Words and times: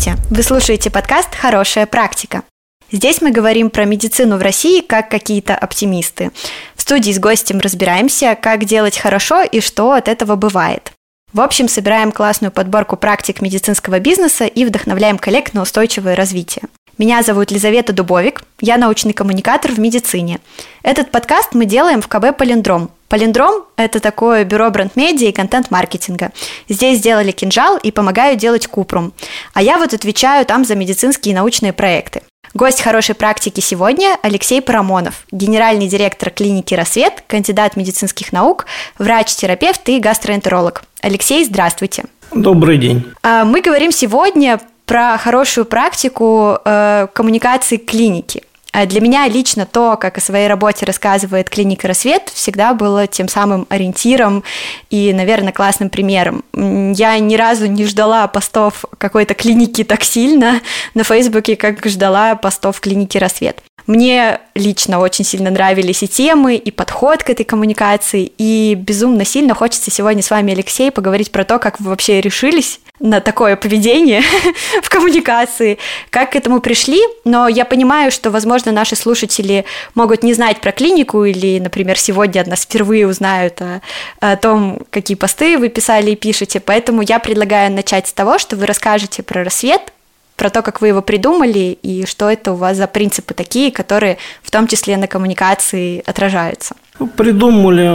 Здравствуйте! 0.00 0.34
Вы 0.34 0.42
слушаете 0.42 0.90
подкаст 0.90 1.34
«Хорошая 1.34 1.84
практика». 1.84 2.42
Здесь 2.90 3.20
мы 3.20 3.32
говорим 3.32 3.68
про 3.68 3.84
медицину 3.84 4.38
в 4.38 4.42
России 4.42 4.80
как 4.80 5.10
какие-то 5.10 5.54
оптимисты. 5.54 6.30
В 6.74 6.80
студии 6.80 7.12
с 7.12 7.18
гостем 7.18 7.58
разбираемся, 7.60 8.34
как 8.40 8.64
делать 8.64 8.96
хорошо 8.96 9.42
и 9.42 9.60
что 9.60 9.92
от 9.92 10.08
этого 10.08 10.36
бывает. 10.36 10.92
В 11.34 11.40
общем, 11.40 11.68
собираем 11.68 12.12
классную 12.12 12.50
подборку 12.50 12.96
практик 12.96 13.42
медицинского 13.42 13.98
бизнеса 14.00 14.46
и 14.46 14.64
вдохновляем 14.64 15.18
коллег 15.18 15.52
на 15.52 15.62
устойчивое 15.62 16.16
развитие. 16.16 16.62
Меня 16.96 17.22
зовут 17.22 17.50
Лизавета 17.50 17.92
Дубовик, 17.92 18.42
я 18.60 18.78
научный 18.78 19.12
коммуникатор 19.12 19.72
в 19.72 19.78
медицине. 19.78 20.40
Этот 20.82 21.10
подкаст 21.10 21.50
мы 21.52 21.66
делаем 21.66 22.00
в 22.00 22.08
КБ 22.08 22.38
«Полиндром». 22.38 22.90
«Полиндром»— 23.10 23.64
это 23.76 23.98
такое 23.98 24.44
бюро 24.44 24.70
бренд-медиа 24.70 25.28
и 25.30 25.32
контент-маркетинга. 25.32 26.30
Здесь 26.68 26.98
сделали 26.98 27.32
кинжал 27.32 27.76
и 27.76 27.90
помогают 27.90 28.38
делать 28.38 28.68
купрум. 28.68 29.12
А 29.52 29.62
я 29.62 29.78
вот 29.78 29.92
отвечаю 29.92 30.46
там 30.46 30.64
за 30.64 30.76
медицинские 30.76 31.32
и 31.32 31.34
научные 31.34 31.72
проекты. 31.72 32.22
Гость 32.54 32.80
хорошей 32.80 33.16
практики 33.16 33.58
сегодня– 33.58 34.16
Алексей 34.22 34.62
Парамонов, 34.62 35.24
генеральный 35.32 35.88
директор 35.88 36.30
клиники 36.30 36.72
«Рассвет», 36.74 37.24
кандидат 37.26 37.76
медицинских 37.76 38.32
наук, 38.32 38.66
врач-терапевт 38.98 39.88
и 39.88 39.98
гастроэнтеролог. 39.98 40.84
Алексей, 41.00 41.44
здравствуйте. 41.44 42.04
Добрый 42.32 42.78
день. 42.78 43.04
А, 43.24 43.44
мы 43.44 43.60
говорим 43.60 43.90
сегодня 43.90 44.60
про 44.86 45.18
хорошую 45.18 45.64
практику 45.64 46.58
э, 46.64 47.08
коммуникации 47.12 47.76
клиники. 47.76 48.42
А 48.72 48.86
для 48.86 49.00
меня 49.00 49.26
лично 49.26 49.66
то, 49.66 49.96
как 49.96 50.18
о 50.18 50.20
своей 50.20 50.46
работе 50.46 50.86
рассказывает 50.86 51.50
клиника 51.50 51.88
«Рассвет», 51.88 52.30
всегда 52.32 52.72
было 52.72 53.06
тем 53.06 53.28
самым 53.28 53.66
ориентиром 53.68 54.44
и, 54.90 55.12
наверное, 55.12 55.52
классным 55.52 55.90
примером. 55.90 56.44
Я 56.54 57.18
ни 57.18 57.34
разу 57.34 57.66
не 57.66 57.84
ждала 57.84 58.26
постов 58.28 58.84
какой-то 58.98 59.34
клиники 59.34 59.82
так 59.82 60.04
сильно 60.04 60.60
на 60.94 61.02
Фейсбуке, 61.02 61.56
как 61.56 61.84
ждала 61.86 62.36
постов 62.36 62.80
клиники 62.80 63.18
«Рассвет». 63.18 63.60
Мне 63.90 64.38
лично 64.54 65.00
очень 65.00 65.24
сильно 65.24 65.50
нравились 65.50 66.04
и 66.04 66.06
темы, 66.06 66.54
и 66.54 66.70
подход 66.70 67.24
к 67.24 67.30
этой 67.30 67.42
коммуникации, 67.42 68.30
и 68.38 68.76
безумно 68.76 69.24
сильно 69.24 69.52
хочется 69.52 69.90
сегодня 69.90 70.22
с 70.22 70.30
вами, 70.30 70.52
Алексей, 70.52 70.92
поговорить 70.92 71.32
про 71.32 71.44
то, 71.44 71.58
как 71.58 71.80
вы 71.80 71.90
вообще 71.90 72.20
решились 72.20 72.78
на 73.00 73.20
такое 73.20 73.56
поведение 73.56 74.22
в 74.82 74.88
коммуникации, 74.88 75.78
как 76.10 76.30
к 76.30 76.36
этому 76.36 76.60
пришли, 76.60 77.00
но 77.24 77.48
я 77.48 77.64
понимаю, 77.64 78.12
что, 78.12 78.30
возможно, 78.30 78.70
наши 78.70 78.94
слушатели 78.94 79.64
могут 79.96 80.22
не 80.22 80.34
знать 80.34 80.60
про 80.60 80.70
клинику 80.70 81.24
или, 81.24 81.58
например, 81.58 81.98
сегодня 81.98 82.42
от 82.42 82.46
нас 82.46 82.60
впервые 82.60 83.08
узнают 83.08 83.60
о, 83.60 83.80
о 84.20 84.36
том, 84.36 84.82
какие 84.90 85.16
посты 85.16 85.58
вы 85.58 85.68
писали 85.68 86.12
и 86.12 86.16
пишете, 86.16 86.60
поэтому 86.60 87.02
я 87.02 87.18
предлагаю 87.18 87.72
начать 87.72 88.06
с 88.06 88.12
того, 88.12 88.38
что 88.38 88.54
вы 88.54 88.66
расскажете 88.66 89.24
про 89.24 89.42
рассвет, 89.42 89.92
про 90.40 90.48
то, 90.48 90.62
как 90.62 90.80
вы 90.80 90.88
его 90.88 91.02
придумали 91.02 91.76
и 91.82 92.06
что 92.06 92.30
это 92.30 92.52
у 92.52 92.54
вас 92.54 92.78
за 92.78 92.86
принципы 92.86 93.34
такие, 93.34 93.70
которые 93.70 94.16
в 94.42 94.50
том 94.50 94.66
числе 94.66 94.96
на 94.96 95.06
коммуникации 95.06 96.02
отражаются. 96.06 96.74
Придумали 97.14 97.86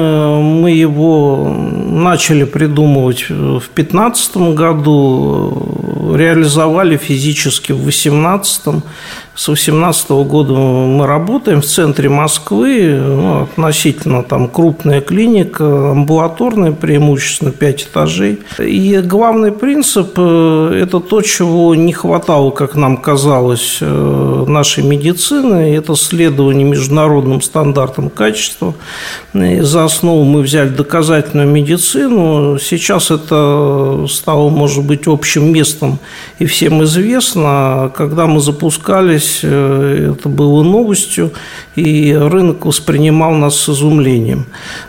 мы 0.44 0.70
его, 0.70 1.50
начали 1.50 2.44
придумывать 2.44 3.30
в 3.30 3.66
2015 3.74 4.38
году, 4.54 6.14
реализовали 6.16 6.98
физически 6.98 7.72
в 7.72 7.82
2018. 7.82 8.84
С 9.36 9.48
2018 9.48 10.10
года 10.12 10.54
мы 10.54 11.06
работаем 11.06 11.60
в 11.60 11.66
центре 11.66 12.08
Москвы, 12.08 12.98
ну, 12.98 13.44
относительно 13.44 14.24
там 14.24 14.48
крупная 14.48 15.02
клиника, 15.02 15.92
амбулаторная, 15.92 16.72
преимущественно 16.72 17.52
5 17.52 17.84
этажей. 17.84 18.40
И 18.60 19.02
главный 19.04 19.52
принцип 19.52 20.14
э,– 20.16 20.80
это 20.84 21.02
то, 21.02 21.22
чего 21.22 21.76
не 21.76 21.92
хватало, 21.92 22.52
как 22.52 22.76
нам 22.76 22.96
казалось, 22.96 23.80
э, 23.82 24.46
нашей 24.48 24.86
медицины, 24.86 25.76
это 25.76 25.96
следование 25.96 26.66
международным 26.66 27.42
стандартам 27.42 28.10
качества– 28.10 28.74
за 29.34 29.84
основу 29.84 30.24
мы 30.24 30.42
взяли 30.42 30.70
доказательную 30.70 31.48
медицину. 31.48 32.58
Сейчас 32.58 33.12
это 33.12 34.06
стало, 34.10 34.50
может 34.50 34.86
быть, 34.86 35.08
общим 35.08 35.52
местом 35.52 36.00
и 36.40 36.46
всем 36.46 36.84
известно. 36.84 37.92
Когда 37.96 38.28
мы 38.28 38.40
запускались, 38.40 39.25
э, 39.44 40.14
это 40.14 40.30
было 40.30 40.64
новостью, 40.64 41.32
и 41.76 42.14
рынок 42.14 42.66
воспринимал 42.66 43.34
нас 43.34 43.60
с 43.60 43.70
изумлением. 43.70 44.46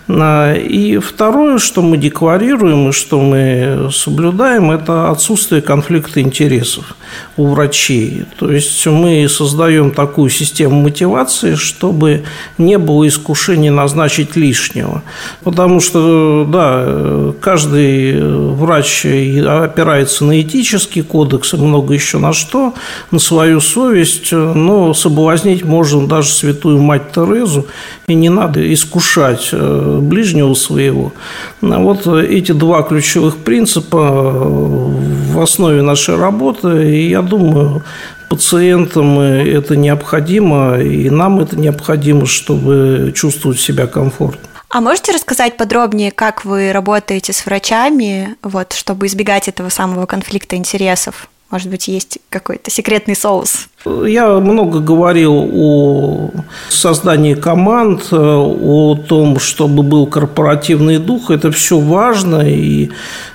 И 0.08 1.00
второе, 1.02 1.58
что 1.58 1.82
мы 1.82 1.96
декларируем 1.96 2.90
и 2.90 2.92
что 2.92 3.20
мы 3.20 3.90
соблюдаем, 3.92 4.70
это 4.70 5.10
отсутствие 5.10 5.62
конфликта 5.62 6.20
интересов 6.20 6.96
у 7.36 7.46
врачей. 7.46 8.24
То 8.38 8.50
есть 8.52 8.86
мы 8.86 9.28
создаем 9.28 9.90
такую 9.90 10.30
систему 10.30 10.80
мотивации, 10.82 11.54
чтобы 11.54 12.24
не 12.58 12.78
было 12.78 13.06
искушения 13.08 13.72
назначить 13.72 14.36
лишнего. 14.36 15.02
Потому 15.42 15.80
что, 15.80 16.46
да, 16.48 17.32
каждый 17.40 18.20
врач 18.54 19.04
опирается 19.04 20.24
на 20.24 20.40
этический 20.40 21.02
кодекс 21.02 21.54
и 21.54 21.56
много 21.56 21.94
еще 21.94 22.18
на 22.18 22.32
что, 22.32 22.74
на 23.10 23.18
свою 23.18 23.60
совесть, 23.60 24.25
но 24.32 24.94
соблазнить 24.94 25.64
можно 25.64 26.06
даже 26.06 26.30
святую 26.30 26.80
мать 26.80 27.12
Терезу, 27.12 27.66
и 28.06 28.14
не 28.14 28.28
надо 28.28 28.72
искушать 28.72 29.50
э, 29.52 29.98
ближнего 30.02 30.54
своего. 30.54 31.12
Вот 31.60 32.06
эти 32.06 32.52
два 32.52 32.82
ключевых 32.82 33.36
принципа 33.38 33.98
в 33.98 35.40
основе 35.40 35.82
нашей 35.82 36.16
работы, 36.16 36.90
и 36.92 37.10
я 37.10 37.22
думаю, 37.22 37.82
пациентам 38.28 39.20
это 39.20 39.76
необходимо, 39.76 40.78
и 40.78 41.10
нам 41.10 41.40
это 41.40 41.56
необходимо, 41.56 42.26
чтобы 42.26 43.12
чувствовать 43.14 43.60
себя 43.60 43.86
комфортно. 43.86 44.48
А 44.68 44.80
можете 44.80 45.12
рассказать 45.12 45.56
подробнее, 45.56 46.10
как 46.10 46.44
вы 46.44 46.72
работаете 46.72 47.32
с 47.32 47.46
врачами, 47.46 48.36
вот, 48.42 48.72
чтобы 48.72 49.06
избегать 49.06 49.48
этого 49.48 49.68
самого 49.68 50.06
конфликта 50.06 50.56
интересов? 50.56 51.28
Может 51.50 51.70
быть, 51.70 51.86
есть 51.86 52.18
какой-то 52.28 52.70
секретный 52.70 53.14
соус? 53.14 53.68
Я 54.06 54.40
много 54.40 54.80
говорил 54.80 55.48
о 55.52 56.30
создании 56.68 57.34
команд, 57.34 58.08
о 58.12 58.98
том, 59.08 59.38
чтобы 59.38 59.82
был 59.82 60.06
корпоративный 60.06 60.98
дух. 60.98 61.30
Это 61.30 61.52
все 61.52 61.78
важно, 61.78 62.40
и 62.40 62.90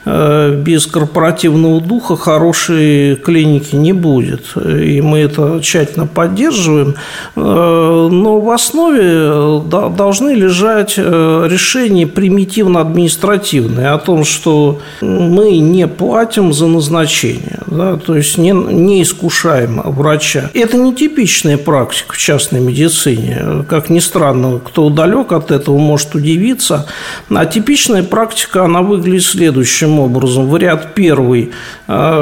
э, 0.06 0.62
без 0.62 0.88
корпоративного 0.88 1.80
духа 1.80 2.18
хорошей 2.18 3.16
клиники 3.16 3.76
не 3.76 3.94
будет. 3.94 4.58
И 4.58 5.00
мы 5.02 5.20
это 5.20 5.62
тщательно 5.62 6.06
поддерживаем. 6.06 6.96
Э, 7.36 8.10
но 8.12 8.42
в 8.42 8.50
основе 8.50 9.62
должны 9.96 10.32
лежать 10.32 10.96
э, 10.98 11.48
решения 11.50 12.08
примитивно-административные 12.08 13.90
о 13.90 13.98
том, 14.00 14.26
что 14.26 14.80
мы 15.02 15.60
не 15.60 15.88
платим 15.88 16.52
за 16.52 16.68
назначение, 16.68 17.60
да, 17.68 17.96
то 17.96 18.16
есть 18.16 18.38
не, 18.38 18.52
не 18.52 19.02
искушаем 19.04 19.82
врача 19.86 20.41
врача. 20.42 20.52
Это 20.54 20.78
не 20.78 20.96
типичная 20.96 21.58
практика 21.58 22.14
в 22.14 22.18
частной 22.18 22.60
медицине. 22.60 23.66
Как 23.70 23.90
ни 23.90 24.00
странно, 24.00 24.60
кто 24.60 24.90
далек 24.90 25.32
от 25.32 25.52
этого, 25.52 25.78
может 25.78 26.16
удивиться. 26.16 26.88
А 27.30 27.46
типичная 27.46 28.04
практика, 28.04 28.66
она 28.66 28.82
выглядит 28.82 29.24
следующим 29.24 30.00
образом. 30.00 30.48
Вариант 30.48 30.90
первый, 30.96 31.52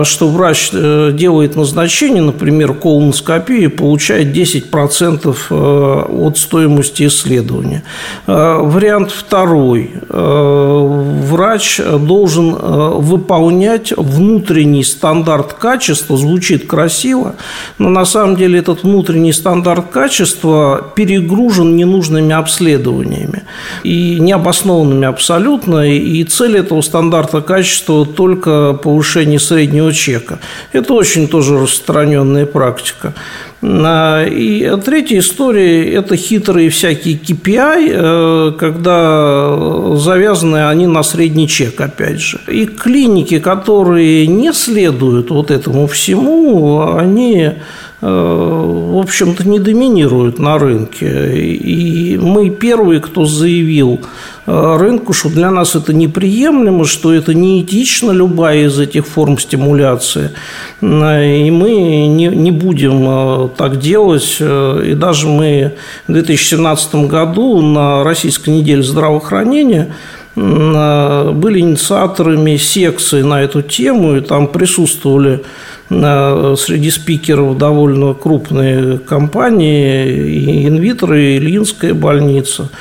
что 0.03 0.29
врач 0.29 0.69
э, 0.73 1.11
делает 1.13 1.55
назначение, 1.55 2.23
например, 2.23 2.73
колоноскопию, 2.73 3.63
и 3.63 3.67
получает 3.67 4.35
10% 4.35 5.35
э, 5.49 5.53
от 5.53 6.37
стоимости 6.37 7.07
исследования. 7.07 7.83
Вариант 8.25 9.11
второй. 9.11 9.91
Врач 10.09 11.79
должен 11.79 12.53
выполнять 12.53 13.93
внутренний 13.95 14.83
стандарт 14.83 15.53
качества, 15.53 16.17
звучит 16.17 16.67
красиво, 16.67 17.35
но 17.77 17.89
на 17.89 18.05
самом 18.05 18.35
деле 18.35 18.59
этот 18.59 18.83
внутренний 18.83 19.33
стандарт 19.33 19.89
качества 19.89 20.91
перегружен 20.95 21.75
ненужными 21.75 22.33
обследованиями 22.33 23.43
и 23.83 24.17
необоснованными 24.19 25.07
абсолютно. 25.07 25.89
И 25.89 26.23
цель 26.23 26.57
этого 26.57 26.81
стандарта 26.81 27.41
качества 27.41 28.05
только 28.05 28.73
повышение 28.73 29.39
среднего 29.59 29.91
чека. 29.91 30.39
Это 30.73 30.93
очень 30.93 31.27
тоже 31.27 31.59
распространенная 31.59 32.45
практика. 32.45 33.13
И 33.61 34.71
третья 34.85 35.19
история– 35.19 35.93
это 35.95 36.15
хитрые 36.15 36.69
всякие 36.69 37.15
KPI, 37.15 37.91
э, 37.91 38.51
когда 38.57 39.97
завязаны 39.97 40.69
они 40.69 40.87
на 40.87 41.03
средний 41.03 41.47
чек, 41.47 41.81
опять 41.81 42.21
же. 42.21 42.39
И 42.47 42.65
клиники, 42.65 43.39
которые 43.39 44.27
не 44.27 44.53
следуют 44.53 45.29
вот 45.29 45.51
этому 45.51 45.87
всему, 45.87 46.95
они 46.95 47.51
в 48.01 48.97
общем-то, 48.97 49.47
не 49.47 49.59
доминируют 49.59 50.39
на 50.39 50.57
рынке. 50.57 51.35
И 51.35 52.17
мы 52.17 52.49
первые, 52.49 53.01
кто 53.01 53.25
заявил 53.25 53.99
рынку, 54.45 55.11
что 55.13 55.29
для 55.29 55.51
нас 55.51 55.75
это 55.75 55.93
неприемлемо, 55.93 56.85
что 56.85 57.13
это 57.13 57.33
неэтично, 57.33 58.11
любая 58.11 58.67
из 58.67 58.79
этих 58.79 59.05
форм 59.05 59.37
стимуляции. 59.37 60.31
И 60.81 60.85
мы 60.85 62.07
не, 62.07 62.27
не 62.27 62.51
будем 62.51 63.49
так 63.57 63.79
делать. 63.79 64.37
И 64.39 64.93
даже 64.95 65.27
мы 65.27 65.73
в 66.07 66.13
2017 66.13 66.95
году 67.07 67.61
на 67.61 68.03
Российской 68.03 68.51
неделе 68.51 68.81
здравоохранения 68.81 69.93
были 70.39 71.59
инициаторами 71.59 72.57
секции 72.57 73.21
на 73.21 73.41
эту 73.41 73.61
тему, 73.61 74.15
и 74.15 74.21
там 74.21 74.47
присутствовали 74.47 75.43
среди 75.89 76.91
спикеров 76.91 77.57
довольно 77.57 78.13
крупные 78.13 78.99
компании, 78.99 80.07
и 80.07 80.67
инвитро, 80.67 81.19
и 81.19 81.37
Ильинская 81.37 81.93
больница– 81.93 82.69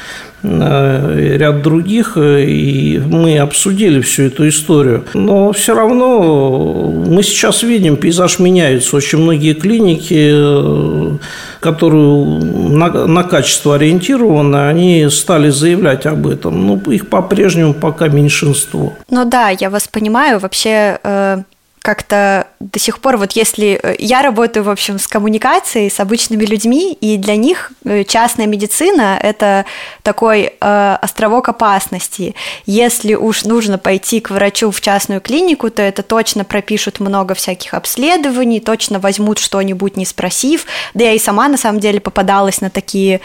ряд 0.49 1.63
других, 1.63 2.17
э, 2.17 2.45
и 2.45 2.99
мы 2.99 3.39
обсудили 3.39 4.01
всю 4.01 4.25
эту 4.25 4.49
историю. 4.49 5.05
Но 5.15 5.53
все 5.53 5.75
равно 5.75 6.91
мы 7.07 7.23
сейчас 7.23 7.63
видим, 7.63 7.97
пейзаж 7.97 8.39
меняется. 8.39 8.97
Очень 8.97 9.19
многие 9.19 9.55
клиники, 9.55 10.31
э, 10.33 11.19
которые 11.61 12.25
на, 12.71 12.89
на 13.07 13.23
качество 13.25 13.77
ориентированы, 13.77 14.69
они 14.69 15.09
стали 15.11 15.51
заявлять 15.51 16.07
об 16.07 16.27
этом. 16.27 16.67
Но 16.67 16.93
их 16.93 17.09
по-прежнему 17.09 17.75
пока 17.75 18.09
меньшинство. 18.09 18.95
Ну 19.11 19.25
да, 19.25 19.51
я 19.51 19.71
вас 19.71 19.89
понимаю. 19.89 20.39
Вообще 20.39 20.99
как-то 21.89 22.49
до 22.61 22.79
сих 22.79 22.99
пор, 22.99 23.17
вот 23.17 23.33
если 23.33 23.81
э, 23.83 23.97
я 23.99 24.21
работаю, 24.21 24.63
в 24.63 24.69
общем, 24.69 24.99
с 24.99 25.07
коммуникацией, 25.07 25.91
с 25.91 26.01
обычными 26.01 26.45
людьми, 26.45 26.93
и 26.93 27.17
для 27.17 27.35
них 27.35 27.73
э, 27.87 28.05
частная 28.05 28.45
медицина– 28.45 29.19
это 29.23 29.65
такой 30.03 30.53
э, 30.61 30.97
островок 31.01 31.49
опасности. 31.49 32.35
Если 32.67 33.15
уж 33.15 33.45
нужно 33.45 33.79
пойти 33.79 34.21
к 34.21 34.29
врачу 34.29 34.71
в 34.71 34.83
частную 34.83 35.23
клинику, 35.23 35.71
то 35.71 35.81
это 35.81 36.03
точно 36.03 36.45
пропишут 36.45 37.01
много 37.01 37.33
всяких 37.35 37.73
обследований, 37.73 38.61
точно 38.61 38.99
возьмут 38.99 39.39
что-нибудь, 39.39 39.97
не 39.97 40.05
спросив. 40.05 40.67
Да 40.93 41.05
я 41.05 41.15
и 41.15 41.19
сама, 41.19 41.49
на 41.49 41.57
самом 41.57 41.81
деле, 41.81 42.01
попадалась 42.01 42.61
на 42.61 42.69
такие, 42.69 43.23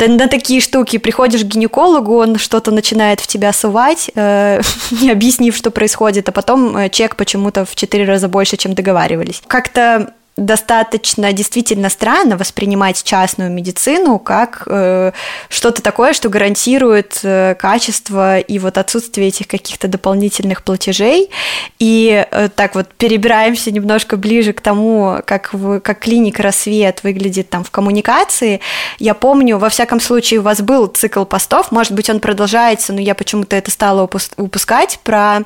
на 0.00 0.26
такие 0.26 0.60
штуки. 0.60 0.98
Приходишь 0.98 1.42
к 1.42 1.44
гинекологу, 1.44 2.16
он 2.16 2.38
что-то 2.38 2.72
начинает 2.72 3.20
в 3.20 3.28
тебя 3.28 3.52
сувать, 3.52 4.10
э, 4.16 4.60
не 4.90 5.12
объяснив, 5.12 5.54
что 5.54 5.70
происходит, 5.70 6.28
а 6.28 6.32
потом 6.32 6.76
э, 6.76 6.88
чек 6.88 7.14
почему-то 7.14 7.64
в 7.64 7.76
четыре 7.92 8.06
раза 8.06 8.26
больше, 8.26 8.56
чем 8.56 8.74
договаривались. 8.74 9.42
Как-то 9.46 10.14
достаточно 10.36 11.32
действительно 11.32 11.90
странно 11.90 12.38
воспринимать 12.38 13.02
частную 13.04 13.50
медицину 13.50 14.18
как 14.18 14.62
э, 14.66 15.12
что-то 15.50 15.82
такое, 15.82 16.14
что 16.14 16.30
гарантирует 16.30 17.20
э, 17.22 17.54
качество 17.58 18.38
и 18.38 18.58
вот 18.58 18.78
отсутствие 18.78 19.28
этих 19.28 19.46
каких-то 19.46 19.88
дополнительных 19.88 20.62
платежей. 20.62 21.30
И 21.78 22.26
э, 22.30 22.48
так 22.54 22.74
вот 22.74 22.88
перебираемся 22.94 23.70
немножко 23.70 24.16
ближе 24.16 24.54
к 24.54 24.62
тому, 24.62 25.18
как, 25.26 25.52
в, 25.52 25.80
как 25.80 25.98
клиника 25.98 26.42
«Рассвет» 26.42 27.02
выглядит 27.02 27.50
там 27.50 27.62
в 27.62 27.70
коммуникации. 27.70 28.60
Я 28.98 29.12
помню, 29.12 29.58
во 29.58 29.68
всяком 29.68 30.00
случае, 30.00 30.40
у 30.40 30.42
вас 30.42 30.62
был 30.62 30.86
цикл 30.86 31.24
постов, 31.24 31.70
может 31.72 31.92
быть, 31.92 32.08
он 32.08 32.20
продолжается, 32.20 32.94
но 32.94 33.00
я 33.00 33.14
почему-то 33.14 33.54
это 33.54 33.70
стала 33.70 34.08
упускать, 34.38 34.98
про, 35.04 35.40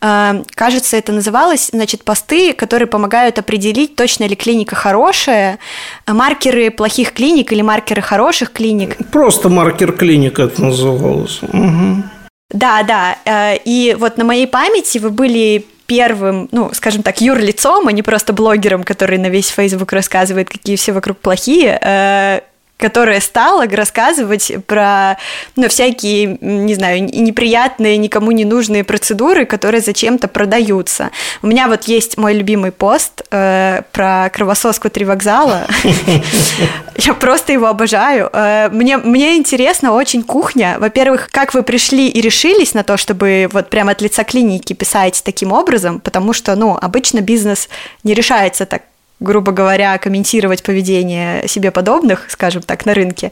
э, 0.00 0.42
кажется, 0.54 0.96
это 0.96 1.12
называлось, 1.12 1.68
значит, 1.72 2.04
посты, 2.04 2.54
которые 2.54 2.88
помогают 2.88 3.38
определить 3.38 3.96
точно 3.96 4.29
ли 4.30 4.36
клиника 4.36 4.74
хорошая, 4.76 5.58
маркеры 6.06 6.70
плохих 6.70 7.12
клиник 7.12 7.52
или 7.52 7.62
маркеры 7.62 8.02
хороших 8.02 8.52
клиник. 8.52 8.96
Просто 9.10 9.48
маркер 9.48 9.92
клиник 9.92 10.38
это 10.38 10.62
называлось. 10.62 11.40
Угу. 11.42 12.02
Да, 12.52 12.82
да. 12.82 13.16
Э, 13.24 13.56
и 13.64 13.96
вот 13.98 14.16
на 14.16 14.24
моей 14.24 14.46
памяти 14.46 14.98
вы 14.98 15.10
были 15.10 15.64
первым, 15.86 16.48
ну, 16.52 16.70
скажем 16.72 17.02
так, 17.02 17.20
юрлицом, 17.20 17.88
а 17.88 17.92
не 17.92 18.02
просто 18.02 18.32
блогером, 18.32 18.84
который 18.84 19.18
на 19.18 19.28
весь 19.28 19.48
Facebook 19.48 19.92
рассказывает, 19.92 20.48
какие 20.48 20.76
все 20.76 20.92
вокруг 20.92 21.18
плохие, 21.18 21.78
э, 21.82 22.40
которая 22.80 23.20
стала 23.20 23.66
рассказывать 23.66 24.52
про 24.66 25.18
ну, 25.56 25.68
всякие, 25.68 26.38
не 26.40 26.74
знаю, 26.74 27.04
неприятные, 27.04 27.96
никому 27.98 28.32
не 28.32 28.44
нужные 28.44 28.82
процедуры, 28.82 29.44
которые 29.44 29.80
зачем-то 29.80 30.26
продаются. 30.26 31.10
У 31.42 31.46
меня 31.46 31.68
вот 31.68 31.84
есть 31.84 32.16
мой 32.18 32.34
любимый 32.34 32.72
пост 32.72 33.22
э, 33.30 33.82
про 33.92 34.30
кровососку 34.30 34.90
три 34.90 35.04
вокзала. 35.04 35.66
Я 36.96 37.14
просто 37.14 37.52
его 37.52 37.66
обожаю. 37.66 38.30
Э, 38.32 38.68
мне, 38.70 38.96
мне 38.96 39.36
интересно 39.36 39.92
очень 39.92 40.22
кухня. 40.22 40.76
Во-первых, 40.78 41.28
как 41.30 41.54
вы 41.54 41.62
пришли 41.62 42.08
и 42.08 42.20
решились 42.20 42.74
на 42.74 42.82
то, 42.82 42.96
чтобы 42.96 43.48
вот 43.52 43.70
прямо 43.70 43.92
от 43.92 44.00
лица 44.00 44.24
клиники 44.24 44.72
писать 44.72 45.22
таким 45.24 45.52
образом, 45.52 46.00
потому 46.00 46.32
что, 46.32 46.56
ну, 46.56 46.78
обычно 46.80 47.20
бизнес 47.20 47.68
не 48.04 48.14
решается 48.14 48.66
так 48.66 48.82
грубо 49.20 49.52
говоря, 49.52 49.96
комментировать 49.98 50.62
поведение 50.62 51.46
себе 51.46 51.70
подобных, 51.70 52.26
скажем 52.30 52.62
так, 52.62 52.86
на 52.86 52.94
рынке. 52.94 53.30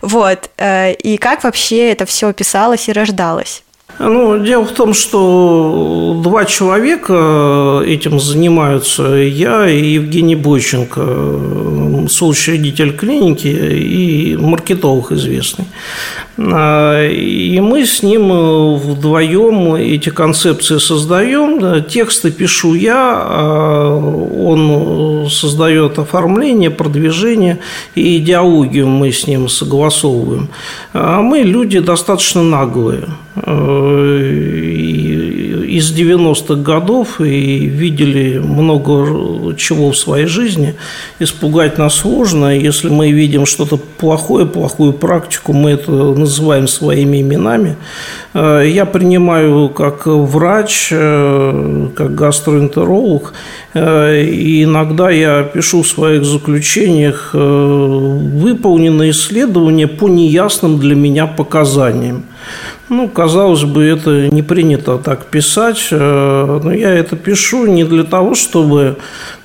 Вот. 0.00 0.50
Э, 0.56 0.92
и 0.92 1.16
как 1.16 1.42
вообще 1.44 1.90
это 1.90 2.06
все 2.06 2.32
писалось 2.32 2.88
и 2.88 2.92
рождалось? 2.92 3.63
Ну, 3.98 4.38
дело 4.38 4.64
в 4.64 4.72
том, 4.72 4.92
что 4.92 6.20
два 6.22 6.44
человека 6.44 7.82
этим 7.86 8.18
занимаются. 8.18 9.14
Я 9.14 9.68
и 9.68 9.86
Евгений 9.86 10.34
Бойченко, 10.34 12.08
соучредитель 12.08 12.96
клиники 12.96 13.46
и 13.46 14.36
маркетолог 14.36 15.12
известный. 15.12 15.66
А, 16.36 17.06
и 17.08 17.60
мы 17.60 17.86
с 17.86 18.02
ним 18.02 18.74
вдвоем 18.74 19.74
эти 19.76 20.08
концепции 20.08 20.78
создаем. 20.78 21.84
Тексты 21.84 22.32
пишу 22.32 22.74
я, 22.74 23.22
а 23.24 23.96
он 23.96 25.30
создает 25.30 26.00
оформление, 26.00 26.70
продвижение 26.70 27.60
и 27.94 28.18
идеологию 28.18 28.88
мы 28.88 29.12
с 29.12 29.28
ним 29.28 29.48
согласовываем. 29.48 30.48
А 30.92 31.22
мы 31.22 31.38
люди 31.38 31.78
достаточно 31.78 32.42
наглые 32.42 33.04
из 35.74 35.92
90-х 35.92 36.54
годов 36.54 37.20
и 37.20 37.66
видели 37.66 38.38
много 38.38 39.54
чего 39.56 39.90
в 39.90 39.96
своей 39.96 40.26
жизни. 40.26 40.74
Испугать 41.18 41.78
нас 41.78 41.94
сложно. 41.94 42.56
Если 42.56 42.88
мы 42.88 43.10
видим 43.10 43.44
что-то 43.46 43.76
плохое, 43.76 44.46
плохую 44.46 44.92
практику, 44.92 45.52
мы 45.52 45.72
это 45.72 45.90
называем 45.90 46.68
своими 46.68 47.20
именами. 47.22 47.76
Э, 48.34 48.64
я 48.66 48.84
принимаю 48.84 49.68
как 49.68 50.06
врач, 50.06 50.88
э, 50.92 51.88
как 51.96 52.14
гастроэнтеролог, 52.14 53.32
э, 53.74 54.22
и 54.22 54.62
иногда 54.64 55.10
я 55.10 55.42
пишу 55.42 55.82
в 55.82 55.88
своих 55.88 56.24
заключениях 56.24 57.30
выполненные 57.34 59.10
исследования 59.10 59.88
по 59.88 60.08
неясным 60.08 60.78
для 60.78 60.94
меня 60.94 61.26
показаниям. 61.26 62.24
Ну, 62.88 63.08
казалось 63.08 63.64
бы, 63.64 63.84
это 63.84 64.28
не 64.28 64.42
принято 64.42 64.98
так 64.98 65.26
писать, 65.26 65.88
но 65.90 66.72
я 66.72 66.90
это 66.90 67.16
пишу 67.16 67.66
не 67.66 67.84
для 67.84 68.04
того, 68.04 68.34
чтобы 68.34 68.96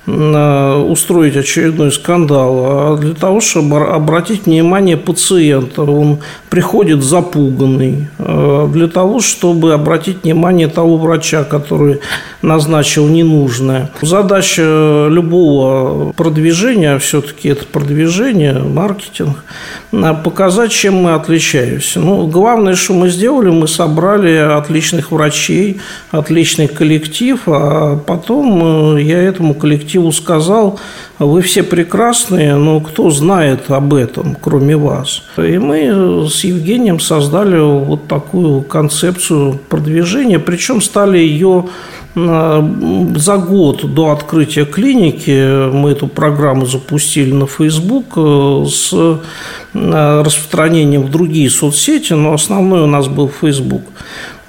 устроить 0.06 1.36
очередной 1.36 1.92
скандал, 1.92 2.56
а 2.64 2.96
для 2.96 3.14
того, 3.14 3.40
чтобы 3.40 3.78
обратить 3.78 4.46
внимание 4.46 4.96
пациента. 4.96 5.82
Он 5.82 6.18
приходит 6.48 7.02
запуганный, 7.02 8.08
э, 8.18 8.68
для 8.72 8.88
того, 8.88 9.20
чтобы 9.20 9.72
обратить 9.72 10.24
внимание 10.24 10.68
того 10.68 10.96
врача, 10.96 11.44
который 11.44 12.00
назначил 12.42 13.06
ненужное. 13.08 13.90
Задача 14.02 15.06
любого 15.08 16.12
продвижения, 16.12 16.98
все-таки 16.98 17.48
это 17.48 17.66
продвижение, 17.66 18.54
маркетинг, 18.54 19.44
показать, 20.24 20.72
чем 20.72 20.94
мы 20.94 21.14
отличаемся. 21.14 22.00
Ну, 22.00 22.26
главное, 22.26 22.74
что 22.74 22.94
мы 22.94 23.10
сделали, 23.10 23.50
мы 23.50 23.68
собрали 23.68 24.36
отличных 24.36 25.12
врачей, 25.12 25.80
отличный 26.10 26.68
коллектив, 26.68 27.40
а 27.46 27.96
потом 27.96 28.96
э, 28.96 29.02
я 29.02 29.18
этому 29.18 29.54
коллективу 29.54 29.89
коллективу 29.90 30.12
сказал, 30.12 30.78
вы 31.18 31.42
все 31.42 31.62
прекрасные, 31.62 32.54
но 32.56 32.80
кто 32.80 33.10
знает 33.10 33.70
об 33.70 33.94
этом, 33.94 34.36
кроме 34.40 34.76
вас? 34.76 35.22
И 35.36 35.58
мы 35.58 36.28
с 36.28 36.44
Евгением 36.44 37.00
создали 37.00 37.58
вот 37.58 38.06
такую 38.06 38.62
концепцию 38.62 39.58
продвижения, 39.68 40.38
причем 40.38 40.80
стали 40.80 41.18
ее 41.18 41.64
За 42.14 43.36
год 43.36 43.94
до 43.94 44.10
открытия 44.10 44.64
клиники 44.64 45.70
мы 45.70 45.92
эту 45.92 46.08
программу 46.08 46.66
запустили 46.66 47.32
на 47.32 47.46
Facebook 47.46 48.18
с 48.68 48.92
распространением 49.72 51.02
в 51.02 51.10
другие 51.10 51.48
соцсети, 51.50 52.14
но 52.14 52.32
основной 52.32 52.82
у 52.82 52.86
нас 52.86 53.06
был 53.06 53.28
Facebook. 53.28 53.82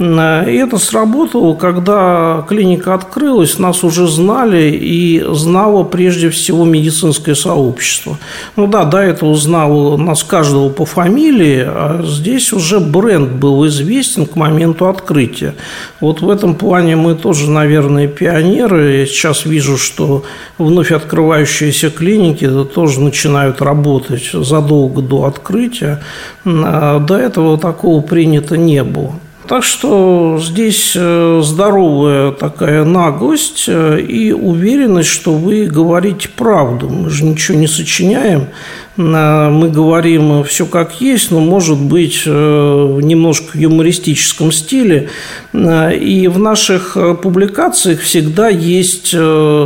И 0.01 0.55
это 0.55 0.79
сработало, 0.79 1.53
когда 1.53 2.43
клиника 2.49 2.95
открылась, 2.95 3.59
нас 3.59 3.83
уже 3.83 4.07
знали 4.07 4.71
и 4.71 5.23
знало 5.29 5.83
прежде 5.83 6.31
всего 6.31 6.65
медицинское 6.65 7.35
сообщество. 7.35 8.17
Ну 8.55 8.65
да, 8.65 8.85
до 8.85 8.97
этого 8.97 9.35
знало 9.35 9.97
нас 9.97 10.23
каждого 10.23 10.69
по 10.69 10.85
фамилии, 10.85 11.63
а 11.67 12.01
здесь 12.03 12.51
уже 12.51 12.79
бренд 12.79 13.33
был 13.33 13.67
известен 13.67 14.25
к 14.25 14.35
моменту 14.35 14.87
открытия. 14.89 15.53
Вот 15.99 16.21
в 16.21 16.29
этом 16.31 16.55
плане 16.55 16.95
мы 16.95 17.13
тоже, 17.13 17.51
наверное, 17.51 18.07
пионеры. 18.07 19.01
Я 19.01 19.05
сейчас 19.05 19.45
вижу, 19.45 19.77
что 19.77 20.23
вновь 20.57 20.91
открывающиеся 20.91 21.91
клиники 21.91 22.49
тоже 22.73 23.01
начинают 23.01 23.61
работать 23.61 24.31
задолго 24.33 25.03
до 25.03 25.25
открытия. 25.25 26.01
А 26.43 26.97
до 26.97 27.17
этого 27.17 27.59
такого 27.59 28.01
принято 28.01 28.57
не 28.57 28.83
было. 28.83 29.13
Так 29.47 29.63
что 29.63 30.39
здесь 30.39 30.93
э, 30.95 31.41
здоровая 31.43 32.31
такая 32.31 32.83
наглость 32.83 33.65
э, 33.67 33.99
и 33.99 34.31
уверенность, 34.31 35.09
что 35.09 35.33
вы 35.33 35.65
говорите 35.65 36.29
правду. 36.29 36.89
Мы 36.89 37.09
же 37.09 37.25
ничего 37.25 37.57
не 37.57 37.67
сочиняем, 37.67 38.47
мы 38.97 39.69
говорим 39.69 40.43
все 40.43 40.65
как 40.65 40.99
есть, 40.99 41.31
но 41.31 41.39
может 41.39 41.79
быть 41.79 42.23
э, 42.25 42.31
в 42.31 43.01
немножко 43.01 43.57
юмористическом 43.57 44.51
стиле. 44.51 45.09
И 45.53 46.29
в 46.31 46.39
наших 46.39 46.97
публикациях 47.21 48.01
всегда 48.01 48.49
есть 48.49 49.15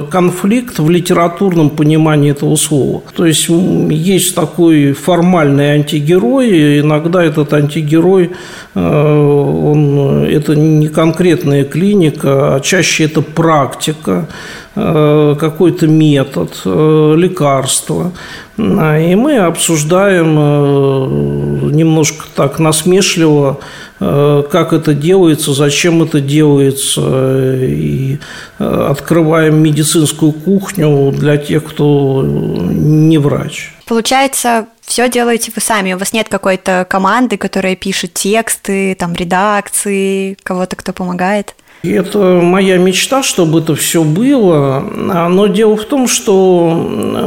конфликт 0.09 0.79
в 0.79 0.89
литературном 0.89 1.69
понимании 1.69 2.31
этого 2.31 2.55
слова. 2.55 3.03
То 3.15 3.25
есть 3.25 3.47
есть 3.49 4.35
такой 4.35 4.93
формальный 4.93 5.73
антигерой, 5.73 6.49
и 6.49 6.79
иногда 6.79 7.23
этот 7.23 7.53
антигерой 7.53 8.31
он, 8.75 10.25
это 10.25 10.55
не 10.55 10.87
конкретная 10.87 11.63
клиника, 11.63 12.55
а 12.55 12.59
чаще 12.59 13.05
это 13.05 13.21
практика, 13.21 14.27
э, 14.29 14.64
какой-то 14.75 15.87
метод, 15.87 16.61
э, 16.65 17.13
лекарство. 17.17 18.11
И 18.57 19.15
мы 19.15 19.37
обсуждаем 19.37 20.35
э, 20.37 21.71
немножко 21.71 22.25
так 22.35 22.59
насмешливо, 22.59 23.59
как 23.97 24.73
это 24.73 24.93
делается, 24.93 25.53
зачем 25.53 26.03
это 26.03 26.19
делается, 26.19 27.63
и 27.63 28.19
открываем 28.59 29.63
медицинскую 29.63 30.33
кухню 30.33 31.13
для 31.13 31.37
тех, 31.37 31.63
кто 31.63 32.21
не 32.25 33.17
врач. 33.17 33.73
Получается, 33.85 34.65
все 34.81 35.09
делаете 35.09 35.51
вы 35.55 35.61
сами, 35.61 35.93
у 35.93 35.97
вас 35.97 36.11
нет 36.11 36.27
какой-то 36.27 36.85
команды, 36.89 37.37
которая 37.37 37.77
пишет 37.77 38.13
тексты, 38.13 38.95
там, 38.95 39.13
редакции, 39.13 40.37
кого-то, 40.43 40.75
кто 40.75 40.91
помогает? 40.91 41.55
Это 41.91 42.39
моя 42.41 42.77
мечта, 42.77 43.23
чтобы 43.23 43.59
это 43.59 43.75
все 43.75 44.03
было. 44.03 44.79
Но 44.79 45.47
дело 45.47 45.75
в 45.75 45.85
том, 45.85 46.07
что 46.07 46.69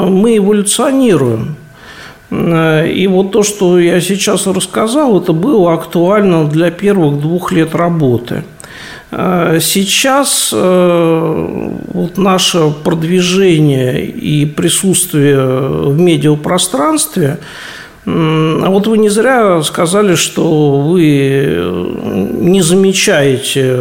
мы 0.09 0.37
эволюционируем. 0.37 1.57
И 2.31 3.09
вот 3.11 3.33
то, 3.33 3.43
что 3.43 3.79
я 3.79 4.01
сейчас 4.01 4.47
рассказал, 4.47 5.21
это 5.21 5.33
было 5.33 5.73
актуально 5.73 6.45
для 6.47 6.71
первых 6.71 7.21
двух 7.21 7.53
лет 7.53 7.75
работы– 7.75 8.45
Э, 9.11 9.59
сейчас 9.61 10.51
э, 10.53 11.71
вот 11.93 12.19
наше 12.19 12.71
продвижение 12.85 14.05
и 14.05 14.45
присутствие 14.45 15.41
в 15.41 15.99
медиапространстве 15.99 17.39
а 18.11 18.71
вот 18.71 18.87
вы 18.87 18.97
не 18.99 19.11
зря 19.11 19.63
сказали, 19.63 20.15
что 20.15 20.81
вы 20.81 21.57
не 22.39 22.63
замечаете 22.63 23.77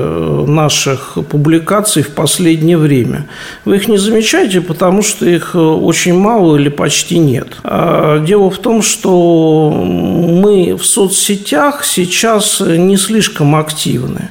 наших 0.47 1.17
публикаций 1.29 2.03
в 2.03 2.09
последнее 2.09 2.77
время. 2.77 3.27
Вы 3.63 3.77
их 3.77 3.87
не 3.87 3.97
замечаете, 3.97 4.59
потому 4.59 5.01
что 5.01 5.25
их 5.25 5.55
очень 5.55 6.13
мало 6.13 6.57
или 6.57 6.69
почти 6.69 7.19
нет. 7.19 7.57
А 7.63 8.19
дело 8.19 8.49
в 8.49 8.57
том, 8.57 8.81
что 8.81 9.71
мы 9.71 10.75
в 10.75 10.85
соцсетях 10.85 11.85
сейчас 11.85 12.59
не 12.59 12.97
слишком 12.97 13.55
активны. 13.55 14.29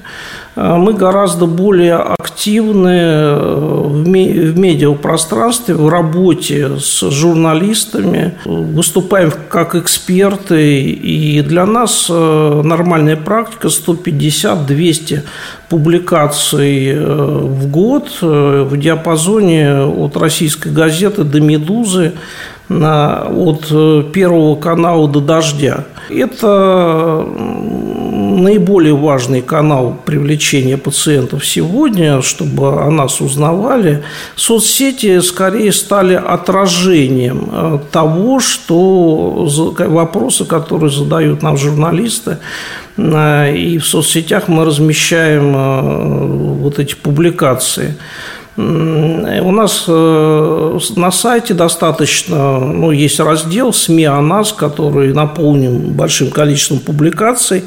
А 0.57 0.79
мы 0.79 0.95
гораздо 0.95 1.45
более 1.45 1.97
активны 1.97 2.89
э, 2.89 3.83
в 3.85 4.09
медиапространстве, 4.59 5.75
в 5.75 5.87
работе 5.91 6.79
с 6.79 7.11
журналистами, 7.11 8.39
выступаем 8.47 9.31
как 9.51 9.75
эксперты, 9.75 10.81
и 10.81 11.43
для 11.43 11.67
нас 11.67 12.07
э, 12.09 12.63
нормальная 12.65 13.17
практика 13.17 13.69
150-200 13.69 15.21
публикаций 15.69 16.87
э, 16.89 17.05
в 17.05 17.71
год 17.71 18.09
в 18.23 18.77
диапазоне 18.79 19.83
от 19.83 20.17
российской 20.17 20.73
газеты 20.73 21.25
до 21.25 21.39
«Медузы», 21.41 22.15
от 22.69 24.13
Первого 24.13 24.57
канала 24.57 25.07
до 25.07 25.21
«Дождя». 25.21 25.85
Это 26.09 27.25
наиболее 28.37 28.95
важный 28.95 29.43
канал 29.43 29.97
привлечения 30.05 30.77
пациентов 30.77 31.47
сегодня, 31.47 32.23
чтобы 32.23 32.83
о 32.83 32.91
нас 32.91 33.21
узнавали. 33.21 34.05
Соцсети 34.37 35.21
скорее 35.21 35.73
стали 35.73 36.15
отражением 36.15 37.49
э, 37.51 37.79
того, 37.91 38.41
что 38.41 39.49
вопросы, 39.79 40.45
которые 40.45 40.91
задают 40.91 41.43
нам 41.43 41.57
журналисты, 41.57 42.39
э, 42.97 43.57
и 43.57 43.79
в 43.79 43.87
соцсетях 43.87 44.49
мы 44.49 44.65
размещаем 44.65 45.57
э, 45.57 46.63
вот 46.63 46.79
эти 46.79 46.95
публикации. 46.95 47.97
У 48.57 49.51
нас 49.53 49.85
э, 49.87 50.79
на 50.97 51.11
сайте 51.11 51.53
достаточно, 51.53 52.59
ну, 52.59 52.91
есть 52.91 53.21
раздел 53.21 53.71
СМИ 53.71 54.07
о 54.07 54.23
нас, 54.23 54.55
который 54.55 55.13
наполнен 55.13 55.93
большим 55.93 56.31
количеством 56.31 56.79
публикаций. 56.79 57.65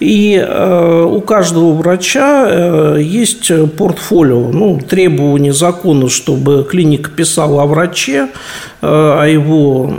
И 0.00 0.34
э, 0.34 1.04
у 1.08 1.20
каждого 1.20 1.74
врача 1.74 2.46
э, 2.48 2.98
есть 3.00 3.52
портфолио, 3.76 4.48
ну, 4.52 4.80
требования 4.80 5.52
закона, 5.52 6.08
чтобы 6.08 6.66
клиника 6.68 7.10
писала 7.10 7.62
о 7.62 7.66
враче, 7.66 8.28
о 8.80 9.24
его 9.26 9.94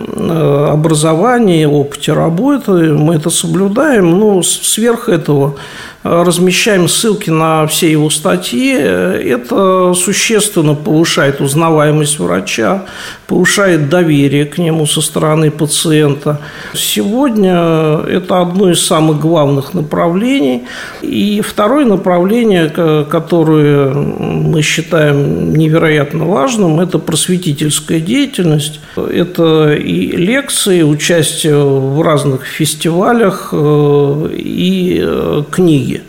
образовании, 0.70 1.64
опыте 1.64 2.12
работы. 2.12 2.92
Мы 2.92 3.16
это 3.16 3.30
соблюдаем, 3.30 4.20
но 4.20 4.44
сверх 4.44 5.08
этого 5.08 5.56
размещаем 6.04 6.90
ссылки 6.90 7.30
на 7.30 7.66
все 7.68 7.92
его 7.92 8.10
статьи. 8.10 8.74
Это 8.74 9.94
существенно 9.94 10.76
повышает 10.76 11.40
узнаваемость 11.42 12.20
врача, 12.20 12.84
повышает 13.28 13.90
доверие 13.90 14.46
к 14.46 14.58
нему 14.58 14.86
со 14.86 15.02
стороны 15.02 15.50
пациента. 15.50 16.42
Сегодня 16.74 18.00
это 18.08 18.42
одно 18.42 18.70
из 18.70 18.86
самых 18.86 19.20
главных 19.20 19.74
направлений. 19.74 20.64
И 21.02 21.42
второе 21.42 21.86
направление, 21.86 22.70
которое 23.10 23.94
мы 23.94 24.62
считаем 24.62 25.54
невероятно 25.56 26.26
важным, 26.26 26.80
это 26.80 27.00
просветительская 27.00 28.00
деятельность. 28.00 28.82
Это 28.98 29.74
и 29.74 30.12
лекции, 30.12 30.82
участие 30.82 31.58
в 31.58 32.02
разных 32.02 32.46
фестивалях 32.46 33.50
э, 33.52 34.30
и 34.36 35.00
э, 35.02 35.44
книги 35.50 35.93
книги. 35.94 36.04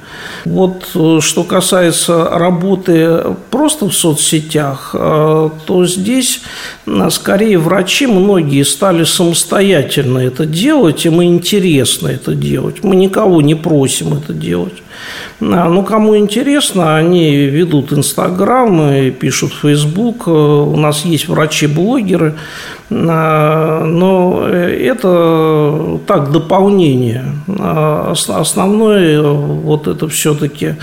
Вот 0.45 0.91
э, 0.95 1.19
что 1.21 1.45
касается 1.45 2.29
работы 2.31 3.23
просто 3.51 3.89
в 3.89 3.95
соцсетях, 3.95 4.91
э, 4.95 5.51
то 5.67 5.87
здесь 5.87 6.43
э, 6.87 7.09
скорее 7.11 7.59
врачи 7.59 8.07
многие 8.07 8.63
стали 8.65 9.05
самостоятельно 9.05 10.19
это 10.19 10.47
делать, 10.47 11.07
им 11.07 11.23
интересно 11.23 12.09
это 12.09 12.35
делать. 12.35 12.85
Мы 12.85 12.97
никого 12.97 13.41
не 13.41 13.55
просим 13.55 14.15
это 14.15 14.33
делать. 14.33 14.83
Ну, 15.41 15.83
кому 15.83 16.17
интересно, 16.17 16.97
они 16.97 17.35
ведут 17.35 17.93
Инстаграм, 17.93 19.13
пишут 19.13 19.53
Фейсбук. 19.53 20.29
У 20.29 20.77
нас 20.77 21.05
есть 21.05 21.29
врачи-блогеры, 21.29 22.37
а, 22.91 23.85
но 23.85 24.47
это 24.47 26.01
так 26.07 26.31
дополнение. 26.31 27.25
А, 27.49 28.13
основное 28.29 29.23
вот 29.23 29.89
это 29.89 30.04
все-таки 30.09 30.77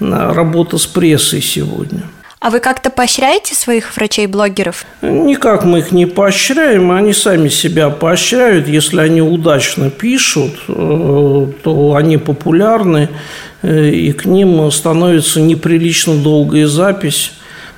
работа 0.00 0.78
с 0.78 0.86
прессой 0.86 1.42
сегодня. 1.42 2.02
А 2.38 2.50
вы 2.50 2.60
как-то 2.60 2.90
поощряете 2.90 3.54
своих 3.54 3.96
врачей-блогеров? 3.96 4.84
Никак 5.02 5.64
мы 5.64 5.78
их 5.78 5.90
не 5.90 6.06
поощряем, 6.06 6.92
они 6.92 7.12
сами 7.12 7.48
себя 7.48 7.88
поощряют. 7.90 8.68
Если 8.68 9.00
они 9.00 9.22
удачно 9.22 9.90
пишут, 9.90 10.52
э, 10.68 11.46
то 11.64 11.94
они 11.96 12.18
популярны, 12.18 13.08
э, 13.62 13.88
и 13.88 14.12
к 14.12 14.26
ним 14.26 14.70
становится 14.70 15.40
неприлично 15.40 16.14
долгая 16.14 16.66
запись 16.66 17.32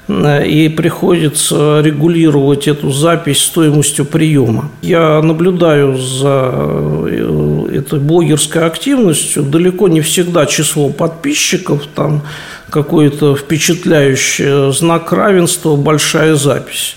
и 0.08 0.72
приходится 0.74 1.80
регулировать 1.82 2.66
эту 2.66 2.90
запись 2.90 3.42
стоимостью 3.42 4.06
приема. 4.06 4.70
Я 4.80 5.20
наблюдаю 5.20 5.98
за 5.98 6.50
э, 6.50 7.47
этой 7.68 7.98
блогерской 7.98 8.66
активностью. 8.66 9.42
Далеко 9.42 9.88
не 9.88 10.00
всегда 10.00 10.46
число 10.46 10.88
подписчиков, 10.90 11.86
там 11.94 12.22
какой-то 12.70 13.36
впечатляющий 13.36 14.72
знак 14.72 15.12
равенства, 15.12 15.76
большая 15.76 16.34
запись. 16.34 16.96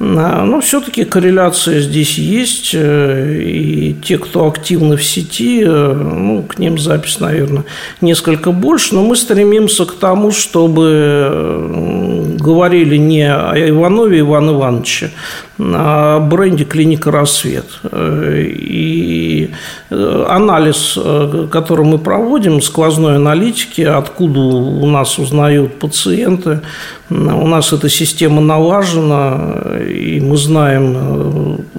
Но 0.00 0.60
все-таки 0.60 1.04
корреляция 1.04 1.80
здесь 1.80 2.18
есть, 2.18 2.70
э, 2.72 3.42
и 3.42 3.94
те, 3.94 4.18
кто 4.18 4.46
активны 4.46 4.96
в 4.96 5.02
сети, 5.02 5.64
э, 5.66 5.92
ну, 5.92 6.44
к 6.44 6.58
ним 6.58 6.78
запись, 6.78 7.18
наверное, 7.18 7.64
несколько 8.00 8.52
больше, 8.52 8.94
но 8.94 9.02
мы 9.02 9.16
стремимся 9.16 9.86
к 9.86 9.94
тому, 9.94 10.30
чтобы 10.30 10.84
э, 10.86 12.36
говорили 12.38 12.96
не 12.96 13.28
о 13.28 13.54
Иванове 13.56 14.20
Иван 14.20 14.50
Ивановиче, 14.50 15.10
а 15.58 16.16
о 16.16 16.20
бренде 16.20 16.64
«Клиника 16.64 17.10
Рассвет». 17.10 17.66
И 17.90 19.50
анализ, 19.90 20.98
который 21.50 21.84
мы 21.84 21.98
проводим, 21.98 22.62
сквозной 22.62 23.16
аналитики, 23.16 23.82
откуда 23.82 24.40
у 24.40 24.86
нас 24.86 25.18
узнают 25.18 25.78
пациенты, 25.78 26.60
у 27.10 27.46
нас 27.46 27.72
эта 27.72 27.88
система 27.88 28.42
налажена, 28.42 29.78
и 29.88 30.20
мы 30.20 30.36
знаем 30.36 30.96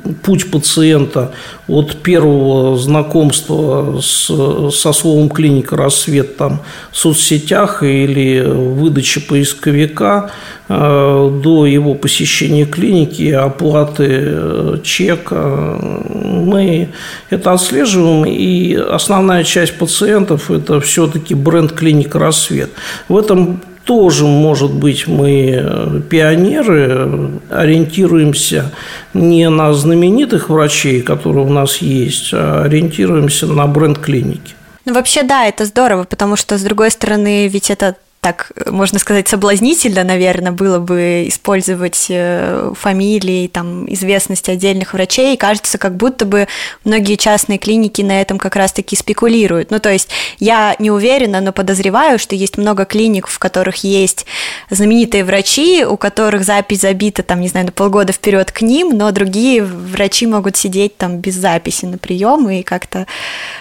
э, 0.04 0.14
путь 0.24 0.50
пациента 0.50 1.32
от 1.68 1.98
первого 1.98 2.76
знакомства 2.78 4.00
с, 4.02 4.26
со 4.72 4.92
словом 4.92 5.30
клиника 5.30 5.78
«Рассвет» 5.78 6.38
там, 6.38 6.62
в 6.92 6.98
соцсетях 6.98 7.84
или 7.84 8.42
выдачи 8.42 9.22
поисковика 9.22 10.32
э, 10.32 10.59
до 10.70 11.66
его 11.66 11.96
посещения 11.96 12.66
клиники, 12.66 13.32
оплаты 13.32 14.06
э, 14.08 14.78
чека. 14.84 15.80
Мы 15.82 16.90
это 17.32 17.54
отслеживаем, 17.54 18.26
и 18.26 18.76
основная 18.76 19.44
часть 19.44 19.80
пациентов– 19.80 20.52
это 20.52 20.80
все-таки 20.80 21.34
бренд 21.34 21.72
клиника 21.72 22.20
«Рассвет». 22.20 22.70
В 23.08 23.18
этом 23.18 23.62
тоже, 23.84 24.26
может 24.26 24.72
быть, 24.72 25.08
мы 25.08 25.60
э, 25.60 26.02
пионеры, 26.08 27.32
ориентируемся 27.50 28.72
не 29.16 29.50
на 29.50 29.74
знаменитых 29.74 30.50
врачей, 30.50 31.02
которые 31.02 31.48
у 31.48 31.50
нас 31.50 31.78
есть, 31.78 32.30
а 32.32 32.66
ориентируемся 32.66 33.48
на 33.48 33.66
бренд 33.66 33.98
клиники. 33.98 34.54
Ну, 34.86 34.94
вообще, 34.94 35.24
да, 35.24 35.48
это 35.48 35.66
здорово, 35.66 36.04
потому 36.04 36.36
что, 36.36 36.60
с 36.60 36.62
другой 36.62 36.92
стороны, 36.92 37.48
ведь 37.48 37.72
это 37.72 37.96
так, 38.22 38.52
можно 38.66 39.00
сказать, 39.00 39.30
соблазнительно, 39.30 40.04
наверное, 40.04 40.52
было 40.52 40.80
бы 40.80 41.26
использовать 41.28 42.08
э, 42.10 42.74
фамилии, 42.76 43.48
там, 43.48 43.92
известности 43.94 44.52
отдельных 44.52 44.94
врачей. 44.94 45.36
И 45.36 45.38
кажется, 45.38 45.78
как 45.78 45.96
будто 45.96 46.26
бы 46.26 46.48
многие 46.84 47.16
частные 47.16 47.58
клиники 47.58 48.02
на 48.02 48.20
этом 48.20 48.38
как 48.38 48.58
раз-таки 48.58 48.98
спекулируют. 48.98 49.72
Ну, 49.72 49.80
то 49.80 49.90
есть 49.90 50.10
я 50.38 50.76
не 50.80 50.92
уверена, 50.92 51.40
но 51.40 51.54
подозреваю, 51.54 52.20
что 52.20 52.36
есть 52.36 52.58
много 52.58 52.84
клиник, 52.84 53.28
в 53.28 53.40
которых 53.40 53.78
есть 53.86 54.26
знаменитые 54.70 55.24
врачи, 55.24 55.86
у 55.86 55.96
которых 55.96 56.44
запись 56.44 56.82
забита, 56.82 57.24
там, 57.24 57.40
не 57.40 57.48
знаю, 57.48 57.68
на 57.68 57.72
полгода 57.72 58.12
вперед 58.12 58.52
к 58.52 58.62
ним, 58.62 58.98
но 58.98 59.12
другие 59.12 59.64
врачи 59.64 60.28
могут 60.28 60.58
сидеть 60.58 60.98
там 60.98 61.20
без 61.20 61.36
записи 61.36 61.86
на 61.86 61.98
прием, 61.98 62.50
и 62.50 62.64
как-то, 62.64 63.08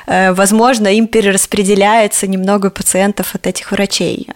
э, 0.08 0.32
возможно, 0.32 0.88
им 0.88 1.06
перераспределяется 1.06 2.26
немного 2.26 2.70
пациентов 2.70 3.36
от 3.36 3.46
этих 3.46 3.70
врачей. 3.70 4.26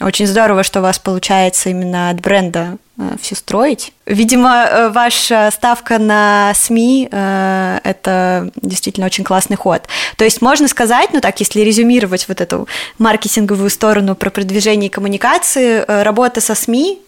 Очень 0.00 0.26
здорово, 0.26 0.62
что 0.62 0.80
у 0.80 0.82
вас 0.82 0.98
получается 0.98 1.70
именно 1.70 2.10
от 2.10 2.20
бренда 2.20 2.78
э, 2.98 3.16
все 3.20 3.34
строить. 3.34 3.92
Видимо, 4.10 4.66
э, 4.68 4.88
ваша 4.88 5.50
ставка 5.52 5.98
на 6.00 6.52
СМИ 6.56 7.08
э,– 7.12 7.78
это 7.84 8.50
действительно 8.60 9.06
очень 9.06 9.22
классный 9.22 9.56
ход. 9.56 9.82
То 10.16 10.24
есть 10.24 10.42
можно 10.42 10.66
сказать, 10.66 11.10
ну 11.12 11.20
так, 11.20 11.38
если 11.38 11.60
резюмировать 11.60 12.26
вот 12.26 12.40
эту 12.40 12.66
маркетинговую 12.98 13.70
сторону 13.70 14.16
про 14.16 14.30
продвижение 14.30 14.88
и 14.88 14.90
коммуникации, 14.90 15.84
э, 15.86 16.02
работа 16.02 16.40
со 16.40 16.54
СМИ 16.56 16.98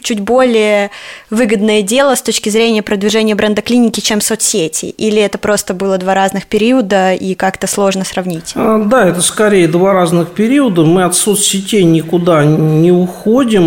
чуть 0.00 0.20
более 0.20 0.92
выгодное 1.28 1.82
дело 1.82 2.14
с 2.14 2.22
точки 2.22 2.50
зрения 2.50 2.84
продвижения 2.84 3.34
бренда 3.34 3.60
клиники, 3.60 3.98
чем 3.98 4.20
соцсети? 4.20 4.86
Или 4.86 5.20
это 5.20 5.38
просто 5.38 5.74
было 5.74 5.98
два 5.98 6.14
разных 6.14 6.46
периода 6.46 7.12
и 7.12 7.34
как-то 7.34 7.66
сложно 7.66 8.04
сравнить? 8.04 8.52
А, 8.54 8.78
да, 8.78 9.08
это 9.08 9.20
скорее 9.20 9.66
два 9.66 9.92
разных 9.92 10.30
периода. 10.30 10.82
Мы 10.82 11.02
от 11.02 11.16
соцсетей 11.16 11.82
никуда 11.82 12.44
не 12.44 12.92
уходим. 12.92 13.66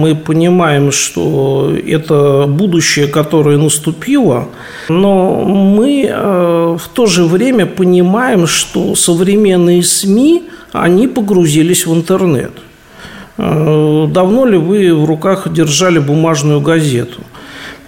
Мы 0.00 0.16
понимаем, 0.16 0.90
что 0.90 1.29
это 1.86 2.46
будущее, 2.48 3.06
которое 3.06 3.58
наступило, 3.58 4.48
но 4.88 5.44
мы 5.44 6.06
э, 6.08 6.76
в 6.78 6.88
то 6.92 7.06
же 7.06 7.24
время 7.24 7.66
понимаем, 7.66 8.46
что 8.46 8.94
современные 8.94 9.82
СМИ, 9.82 10.42
они 10.72 11.08
погрузились 11.08 11.86
в 11.86 11.94
интернет. 11.94 12.52
Э, 13.38 14.06
давно 14.10 14.46
ли 14.46 14.58
вы 14.58 14.94
в 14.94 15.04
руках 15.04 15.52
держали 15.52 15.98
бумажную 15.98 16.60
газету? 16.60 17.20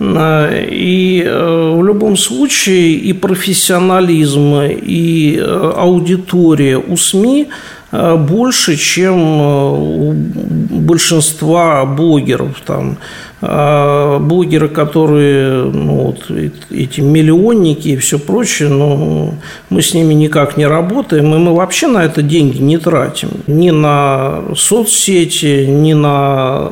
Э, 0.01 0.67
и 0.71 1.23
в 1.25 1.85
любом 1.85 2.17
случае 2.17 2.93
и 2.95 3.13
профессионализм, 3.13 4.61
и 4.63 5.43
аудитория 5.77 6.79
у 6.79 6.97
СМИ 6.97 7.49
больше, 7.93 8.77
чем 8.77 9.21
у 9.21 10.13
большинства 10.13 11.85
блогеров. 11.85 12.61
Там, 12.65 12.97
а 13.45 14.19
блогеры, 14.19 14.69
которые, 14.69 15.65
ну, 15.65 15.95
вот, 16.07 16.31
эти 16.71 17.01
миллионники 17.01 17.89
и 17.89 17.97
все 17.97 18.19
прочее, 18.19 18.69
ну, 18.69 19.35
мы 19.69 19.83
с 19.83 19.95
ними 19.95 20.15
никак 20.15 20.57
не 20.57 20.67
работаем, 20.67 21.35
и 21.35 21.39
мы 21.39 21.55
вообще 21.55 21.89
на 21.89 22.05
это 22.05 22.23
деньги 22.23 22.59
не 22.59 22.79
тратим. 22.79 23.31
Ни 23.47 23.71
на 23.71 24.43
соцсети, 24.57 25.67
ни 25.67 25.93
на 25.93 26.71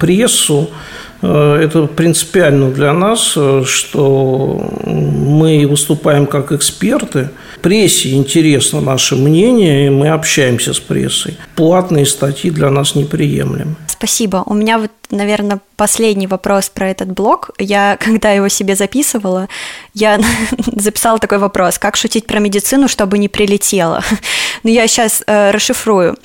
прессу. 0.00 0.68
Э, 1.22 1.60
это 1.62 1.86
принципиально 1.86 2.70
для 2.70 2.92
нас, 2.92 3.34
э, 3.36 3.62
что 3.64 4.68
мы 4.84 5.66
выступаем 5.68 6.26
как 6.26 6.52
эксперты. 6.52 7.30
Прессе 7.62 8.12
интересно 8.12 8.80
наше 8.80 9.16
мнение, 9.16 9.86
и 9.86 9.90
мы 9.90 10.08
общаемся 10.08 10.74
с 10.74 10.80
прессой. 10.80 11.36
Платные 11.54 12.06
статьи 12.06 12.50
для 12.50 12.70
нас 12.70 12.94
неприемлемы. 12.96 13.76
Спасибо. 13.86 14.42
У 14.46 14.54
меня 14.54 14.78
вот 14.78 14.90
наверное, 15.12 15.60
последний 15.76 16.26
вопрос 16.26 16.68
про 16.68 16.90
этот 16.90 17.12
блог. 17.12 17.50
Я, 17.58 17.96
когда 18.00 18.32
его 18.32 18.48
себе 18.48 18.74
записывала, 18.74 19.48
я 19.94 20.20
записала 20.66 21.18
такой 21.18 21.38
вопрос, 21.38 21.78
как 21.78 21.96
шутить 21.96 22.26
про 22.26 22.40
медицину, 22.40 22.88
чтобы 22.88 23.18
не 23.18 23.28
прилетело. 23.28 24.02
Но 24.62 24.70
я 24.70 24.86
сейчас 24.88 25.22
э, 25.26 25.50
расшифрую. 25.50 26.16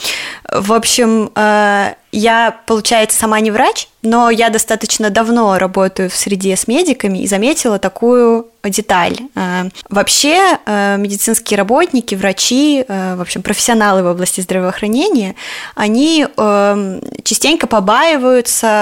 В 0.52 0.74
общем, 0.74 1.32
э, 1.36 1.94
я, 2.12 2.58
получается, 2.66 3.20
сама 3.20 3.40
не 3.42 3.52
врач, 3.52 3.90
но 4.02 4.30
я 4.30 4.50
достаточно 4.50 5.10
давно 5.10 5.58
работаю 5.58 6.10
в 6.10 6.16
среде 6.16 6.56
с 6.56 6.68
медиками 6.68 7.20
и 7.20 7.28
заметила 7.28 7.80
такую 7.80 8.48
деталь. 8.64 9.18
Э, 9.36 9.70
вообще 9.90 10.58
э, 10.66 10.98
медицинские 10.98 11.58
работники, 11.58 12.16
врачи, 12.16 12.84
э, 12.88 13.16
в 13.16 13.22
общем, 13.22 13.42
профессионалы 13.42 14.04
в 14.04 14.08
области 14.08 14.42
здравоохранения, 14.42 15.36
они 15.76 16.26
эм, 16.38 17.02
частенько 17.24 17.68
побаиваются 17.68 18.77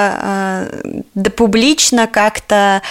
да, 1.13 1.29
публично 1.31 2.07
как-то 2.07 2.81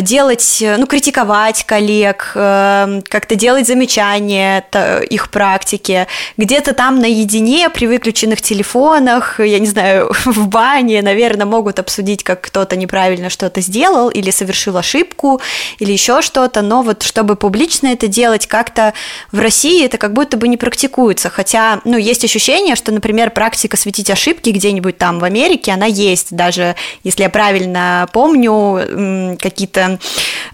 делать, 0.00 0.58
ну, 0.60 0.86
критиковать 0.86 1.64
коллег, 1.64 2.30
как-то 2.34 3.34
делать 3.34 3.66
замечания 3.66 4.64
их 5.10 5.30
практике, 5.30 6.06
где-то 6.36 6.72
там 6.72 6.98
наедине 7.00 7.70
при 7.70 7.86
выключенных 7.86 8.42
телефонах, 8.42 9.40
я 9.40 9.58
не 9.58 9.66
знаю, 9.66 10.12
в 10.24 10.48
бане, 10.48 11.02
наверное, 11.02 11.46
могут 11.46 11.78
обсудить, 11.78 12.22
как 12.24 12.40
кто-то 12.40 12.76
неправильно 12.76 13.30
что-то 13.30 13.60
сделал 13.60 14.08
или 14.08 14.30
совершил 14.30 14.76
ошибку, 14.76 15.40
или 15.78 15.92
еще 15.92 16.22
что-то, 16.22 16.62
но 16.62 16.82
вот 16.82 17.02
чтобы 17.02 17.36
публично 17.36 17.88
это 17.88 18.08
делать 18.08 18.46
как-то 18.46 18.94
в 19.32 19.40
России 19.40 19.84
это 19.84 19.98
как 19.98 20.12
будто 20.12 20.36
бы 20.36 20.48
не 20.48 20.56
практикуется, 20.56 21.30
хотя, 21.30 21.80
ну, 21.84 21.96
есть 21.96 22.24
ощущение, 22.24 22.76
что, 22.76 22.92
например, 22.92 23.30
практика 23.30 23.76
светить 23.76 24.10
ошибки 24.10 24.50
где-нибудь 24.50 24.98
там 24.98 25.18
в 25.18 25.24
Америке, 25.24 25.72
она 25.72 25.86
есть, 25.86 26.27
даже, 26.30 26.74
если 27.04 27.22
я 27.22 27.30
правильно 27.30 28.08
помню, 28.12 29.36
какие-то 29.40 29.98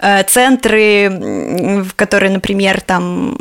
э, 0.00 0.22
центры, 0.24 1.84
которые, 1.96 2.30
например, 2.30 2.80
там 2.80 3.36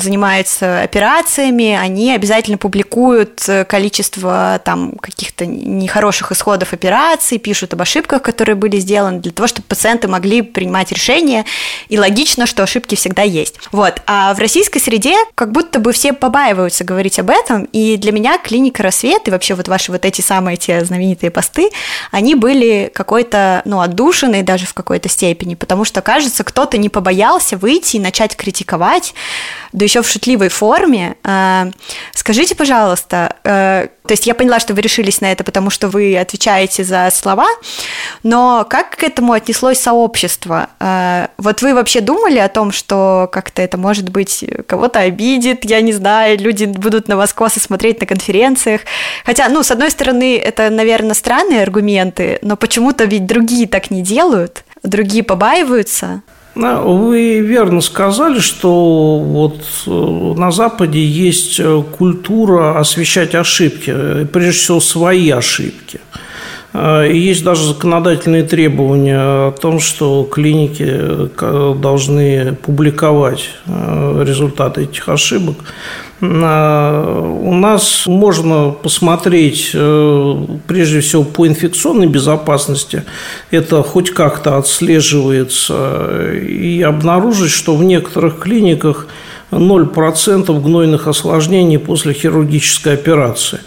занимаются 0.00 0.82
операциями, 0.82 1.72
они 1.72 2.12
обязательно 2.12 2.58
публикуют 2.58 3.48
количество 3.68 4.60
там 4.64 4.92
каких-то 4.92 5.46
нехороших 5.46 6.32
исходов 6.32 6.72
операций, 6.72 7.38
пишут 7.38 7.74
об 7.74 7.82
ошибках, 7.82 8.22
которые 8.22 8.56
были 8.56 8.78
сделаны, 8.78 9.20
для 9.20 9.32
того, 9.32 9.46
чтобы 9.46 9.66
пациенты 9.68 10.08
могли 10.08 10.42
принимать 10.42 10.92
решения. 10.92 11.44
И 11.88 11.98
логично, 11.98 12.46
что 12.46 12.62
ошибки 12.62 12.94
всегда 12.94 13.22
есть. 13.22 13.56
Вот. 13.72 14.02
А 14.06 14.34
в 14.34 14.38
российской 14.38 14.78
среде 14.78 15.16
как 15.34 15.52
будто 15.52 15.78
бы 15.78 15.92
все 15.92 16.12
побаиваются 16.12 16.84
говорить 16.84 17.18
об 17.18 17.30
этом, 17.30 17.64
и 17.72 17.96
для 17.96 18.12
меня 18.12 18.38
клиника 18.38 18.82
«Рассвет» 18.82 19.28
и 19.28 19.30
вообще 19.30 19.54
вот 19.54 19.68
ваши 19.68 19.92
вот 19.92 20.04
эти 20.04 20.20
самые 20.20 20.56
те 20.56 20.84
знаменитые 20.84 21.30
посты, 21.30 21.65
они 22.10 22.34
были 22.34 22.90
какой-то, 22.94 23.62
ну, 23.64 23.80
отдушенные 23.80 24.42
даже 24.42 24.66
в 24.66 24.74
какой-то 24.74 25.08
степени, 25.08 25.54
потому 25.54 25.84
что, 25.84 26.02
кажется, 26.02 26.44
кто-то 26.44 26.78
не 26.78 26.88
побоялся 26.88 27.56
выйти 27.56 27.96
и 27.96 28.00
начать 28.00 28.36
критиковать, 28.36 29.14
да 29.72 29.84
еще 29.84 30.02
в 30.02 30.08
шутливой 30.08 30.48
форме. 30.48 31.16
А, 31.22 31.68
скажите, 32.14 32.54
пожалуйста, 32.54 33.36
э, 33.44 33.88
то 34.06 34.12
есть 34.12 34.26
я 34.26 34.34
поняла, 34.34 34.60
что 34.60 34.72
вы 34.72 34.80
решились 34.80 35.20
на 35.20 35.32
это, 35.32 35.44
потому 35.44 35.70
что 35.70 35.88
вы 35.88 36.16
отвечаете 36.16 36.84
за 36.84 37.10
слова, 37.12 37.46
но 38.22 38.66
как 38.68 38.96
к 38.96 39.02
этому 39.02 39.32
отнеслось 39.32 39.80
сообщество? 39.80 40.70
А, 40.78 41.30
вот 41.38 41.62
вы 41.62 41.74
вообще 41.74 42.00
думали 42.00 42.38
о 42.38 42.48
том, 42.48 42.72
что 42.72 43.28
как-то 43.32 43.62
это, 43.62 43.76
может 43.76 44.08
быть, 44.08 44.44
кого-то 44.66 45.00
обидит, 45.00 45.64
я 45.64 45.80
не 45.80 45.92
знаю, 45.92 46.38
люди 46.38 46.64
будут 46.64 47.08
на 47.08 47.16
вас 47.16 47.32
косо 47.32 47.60
смотреть 47.60 48.00
на 48.00 48.06
конференциях. 48.06 48.82
Хотя, 49.24 49.48
ну, 49.48 49.62
с 49.62 49.70
одной 49.70 49.90
стороны, 49.90 50.38
это, 50.38 50.70
наверное, 50.70 51.14
странные 51.56 51.62
аргументы, 51.62 52.38
но 52.42 52.56
почему-то 52.56 53.04
ведь 53.04 53.26
другие 53.26 53.66
так 53.66 53.90
не 53.90 54.02
делают, 54.02 54.64
другие 54.82 55.22
побаиваются. 55.22 56.22
Вы 56.54 57.40
верно 57.40 57.82
сказали, 57.82 58.40
что 58.40 59.18
вот 59.18 59.60
э, 59.86 60.34
на 60.38 60.50
Западе 60.50 61.04
есть 61.04 61.60
э, 61.60 61.82
культура 61.98 62.80
освещать 62.80 63.34
ошибки, 63.34 63.92
э, 63.94 64.26
прежде 64.32 64.52
всего 64.52 64.80
свои 64.80 65.30
ошибки. 65.30 66.00
И 66.74 67.18
есть 67.30 67.42
даже 67.42 67.66
законодательные 67.68 68.42
требования 68.42 69.18
о 69.18 69.52
том, 69.52 69.80
что 69.80 70.24
клиники 70.24 71.30
должны 71.80 72.52
публиковать 72.52 73.48
результаты 73.66 74.82
этих 74.82 75.08
ошибок. 75.08 75.56
У 76.18 77.54
нас 77.54 78.06
можно 78.06 78.70
посмотреть, 78.70 79.72
э, 79.74 80.46
прежде 80.66 81.00
всего, 81.00 81.24
по 81.24 81.46
инфекционной 81.46 82.06
безопасности, 82.06 83.04
это 83.50 83.82
хоть 83.82 84.10
как-то 84.10 84.56
отслеживается, 84.56 86.32
и 86.32 86.80
обнаружить, 86.80 87.50
что 87.50 87.76
в 87.76 87.84
некоторых 87.84 88.38
клиниках 88.38 89.08
0% 89.50 90.62
гнойных 90.62 91.06
осложнений 91.06 91.78
после 91.78 92.14
хирургической 92.14 92.94
операции. 92.94 93.60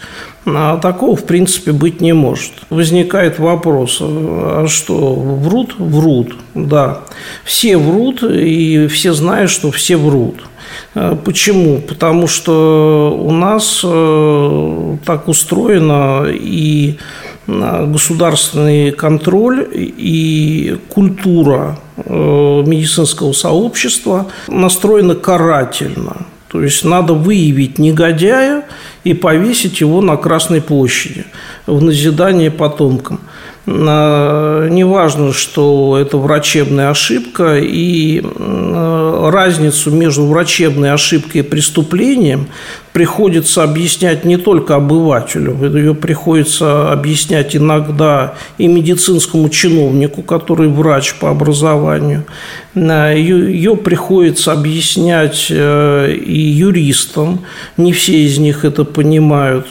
А 0.46 0.78
такого, 0.78 1.16
в 1.16 1.24
принципе, 1.24 1.72
быть 1.72 2.00
не 2.00 2.12
может. 2.12 2.52
Возникает 2.70 3.38
вопрос, 3.38 3.98
а 4.00 4.66
что, 4.68 5.14
врут? 5.14 5.74
Врут, 5.78 6.34
да. 6.54 7.02
Все 7.44 7.76
врут, 7.76 8.22
и 8.22 8.86
все 8.88 9.12
знают, 9.12 9.50
что 9.50 9.70
все 9.70 9.96
врут. 9.96 10.42
Э, 10.94 11.16
почему? 11.24 11.80
Потому 11.80 12.26
что 12.26 13.16
у 13.18 13.30
нас 13.30 13.82
э, 13.84 14.96
так 15.04 15.28
устроено 15.28 16.26
и 16.28 16.96
э, 17.46 17.86
государственный 17.86 18.92
контроль 18.92 19.66
и 19.74 20.78
культура 20.88 21.78
медицинского 22.06 23.32
сообщества 23.32 24.26
настроена 24.48 25.14
карательно. 25.14 26.16
То 26.50 26.62
есть 26.62 26.84
надо 26.84 27.12
выявить 27.12 27.78
негодяя 27.78 28.64
и 29.04 29.12
повесить 29.14 29.80
его 29.80 30.00
на 30.00 30.16
Красной 30.16 30.60
площади 30.60 31.26
в 31.66 31.82
назидание 31.82 32.50
потомкам. 32.50 33.20
Неважно, 33.66 35.32
что 35.32 35.98
это 36.00 36.16
врачебная 36.16 36.90
ошибка, 36.90 37.58
и 37.58 38.22
разницу 39.30 39.90
между 39.90 40.26
врачебной 40.26 40.92
ошибкой 40.92 41.42
и 41.42 41.44
преступлением 41.44 42.48
приходится 42.92 43.62
объяснять 43.62 44.24
не 44.24 44.36
только 44.36 44.74
обывателю, 44.74 45.56
ее 45.76 45.94
приходится 45.94 46.92
объяснять 46.92 47.54
иногда 47.54 48.34
и 48.58 48.66
медицинскому 48.66 49.48
чиновнику, 49.48 50.22
который 50.22 50.68
врач 50.68 51.14
по 51.14 51.30
образованию, 51.30 52.24
ее, 52.74 53.76
приходится 53.76 54.52
объяснять 54.52 55.46
э, 55.50 56.12
и 56.12 56.38
юристам, 56.38 57.40
не 57.76 57.92
все 57.92 58.24
из 58.24 58.38
них 58.38 58.64
это 58.64 58.84
понимают, 58.84 59.66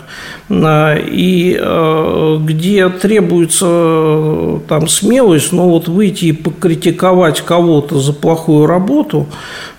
и 0.50 1.58
э, 1.60 2.38
где 2.42 2.90
требуется 2.90 3.66
э, 3.70 4.60
там 4.68 4.88
смелость, 4.88 5.52
но 5.52 5.70
вот 5.70 5.88
выйти 5.88 6.26
и 6.26 6.32
покритиковать 6.32 7.42
кого-то 7.42 8.00
за 8.00 8.14
плохую 8.14 8.66
работу, 8.66 9.28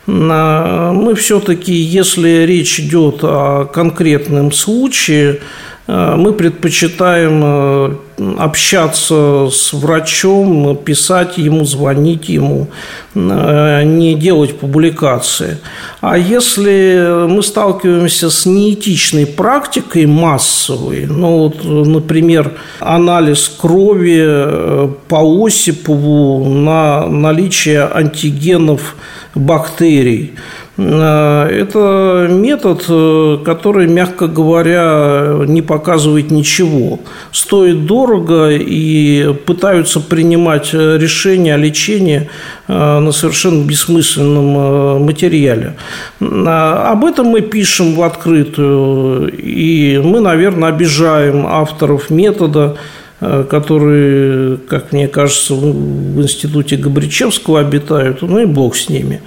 мы 0.07 1.15
все-таки, 1.15 1.73
если 1.73 2.45
речь 2.47 2.81
идет 2.81 3.21
о 3.23 3.67
конкретном 3.67 4.53
случае, 4.53 5.41
э, 5.87 6.15
мы 6.17 6.33
предпочитаем 6.33 7.43
э, 7.45 7.95
общаться 8.39 9.49
с 9.51 9.73
врачом, 9.73 10.77
писать 10.77 11.39
ему, 11.39 11.65
звонить 11.65 12.29
ему, 12.29 12.69
э, 13.15 13.83
не 13.85 14.15
делать 14.15 14.59
публикации. 14.59 15.59
А 16.01 16.19
если 16.19 17.27
мы 17.29 17.43
сталкиваемся 17.43 18.31
с 18.31 18.47
неэтичной 18.47 19.27
практикой 19.27 20.07
массовой, 20.07 21.07
ну 21.07 21.39
вот, 21.39 21.65
например, 21.65 22.53
анализ 22.81 23.49
крови 23.49 24.91
по 25.09 25.47
Осипову 25.47 26.45
на 26.45 27.07
наличие 27.07 27.83
антигенов 27.85 28.97
бактерий. 29.35 30.35
Э, 30.81 31.47
это 31.51 32.27
метод, 32.31 32.85
э, 32.89 33.39
который, 33.45 33.87
мягко 33.87 34.27
говоря, 34.27 35.45
не 35.47 35.61
показывает 35.61 36.31
ничего. 36.31 37.01
Стоит 37.33 37.85
дорого 37.87 38.51
и 38.51 39.35
пытаются 39.47 40.01
принимать 40.01 40.73
решения 40.73 41.55
о 41.55 41.59
лечении 41.59 42.31
э, 42.67 42.99
на 42.99 43.13
совершенно 43.13 43.63
бессмысленном 43.65 45.05
материале. 45.05 45.77
Об 46.21 47.05
этом 47.05 47.27
мы 47.27 47.43
пишем 47.43 47.95
в 47.95 48.03
открытую, 48.03 49.31
и 49.37 49.99
мы, 49.99 50.21
наверное, 50.21 50.71
обижаем 50.71 51.47
авторов 51.47 52.11
метода, 52.11 52.77
Э, 52.77 52.77
которые, 53.21 54.57
как 54.57 54.93
мне 54.93 55.07
кажется, 55.07 55.55
в 55.55 56.23
институте 56.23 56.77
Габричевского 56.77 57.61
обитают, 57.61 58.23
ну 58.23 58.39
и 58.39 58.47
бог 58.47 58.75
с 58.75 58.89
ними. 58.89 59.21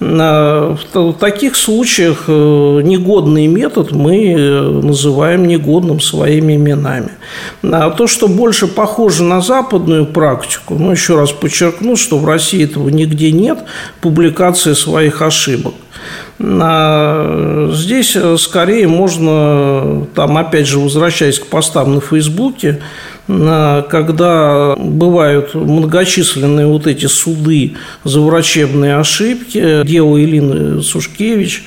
В 0.00 1.12
таких 1.20 1.56
случаях 1.56 2.24
э, 2.26 2.80
негодный 2.82 3.46
метод 3.46 3.92
мы 3.92 4.32
э, 4.32 4.60
называем 4.62 5.46
негодным 5.46 6.00
своими 6.00 6.56
именами. 6.56 7.10
А 7.62 7.90
то, 7.90 8.06
что 8.06 8.28
больше 8.28 8.66
похоже 8.66 9.24
на 9.24 9.40
западную 9.40 10.06
практику, 10.06 10.76
ну, 10.78 10.90
еще 10.90 11.16
раз 11.16 11.32
подчеркну, 11.32 11.96
что 11.96 12.18
в 12.18 12.26
России 12.26 12.64
этого 12.64 12.88
нигде 12.88 13.30
нет, 13.30 13.58
публикации 14.00 14.72
своих 14.72 15.20
ошибок. 15.22 15.74
Здесь 16.38 18.16
скорее 18.38 18.88
можно, 18.88 20.06
там, 20.14 20.36
опять 20.36 20.66
же, 20.66 20.80
возвращаясь 20.80 21.38
к 21.38 21.46
постам 21.46 21.94
на 21.94 22.00
Фейсбуке, 22.00 22.80
когда 23.26 24.74
бывают 24.76 25.54
многочисленные 25.54 26.66
вот 26.66 26.86
эти 26.88 27.06
суды 27.06 27.74
за 28.02 28.20
врачебные 28.20 28.96
ошибки, 28.96 29.84
дело 29.84 30.16
Илины 30.16 30.82
Сушкевич, 30.82 31.64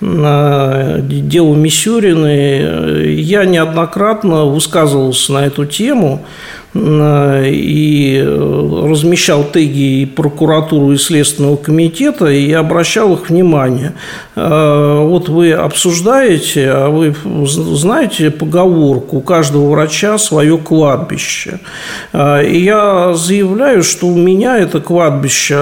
дело 0.00 1.54
Мисюрины, 1.54 3.12
я 3.16 3.44
неоднократно 3.44 4.44
высказывался 4.44 5.32
на 5.32 5.44
эту 5.46 5.66
тему, 5.66 6.24
и 6.74 8.20
размещал 8.24 9.44
теги 9.44 10.02
и 10.02 10.06
прокуратуру, 10.06 10.92
и 10.92 10.96
Следственного 10.96 11.56
комитета, 11.56 12.26
и 12.26 12.52
обращал 12.52 13.14
их 13.14 13.30
внимание. 13.30 13.92
А, 14.34 15.02
вот 15.02 15.28
вы 15.28 15.52
обсуждаете, 15.52 16.70
а 16.70 16.88
вы 16.88 17.14
знаете 17.46 18.30
поговорку 18.30 19.18
«у 19.18 19.20
каждого 19.20 19.70
врача 19.70 20.18
свое 20.18 20.58
кладбище». 20.58 21.60
А, 22.12 22.42
и 22.42 22.58
я 22.64 23.14
заявляю, 23.14 23.84
что 23.84 24.08
у 24.08 24.16
меня 24.16 24.58
это 24.58 24.80
кладбище 24.80 25.54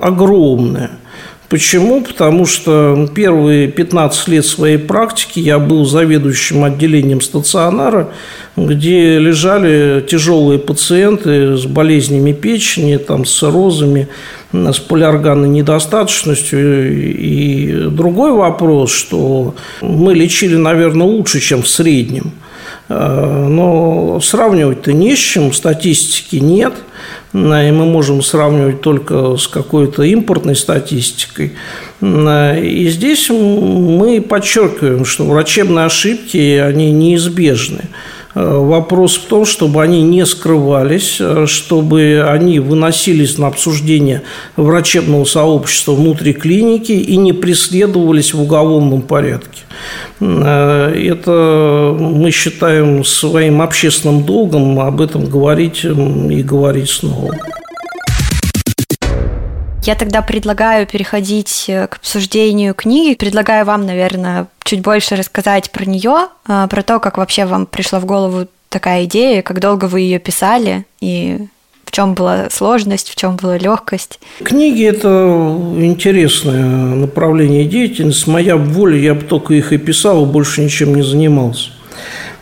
огромное– 0.00 0.90
Почему? 1.48 2.02
Потому 2.02 2.44
что 2.44 3.08
первые 3.14 3.68
15 3.68 4.28
лет 4.28 4.44
своей 4.44 4.76
практики 4.76 5.38
я 5.38 5.58
был 5.58 5.86
заведующим 5.86 6.62
отделением 6.62 7.22
стационара, 7.22 8.10
где 8.54 9.18
лежали 9.18 10.04
тяжелые 10.06 10.58
пациенты 10.58 11.56
с 11.56 11.64
болезнями 11.64 12.32
печени, 12.32 12.98
там, 12.98 13.24
с 13.24 13.38
циррозами, 13.38 14.08
с 14.52 14.78
полиорганной 14.78 15.48
недостаточностью. 15.48 17.18
И 17.18 17.88
другой 17.92 18.32
вопрос, 18.32 18.92
что 18.92 19.54
мы 19.80 20.14
лечили, 20.14 20.56
наверное, 20.56 21.06
лучше, 21.06 21.40
чем 21.40 21.62
в 21.62 21.68
среднем. 21.68 22.32
Э, 22.88 23.46
но 23.48 24.20
сравнивать-то 24.20 24.92
не 24.92 25.14
с 25.14 25.18
чем, 25.18 25.52
статистики 25.52 26.36
нет– 26.36 26.74
и 27.34 27.36
мы 27.36 27.84
можем 27.84 28.22
сравнивать 28.22 28.80
только 28.80 29.36
с 29.36 29.48
какой-то 29.48 30.02
импортной 30.02 30.56
статистикой. 30.56 31.52
И 32.00 32.88
здесь 32.90 33.28
мы 33.28 34.22
подчеркиваем, 34.22 35.04
что 35.04 35.24
врачебные 35.24 35.84
ошибки, 35.84 36.56
они 36.56 36.90
неизбежны. 36.90 37.84
Вопрос 38.40 39.16
в 39.16 39.24
том, 39.24 39.44
чтобы 39.44 39.82
они 39.82 40.02
не 40.02 40.24
скрывались, 40.24 41.20
чтобы 41.46 42.24
они 42.24 42.60
выносились 42.60 43.36
на 43.36 43.48
обсуждение 43.48 44.22
врачебного 44.56 45.24
сообщества 45.24 45.92
внутри 45.92 46.34
клиники 46.34 46.92
и 46.92 47.16
не 47.16 47.32
преследовались 47.32 48.34
в 48.34 48.40
уголовном 48.40 49.02
порядке. 49.02 49.62
Это 50.20 51.96
мы 51.98 52.30
считаем 52.30 53.04
своим 53.04 53.60
общественным 53.60 54.22
долгом 54.22 54.78
об 54.78 55.00
этом 55.00 55.24
говорить 55.26 55.84
и 55.84 56.42
говорить 56.42 56.90
снова. 56.90 57.34
Я 59.88 59.94
тогда 59.94 60.20
предлагаю 60.20 60.86
переходить 60.86 61.64
э, 61.66 61.86
к 61.86 61.96
обсуждению 61.96 62.74
книги. 62.74 63.14
Предлагаю 63.14 63.64
вам, 63.64 63.86
наверное, 63.86 64.48
чуть 64.62 64.82
больше 64.82 65.16
рассказать 65.16 65.70
про 65.70 65.86
нее, 65.86 66.28
э, 66.46 66.66
про 66.68 66.82
то, 66.82 67.00
как 67.00 67.16
вообще 67.16 67.46
вам 67.46 67.64
пришла 67.64 67.98
в 67.98 68.04
голову 68.04 68.48
такая 68.68 69.06
идея, 69.06 69.40
как 69.40 69.60
долго 69.60 69.86
вы 69.86 70.00
ее 70.00 70.18
писали 70.18 70.84
и 71.00 71.38
в 71.86 71.90
чем 71.90 72.12
была 72.12 72.50
сложность, 72.50 73.08
в 73.08 73.16
чем 73.16 73.36
была 73.36 73.56
легкость. 73.56 74.20
Книги– 74.44 74.84
это 74.84 75.08
интересное 75.78 76.66
направление 76.66 77.64
деятельности. 77.64 78.28
Моя 78.28 78.58
воля, 78.58 78.98
я 78.98 79.14
бы 79.14 79.22
только 79.22 79.54
их 79.54 79.72
и 79.72 79.78
писал, 79.78 80.26
больше 80.26 80.60
ничем 80.62 80.96
не 80.96 81.02
занимался. 81.02 81.70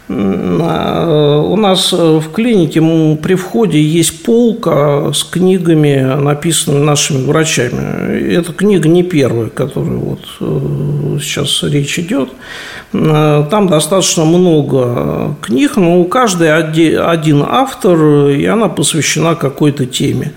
Э, 0.08 1.42
у 1.44 1.56
нас 1.56 1.92
э, 1.92 1.96
в 1.96 2.30
клинике 2.30 2.80
при 3.16 3.34
входе 3.34 3.80
есть 3.82 4.22
полка 4.22 5.12
с 5.12 5.24
книгами, 5.24 6.20
написанными 6.20 6.84
нашими 6.84 7.24
врачами. 7.26 8.32
Эта 8.32 8.52
книга 8.52 8.88
не 8.88 9.02
первая, 9.02 9.48
которая 9.48 9.96
вот 9.96 10.20
э, 10.40 11.18
сейчас 11.20 11.62
речь 11.64 11.98
идет. 11.98 12.30
Там 12.92 13.66
достаточно 13.68 14.24
много 14.24 15.36
книг, 15.42 15.76
но 15.76 16.00
у 16.00 16.04
каждой 16.04 16.54
один 16.56 17.44
автор, 17.46 18.28
и 18.28 18.46
она 18.46 18.68
посвящена 18.68 19.34
какой-то 19.34 19.86
теме. 19.86 20.32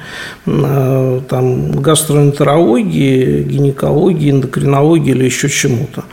Там 0.46 1.72
гастроэнтерологии, 1.72 3.44
гинекологии, 3.44 4.32
эндокринологии 4.32 5.12
или 5.12 5.26
еще 5.26 5.48
чему-то. 5.48 6.04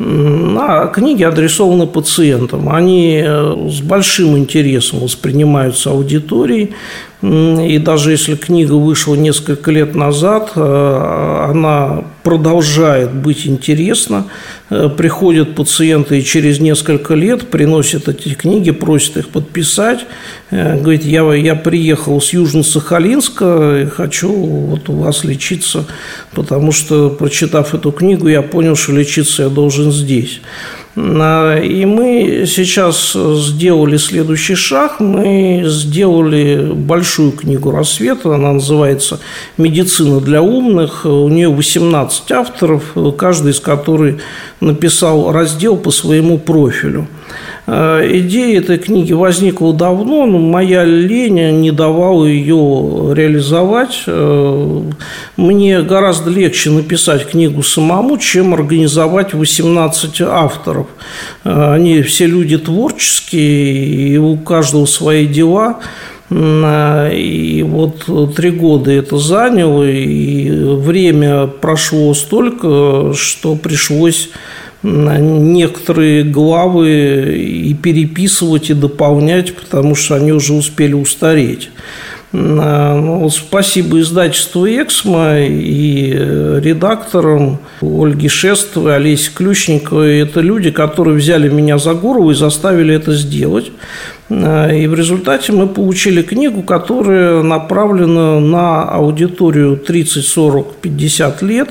А 0.00 0.86
книги 0.88 1.24
адресованы 1.24 1.86
пациентам. 1.86 2.68
Они 2.68 3.20
э, 3.24 3.68
с 3.68 3.80
большим 3.80 4.38
интересом 4.38 5.00
воспринимаются 5.00 5.90
аудиторией. 5.90 6.74
И 7.20 7.78
даже 7.78 8.12
если 8.12 8.36
книга 8.36 8.74
вышла 8.74 9.16
несколько 9.16 9.72
лет 9.72 9.96
назад, 9.96 10.52
э, 10.54 11.46
она 11.50 12.04
продолжает 12.22 13.12
быть 13.12 13.44
интересна. 13.44 14.26
Э, 14.70 14.88
приходят 14.88 15.56
пациенты 15.56 16.20
и 16.20 16.24
через 16.24 16.60
несколько 16.60 17.14
лет 17.14 17.48
приносят 17.48 18.08
эти 18.08 18.34
книги, 18.34 18.70
просят 18.70 19.16
их 19.16 19.30
подписать. 19.30 20.06
Э, 20.52 20.78
говорит, 20.80 21.04
я, 21.04 21.24
я 21.34 21.56
приехал 21.56 22.20
с 22.20 22.32
Южно-Сахалинска 22.32 23.82
и 23.82 23.86
хочу 23.86 24.32
вот 24.32 24.88
у 24.88 24.92
вас 24.92 25.24
лечиться, 25.24 25.86
потому 26.34 26.70
что, 26.70 27.10
прочитав 27.10 27.74
эту 27.74 27.90
книгу, 27.90 28.28
я 28.28 28.42
понял, 28.42 28.76
что 28.76 28.92
лечиться 28.92 29.42
я 29.42 29.48
должен 29.48 29.90
здесь. 29.90 30.40
И 30.98 31.84
мы 31.86 32.44
сейчас 32.46 33.12
сделали 33.12 33.96
следующий 33.98 34.56
шаг. 34.56 34.98
Мы 34.98 35.62
сделали 35.66 36.72
большую 36.74 37.30
книгу 37.32 37.70
«Рассвета». 37.70 38.34
Она 38.34 38.54
называется 38.54 39.20
«Медицина 39.56 40.20
для 40.20 40.42
умных». 40.42 41.04
У 41.04 41.28
нее 41.28 41.50
18 41.50 42.32
авторов, 42.32 42.96
каждый 43.16 43.52
из 43.52 43.60
которых 43.60 44.16
написал 44.60 45.30
раздел 45.30 45.76
по 45.76 45.92
своему 45.92 46.36
профилю. 46.36 47.06
Э, 47.70 48.00
идея 48.20 48.60
этой 48.60 48.78
книги 48.78 49.12
возникла 49.12 49.74
давно, 49.74 50.24
но 50.24 50.38
моя 50.38 50.84
лень 50.84 51.60
не 51.60 51.70
давала 51.70 52.24
ее 52.24 53.12
реализовать. 53.14 54.04
Э, 54.06 54.82
мне 55.36 55.82
гораздо 55.82 56.30
легче 56.30 56.70
написать 56.70 57.28
книгу 57.28 57.62
самому, 57.62 58.16
чем 58.16 58.54
организовать 58.54 59.34
18 59.34 60.22
авторов. 60.22 60.86
Э, 61.44 61.74
они 61.74 62.00
все 62.00 62.24
люди 62.24 62.56
творческие, 62.56 64.14
и 64.14 64.16
у 64.16 64.38
каждого 64.38 64.86
свои 64.86 65.26
дела. 65.26 65.80
И 66.30 67.64
вот 67.66 68.34
три 68.36 68.50
года 68.50 68.90
это 68.90 69.16
заняло, 69.16 69.82
и 69.82 70.50
время 70.50 71.46
прошло 71.46 72.12
столько, 72.12 73.14
что 73.14 73.54
пришлось 73.54 74.28
некоторые 74.82 76.24
главы 76.24 77.36
и 77.36 77.74
переписывать, 77.74 78.70
и 78.70 78.74
дополнять, 78.74 79.54
потому 79.54 79.94
что 79.94 80.14
они 80.14 80.32
уже 80.32 80.52
успели 80.52 80.94
устареть. 80.94 81.70
Ну, 82.30 83.30
спасибо 83.30 84.00
издательству 84.00 84.66
«Эксмо» 84.66 85.38
и 85.40 86.10
редакторам 86.10 87.58
Ольге 87.80 88.28
Шестовой, 88.28 88.96
Олесе 88.96 89.30
Ключниковой. 89.34 90.18
Это 90.18 90.40
люди, 90.40 90.70
которые 90.70 91.16
взяли 91.16 91.48
меня 91.48 91.78
за 91.78 91.94
голову 91.94 92.30
и 92.30 92.34
заставили 92.34 92.94
это 92.94 93.14
сделать. 93.14 93.72
И 94.30 94.86
в 94.86 94.94
результате 94.94 95.52
мы 95.52 95.66
получили 95.66 96.20
книгу, 96.20 96.62
которая 96.62 97.42
направлена 97.42 98.40
на 98.40 98.82
аудиторию 98.82 99.78
30, 99.78 100.22
40, 100.26 100.74
50 100.76 101.42
лет, 101.42 101.70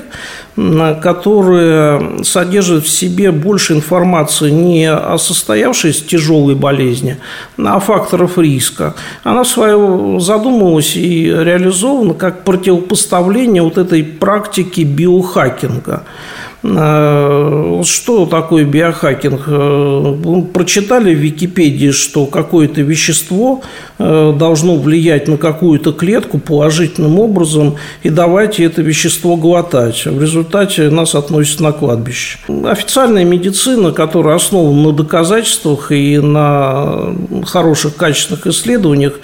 которая 0.56 2.24
содержит 2.24 2.84
в 2.84 2.88
себе 2.88 3.30
больше 3.30 3.74
информации 3.74 4.50
не 4.50 4.90
о 4.90 5.18
состоявшейся 5.18 6.04
тяжелой 6.04 6.56
болезни, 6.56 7.18
а 7.58 7.76
о 7.76 7.80
факторах 7.80 8.38
риска. 8.38 8.94
Она 9.22 9.44
свою 9.44 10.18
задумывалась 10.18 10.96
и 10.96 11.26
реализована 11.26 12.14
как 12.14 12.42
противопоставление 12.42 13.62
вот 13.62 13.78
этой 13.78 14.02
практике 14.02 14.82
биохакинга– 14.82 16.02
Э, 16.12 16.47
что 16.60 18.26
такое 18.28 18.64
биохакинг? 18.64 19.42
Э, 19.46 20.42
прочитали 20.52 21.14
в 21.14 21.18
Википедии, 21.18 21.92
что 21.92 22.26
какое-то 22.26 22.80
вещество 22.80 23.62
э, 23.98 24.34
должно 24.36 24.74
влиять 24.74 25.28
на 25.28 25.36
какую-то 25.36 25.92
клетку 25.92 26.38
положительным 26.38 27.20
образом, 27.20 27.76
и 28.02 28.10
давайте 28.10 28.64
это 28.64 28.82
вещество 28.82 29.36
глотать. 29.36 30.04
В 30.04 30.20
результате 30.20 30.90
нас 30.90 31.14
относят 31.14 31.60
на 31.60 31.70
кладбище. 31.70 32.38
Официальная 32.64 33.24
медицина, 33.24 33.92
которая 33.92 34.34
основана 34.34 34.88
на 34.88 34.92
доказательствах 34.92 35.92
и 35.92 36.18
на 36.18 37.14
хороших 37.46 37.94
качественных 37.94 38.48
исследованиях, 38.48 39.20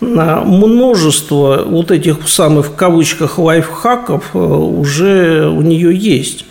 множество 0.00 1.64
вот 1.66 1.90
этих 1.90 2.28
самых 2.28 2.68
в 2.68 2.74
кавычках 2.76 3.38
лайфхаков 3.38 4.34
уже 4.34 5.48
у 5.48 5.60
нее 5.60 5.94
есть. 5.94 6.44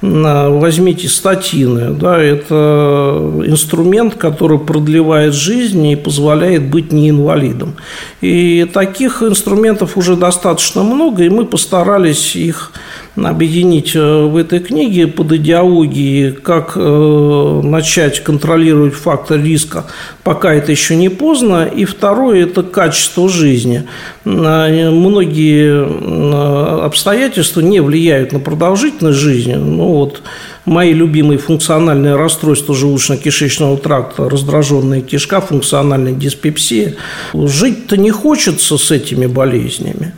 Возьмите 0.00 1.08
статины. 1.08 1.94
Да, 1.94 2.18
это 2.18 3.42
инструмент, 3.46 4.14
который 4.16 4.58
продлевает 4.58 5.34
жизнь 5.34 5.86
и 5.86 5.96
позволяет 5.96 6.68
быть 6.70 6.92
не 6.92 7.10
инвалидом. 7.10 7.74
И 8.20 8.68
таких 8.72 9.22
инструментов 9.22 9.96
уже 9.96 10.16
достаточно 10.16 10.82
много, 10.82 11.24
и 11.24 11.28
мы 11.28 11.46
постарались 11.46 12.36
их 12.36 12.72
объединить 13.16 13.94
э, 13.94 14.24
в 14.24 14.36
этой 14.36 14.58
книге 14.58 15.06
под 15.06 15.32
идеологией, 15.32 16.32
как 16.32 16.72
э, 16.76 17.60
начать 17.62 18.20
контролировать 18.20 18.94
фактор 18.94 19.40
риска, 19.40 19.86
пока 20.24 20.52
это 20.52 20.72
еще 20.72 20.96
не 20.96 21.08
поздно. 21.08 21.64
И 21.64 21.84
второе– 21.84 22.42
это 22.44 22.62
качество 22.62 23.28
жизни. 23.28 23.84
Э, 24.24 24.90
многие 24.90 26.84
обстоятельства 26.84 27.60
не 27.60 27.80
влияют 27.80 28.32
на 28.32 28.40
продолжительность 28.40 29.18
жизни. 29.18 29.54
Ну, 29.54 29.94
вот 29.94 30.22
мои 30.64 30.92
любимые 30.92 31.38
функциональные 31.38 32.16
расстройства 32.16 32.74
желудочно-кишечного 32.74 33.76
тракта, 33.78 34.28
раздраженная 34.28 35.02
кишка, 35.02 35.40
функциональная 35.40 36.12
диспепсия. 36.12 36.94
Жить-то 37.32 37.96
не 37.96 38.10
хочется 38.10 38.76
с 38.76 38.90
этими 38.90 39.26
болезнями. 39.26 40.14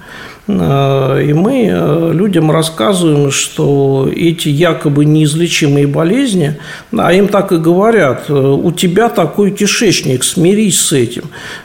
И 0.49 1.33
мы 1.35 2.13
людям 2.15 2.53
рассказываем, 2.53 3.33
что 3.33 4.09
эти 4.15 4.49
якобы 4.49 5.05
неизлечимые 5.05 5.89
болезни, 5.89 6.57
а 6.97 7.13
им 7.13 7.27
так 7.27 7.51
и 7.51 7.57
говорят, 7.57 8.31
у 8.31 8.71
тебя 8.71 9.09
такой 9.09 9.51
кишечник, 9.51 10.23
смирись 10.23 10.81
с 10.81 10.93
этим. 10.93 11.25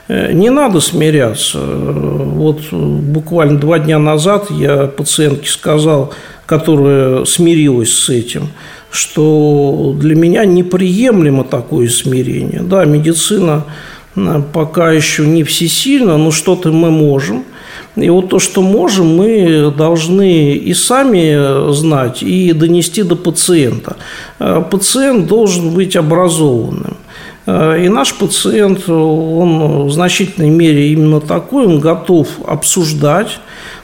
Не 0.10 0.50
надо 0.50 0.80
смиряться. 0.80 1.60
Вот 1.60 2.72
буквально 2.72 3.60
два 3.60 3.78
дня 3.78 4.00
назад 4.00 4.50
я 4.50 4.88
пациентке 4.88 5.50
сказал, 5.50 6.12
которая 6.48 7.24
смирилась 7.26 7.94
с 7.94 8.10
этим, 8.10 8.50
что 8.90 9.96
для 9.98 10.16
меня 10.16 10.44
неприемлемо 10.44 11.46
такое 11.46 11.88
смирение. 11.88 12.62
Да, 12.62 12.84
медицина 12.84 13.64
э, 14.18 14.42
пока 14.52 14.92
еще 14.92 15.26
не 15.26 15.44
всесильна, 15.44 16.18
но 16.18 16.32
что-то 16.32 16.74
мы 16.74 16.92
можем. 16.92 17.46
И 17.96 18.10
вот 18.10 18.30
то, 18.30 18.40
что 18.40 18.62
можем, 18.62 19.18
мы 19.18 19.72
должны 19.76 20.54
и 20.54 20.74
сами 20.74 21.72
знать, 21.74 22.24
и 22.24 22.54
донести 22.54 23.04
до 23.04 23.16
пациента. 23.16 23.98
Э, 24.40 24.64
пациент 24.70 25.28
должен 25.28 25.72
быть 25.72 25.96
образованным. 25.98 26.98
Э, 27.46 27.84
и 27.84 27.90
наш 27.90 28.14
пациент, 28.14 28.88
он 28.90 29.88
в 29.88 29.92
значительной 29.92 30.50
мере 30.50 30.90
именно 30.90 31.20
такой, 31.20 31.66
он 31.66 31.80
готов 31.80 32.28
обсуждать, 32.48 33.40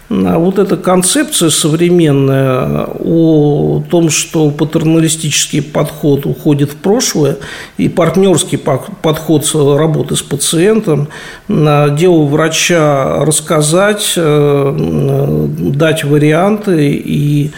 вот 0.09 0.57
эта 0.57 0.77
концепция 0.77 1.49
современная 1.49 2.87
о 2.99 3.83
том, 3.89 4.09
что 4.09 4.49
патерналистический 4.51 5.61
подход 5.61 6.25
уходит 6.25 6.71
в 6.71 6.75
прошлое 6.77 7.37
и 7.77 7.89
партнерский 7.89 8.57
подход 8.57 9.49
работы 9.53 10.15
с 10.15 10.21
пациентом, 10.21 11.09
дело 11.49 12.23
врача 12.23 13.25
рассказать, 13.25 14.13
э, 14.15 15.47
дать 15.75 16.05
варианты 16.05 16.93
и 16.93 17.51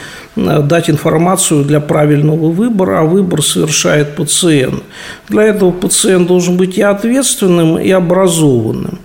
дать 0.63 0.89
информацию 0.89 1.63
для 1.63 1.79
правильного 1.79 2.49
выбора, 2.49 2.99
а 2.99 3.03
выбор 3.03 3.41
совершает 3.41 4.15
пациент. 4.15 4.83
Для 5.27 5.43
этого 5.43 5.71
пациент 5.71 6.27
должен 6.27 6.57
быть 6.57 6.77
и 6.77 6.81
ответственным, 6.81 7.77
и 7.77 7.89
образованным. 7.91 8.99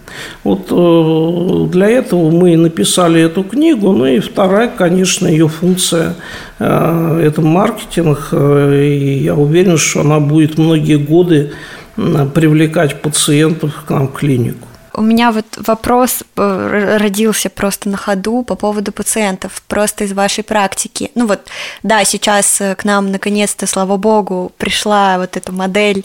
Вот 0.45 0.69
э, 0.71 1.73
для 1.73 1.89
этого 1.91 2.31
мы 2.31 2.57
написали 2.57 3.21
эту 3.21 3.43
книгу. 3.43 3.93
Ну 3.93 4.07
и 4.07 4.21
вторая, 4.21 4.69
конечно, 4.69 5.27
ее 5.27 5.49
функция 5.49 6.15
э,– 6.59 7.21
это 7.25 7.43
маркетинг. 7.43 8.29
И 8.33 9.21
я 9.25 9.35
уверен, 9.35 9.77
что 9.77 10.01
она 10.01 10.21
будет 10.21 10.59
многие 10.59 10.97
годы 10.97 11.53
привлекать 11.97 13.03
пациентов 13.03 13.85
к 13.87 13.91
нам 13.91 14.09
в 14.09 14.13
клинику. 14.13 14.69
У 14.97 15.03
меня 15.03 15.33
вот 15.33 15.47
вопрос 15.57 16.23
э, 16.37 16.97
родился 17.01 17.51
просто 17.51 17.89
на 17.89 17.97
ходу 17.97 18.45
по 18.45 18.55
поводу 18.55 18.93
пациентов, 18.93 19.63
просто 19.67 20.05
из 20.05 20.13
вашей 20.13 20.45
практики. 20.45 21.11
Ну 21.17 21.27
вот, 21.27 21.49
да, 21.83 22.05
сейчас 22.05 22.61
э, 22.61 22.77
к 22.77 22.85
нам 22.85 23.11
наконец-то, 23.11 23.67
слава 23.67 23.97
богу, 23.97 24.53
пришла 24.57 25.19
вот 25.19 25.37
эта 25.37 25.51
модель, 25.51 26.05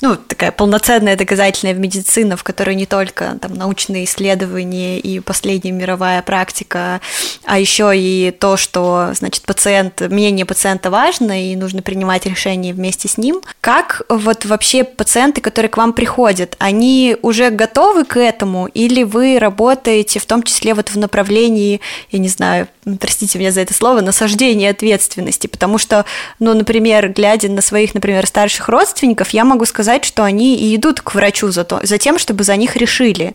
ну, 0.00 0.16
такая 0.16 0.52
полноценная 0.52 1.16
доказательная 1.16 1.74
медицина, 1.74 2.38
в 2.38 2.42
которой 2.42 2.76
не 2.76 2.86
только 2.86 3.36
там 3.40 3.54
научные 3.54 4.04
исследования 4.04 4.98
и 4.98 5.20
последняя 5.20 5.72
мировая 5.72 6.22
практика, 6.22 7.02
а 7.44 7.58
еще 7.58 7.92
и 7.94 8.30
то, 8.30 8.56
что, 8.56 9.10
значит, 9.12 9.42
пациент, 9.42 10.00
мнение 10.00 10.46
пациента 10.46 10.90
важно, 10.90 11.50
и 11.50 11.56
нужно 11.56 11.82
принимать 11.82 12.24
решения 12.24 12.72
вместе 12.72 13.06
с 13.06 13.18
ним. 13.18 13.42
Как 13.60 14.02
вот 14.08 14.46
вообще 14.46 14.84
пациенты, 14.84 15.42
которые 15.42 15.68
к 15.68 15.76
вам 15.76 15.92
приходят, 15.92 16.56
они 16.58 17.16
уже 17.20 17.50
готовы 17.50 18.04
к 18.04 18.16
этому, 18.16 18.29
или 18.66 19.02
вы 19.02 19.38
работаете 19.38 20.18
в 20.18 20.26
том 20.26 20.42
числе 20.42 20.74
вот 20.74 20.90
в 20.90 20.98
направлении, 20.98 21.80
я 22.10 22.18
не 22.18 22.28
знаю, 22.28 22.68
простите 22.98 23.38
меня 23.38 23.52
за 23.52 23.60
это 23.60 23.74
слово, 23.74 24.00
насаждения 24.00 24.70
ответственности, 24.70 25.46
потому 25.46 25.78
что, 25.78 26.04
ну, 26.38 26.54
например, 26.54 27.08
глядя 27.08 27.48
на 27.48 27.60
своих, 27.60 27.94
например, 27.94 28.26
старших 28.26 28.68
родственников, 28.68 29.30
я 29.30 29.44
могу 29.44 29.64
сказать, 29.64 30.04
что 30.04 30.24
они 30.24 30.56
и 30.56 30.76
идут 30.76 31.00
к 31.00 31.14
врачу 31.14 31.50
за, 31.50 31.64
то, 31.64 31.80
за 31.82 31.98
тем, 31.98 32.18
чтобы 32.18 32.44
за 32.44 32.56
них 32.56 32.76
решили, 32.76 33.34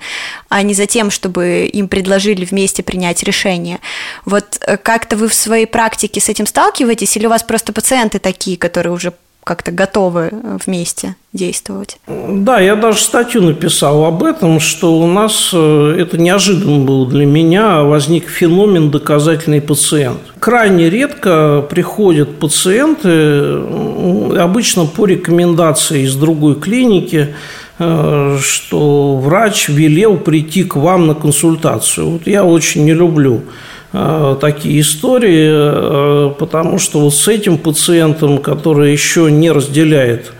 а 0.50 0.62
не 0.62 0.74
за 0.74 0.86
тем, 0.86 1.12
чтобы 1.12 1.70
им 1.72 1.88
предложили 1.88 2.46
вместе 2.46 2.84
принять 2.84 3.24
решение. 3.24 3.80
Вот 4.26 4.58
э, 4.62 4.78
как-то 4.78 5.16
вы 5.18 5.28
в 5.28 5.34
своей 5.34 5.66
практике 5.66 6.20
с 6.20 6.30
этим 6.30 6.48
сталкиваетесь, 6.48 7.16
или 7.18 7.26
у 7.26 7.30
вас 7.30 7.44
просто 7.44 7.74
пациенты 7.74 8.20
такие, 8.20 8.58
которые 8.58 8.94
уже 8.94 9.14
как-то 9.46 9.72
готовы 9.72 10.30
э, 10.32 10.58
вместе 10.66 11.16
действовать. 11.32 12.00
Да, 12.08 12.60
я 12.60 12.76
даже 12.76 13.00
статью 13.00 13.44
написал 13.44 14.04
об 14.06 14.24
этом, 14.24 14.60
что 14.60 14.98
у 14.98 15.06
нас 15.06 15.52
э, 15.54 15.96
это 16.00 16.18
неожиданно 16.18 16.84
было 16.84 17.08
для 17.08 17.26
меня, 17.28 17.84
возник 17.84 18.28
феномен 18.28 18.90
доказательный 18.90 19.62
пациент. 19.62 20.20
Крайне 20.40 20.90
редко 20.90 21.64
приходят 21.70 22.40
пациенты, 22.40 23.62
обычно 24.40 24.86
по 24.86 25.06
рекомендации 25.06 26.06
из 26.06 26.16
другой 26.16 26.56
клиники, 26.56 27.36
э, 27.78 28.38
что 28.42 29.18
врач 29.18 29.70
велел 29.70 30.18
прийти 30.18 30.64
к 30.64 30.76
вам 30.76 31.06
на 31.06 31.14
консультацию. 31.14 32.10
Вот 32.10 32.26
я 32.26 32.44
очень 32.44 32.84
не 32.84 32.94
люблю 32.94 33.44
Э, 33.44 33.75
такие 34.42 34.82
истории, 34.82 35.50
э, 35.52 36.34
потому 36.38 36.80
что 36.80 37.00
вот 37.00 37.14
с 37.14 37.28
этим 37.28 37.58
пациентом, 37.58 38.40
который 38.40 38.92
еще 38.92 39.32
не 39.32 39.52
разделяет 39.52 40.34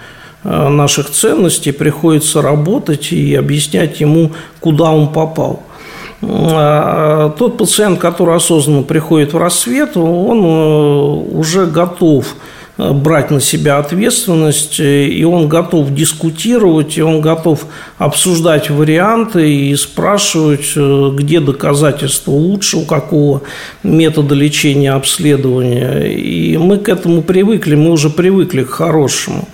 э, 0.44 0.70
наших 0.70 1.10
ценностей, 1.10 1.72
приходится 1.72 2.42
работать 2.42 3.12
и 3.12 3.36
объяснять 3.36 4.00
ему, 4.02 4.32
куда 4.60 4.92
он 4.92 5.12
попал. 5.12 5.64
Тот 6.22 7.58
пациент, 7.58 8.00
который 8.00 8.36
осознанно 8.36 8.82
приходит 8.84 9.34
в 9.34 9.38
рассвет, 9.38 9.96
он 9.96 10.44
уже 10.44 11.68
готов 11.68 12.26
Э, 12.26 12.55
брать 12.78 13.32
на 13.32 13.40
себя 13.40 13.78
ответственность, 13.78 14.80
э, 14.80 15.06
и 15.06 15.24
он 15.24 15.48
готов 15.48 15.94
дискутировать, 15.94 16.98
и 16.98 17.02
он 17.02 17.22
готов 17.22 17.66
обсуждать 17.98 18.70
варианты 18.70 19.50
и 19.50 19.76
спрашивать, 19.76 20.74
э, 20.76 21.12
где 21.14 21.40
доказательства 21.40 22.32
лучше, 22.32 22.78
у 22.78 22.86
какого 22.86 23.44
метода 23.84 24.36
лечения, 24.36 24.92
обследования. 24.92 26.02
И 26.04 26.58
мы 26.58 26.78
к 26.78 26.90
этому 26.90 27.22
привыкли, 27.22 27.76
мы 27.76 27.92
уже 27.92 28.10
привыкли 28.10 28.64
к 28.64 28.70
хорошему. 28.72 29.48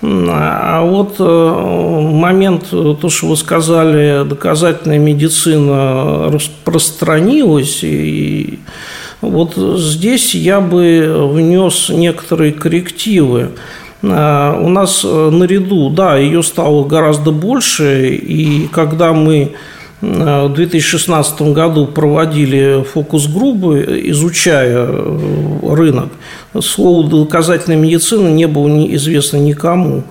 А 0.00 0.84
вот 0.84 1.18
момент, 1.18 2.70
то, 2.70 3.08
что 3.10 3.26
вы 3.26 3.36
сказали, 3.36 4.24
доказательная 4.28 4.98
медицина 4.98 6.30
распространилась, 6.30 7.80
и 7.82 8.60
вот 9.20 9.54
здесь 9.56 10.34
я 10.34 10.60
бы 10.60 11.28
внес 11.32 11.88
некоторые 11.88 12.52
коррективы. 12.52 13.50
А, 14.02 14.56
у 14.60 14.68
нас 14.68 15.02
э, 15.04 15.30
наряду, 15.30 15.90
да, 15.90 16.16
ее 16.16 16.42
стало 16.44 16.84
гораздо 16.84 17.32
больше, 17.32 18.14
и 18.14 18.68
когда 18.68 19.12
мы 19.12 19.54
э, 20.02 20.46
в 20.46 20.54
2016 20.54 21.42
году 21.42 21.86
проводили 21.86 22.84
фокус-группы, 22.84 24.02
изучая 24.04 24.86
э, 24.88 25.58
рынок, 25.64 26.10
слово 26.60 27.08
доказательная 27.08 27.76
медицина 27.76 28.28
не 28.28 28.46
было 28.46 28.68
известно 28.94 29.38
никому. 29.38 30.04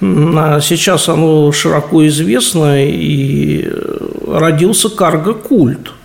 А 0.00 0.60
сейчас 0.60 1.08
оно 1.08 1.50
широко 1.50 2.06
известно, 2.06 2.84
и 2.84 3.68
родился 4.28 4.88
карго-культ– 4.88 5.90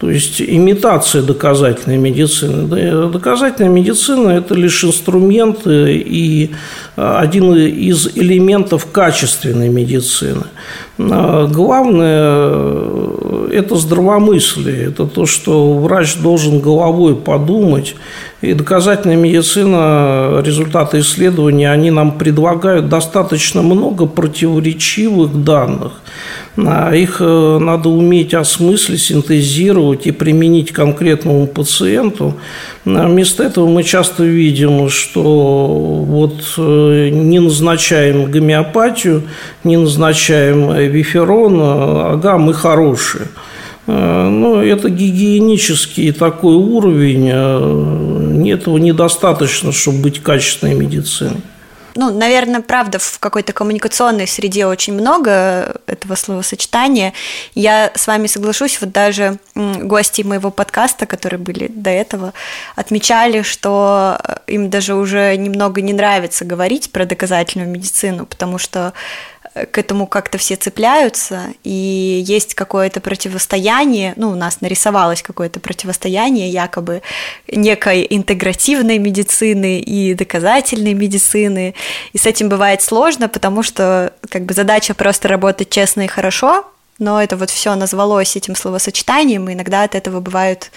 то 0.00 0.08
есть 0.10 0.40
имитация 0.40 1.20
доказательной 1.20 1.98
медицины. 1.98 2.66
Доказательная 3.08 3.70
медицина– 3.70 4.30
это 4.30 4.54
лишь 4.54 4.82
инструмент 4.82 5.66
и 5.66 6.52
один 6.96 7.54
из 7.54 8.08
элементов 8.16 8.86
качественной 8.90 9.68
медицины. 9.68 10.44
А 10.98 11.46
главное– 11.46 12.50
это 13.52 13.76
здравомыслие, 13.76 14.86
это 14.86 15.04
то, 15.04 15.26
что 15.26 15.74
врач 15.74 16.16
должен 16.16 16.60
головой 16.60 17.14
подумать. 17.14 17.94
И 18.40 18.54
доказательная 18.54 19.16
медицина, 19.16 20.40
результаты 20.42 21.00
исследований, 21.00 21.66
они 21.66 21.90
нам 21.90 22.12
предлагают 22.12 22.88
достаточно 22.88 23.60
много 23.60 24.06
противоречивых 24.06 25.44
данных– 25.44 25.92
их 26.56 27.18
э, 27.20 27.58
надо 27.60 27.88
уметь 27.88 28.34
осмыслить, 28.34 29.00
синтезировать 29.00 30.06
и 30.06 30.10
применить 30.10 30.72
конкретному 30.72 31.46
пациенту. 31.46 32.36
А 32.84 33.08
вместо 33.08 33.44
этого 33.44 33.68
мы 33.68 33.82
часто 33.84 34.24
видим, 34.24 34.88
что 34.88 35.22
вот 35.22 36.42
э, 36.58 37.08
не 37.12 37.38
назначаем 37.38 38.30
гомеопатию, 38.30 39.22
не 39.62 39.76
назначаем 39.76 40.74
виферон, 40.90 41.60
ага, 41.60 42.38
мы 42.38 42.52
хорошие. 42.52 43.28
Ну, 43.86 44.56
это 44.62 44.88
гигиенический 44.88 46.12
такой 46.12 46.54
уровень, 46.54 47.28
этого 48.48 48.78
недостаточно, 48.78 49.72
чтобы 49.72 50.02
быть 50.02 50.22
качественной 50.22 50.74
медициной. 50.74 51.40
Ну, 52.00 52.10
наверное, 52.10 52.62
правда, 52.62 52.98
в 52.98 53.18
какой-то 53.18 53.52
коммуникационной 53.52 54.26
среде 54.26 54.64
очень 54.64 54.94
много 54.94 55.82
этого 55.86 56.14
словосочетания. 56.14 57.12
Я 57.54 57.92
с 57.94 58.06
вами 58.06 58.26
соглашусь, 58.26 58.80
вот 58.80 58.90
даже 58.90 59.36
гости 59.54 60.22
моего 60.22 60.50
подкаста, 60.50 61.04
которые 61.04 61.38
были 61.38 61.66
до 61.68 61.90
этого, 61.90 62.32
отмечали, 62.74 63.42
что 63.42 64.18
им 64.46 64.70
даже 64.70 64.94
уже 64.94 65.36
немного 65.36 65.82
не 65.82 65.92
нравится 65.92 66.46
говорить 66.46 66.90
про 66.90 67.04
доказательную 67.04 67.68
медицину, 67.68 68.24
потому 68.24 68.56
что 68.56 68.94
к 69.54 69.78
этому 69.78 70.06
как-то 70.06 70.38
все 70.38 70.56
цепляются, 70.56 71.48
и 71.64 72.22
есть 72.26 72.54
какое-то 72.54 73.00
противостояние, 73.00 74.12
ну, 74.16 74.30
у 74.30 74.34
нас 74.34 74.60
нарисовалось 74.60 75.22
какое-то 75.22 75.60
противостояние 75.60 76.50
якобы 76.50 77.02
некой 77.50 78.06
интегративной 78.08 78.98
медицины 78.98 79.80
и 79.80 80.14
доказательной 80.14 80.94
медицины, 80.94 81.74
и 82.12 82.18
с 82.18 82.26
этим 82.26 82.48
бывает 82.48 82.82
сложно, 82.82 83.28
потому 83.28 83.62
что 83.62 84.12
как 84.28 84.44
бы 84.44 84.54
задача 84.54 84.94
просто 84.94 85.28
работать 85.28 85.70
честно 85.70 86.02
и 86.02 86.06
хорошо, 86.06 86.64
но 87.00 87.20
это 87.20 87.36
вот 87.36 87.50
все 87.50 87.74
назвалось 87.74 88.36
этим 88.36 88.54
словосочетанием, 88.54 89.48
и 89.48 89.54
иногда 89.54 89.82
от 89.82 89.94
этого 89.94 90.20
бывают 90.20 90.70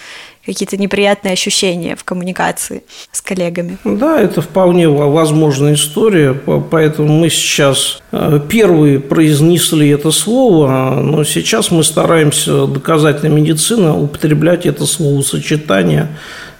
какие-то 0.44 0.76
неприятные 0.76 1.32
ощущения 1.32 1.96
в 1.96 2.04
коммуникации 2.04 2.82
с 3.12 3.20
коллегами. 3.20 3.78
Да, 3.84 4.20
это 4.20 4.40
вполне 4.40 4.88
возможная 4.88 5.74
история, 5.74 6.34
поэтому 6.34 7.08
мы 7.08 7.30
сейчас 7.30 8.02
э, 8.12 8.40
первые 8.48 9.00
произнесли 9.00 9.88
это 9.88 10.10
слово, 10.10 11.00
но 11.02 11.24
сейчас 11.24 11.70
мы 11.70 11.84
стараемся 11.84 12.66
доказательной 12.66 13.34
медицины 13.34 13.92
употреблять 13.92 14.66
это 14.66 14.86
словосочетание 14.86 16.08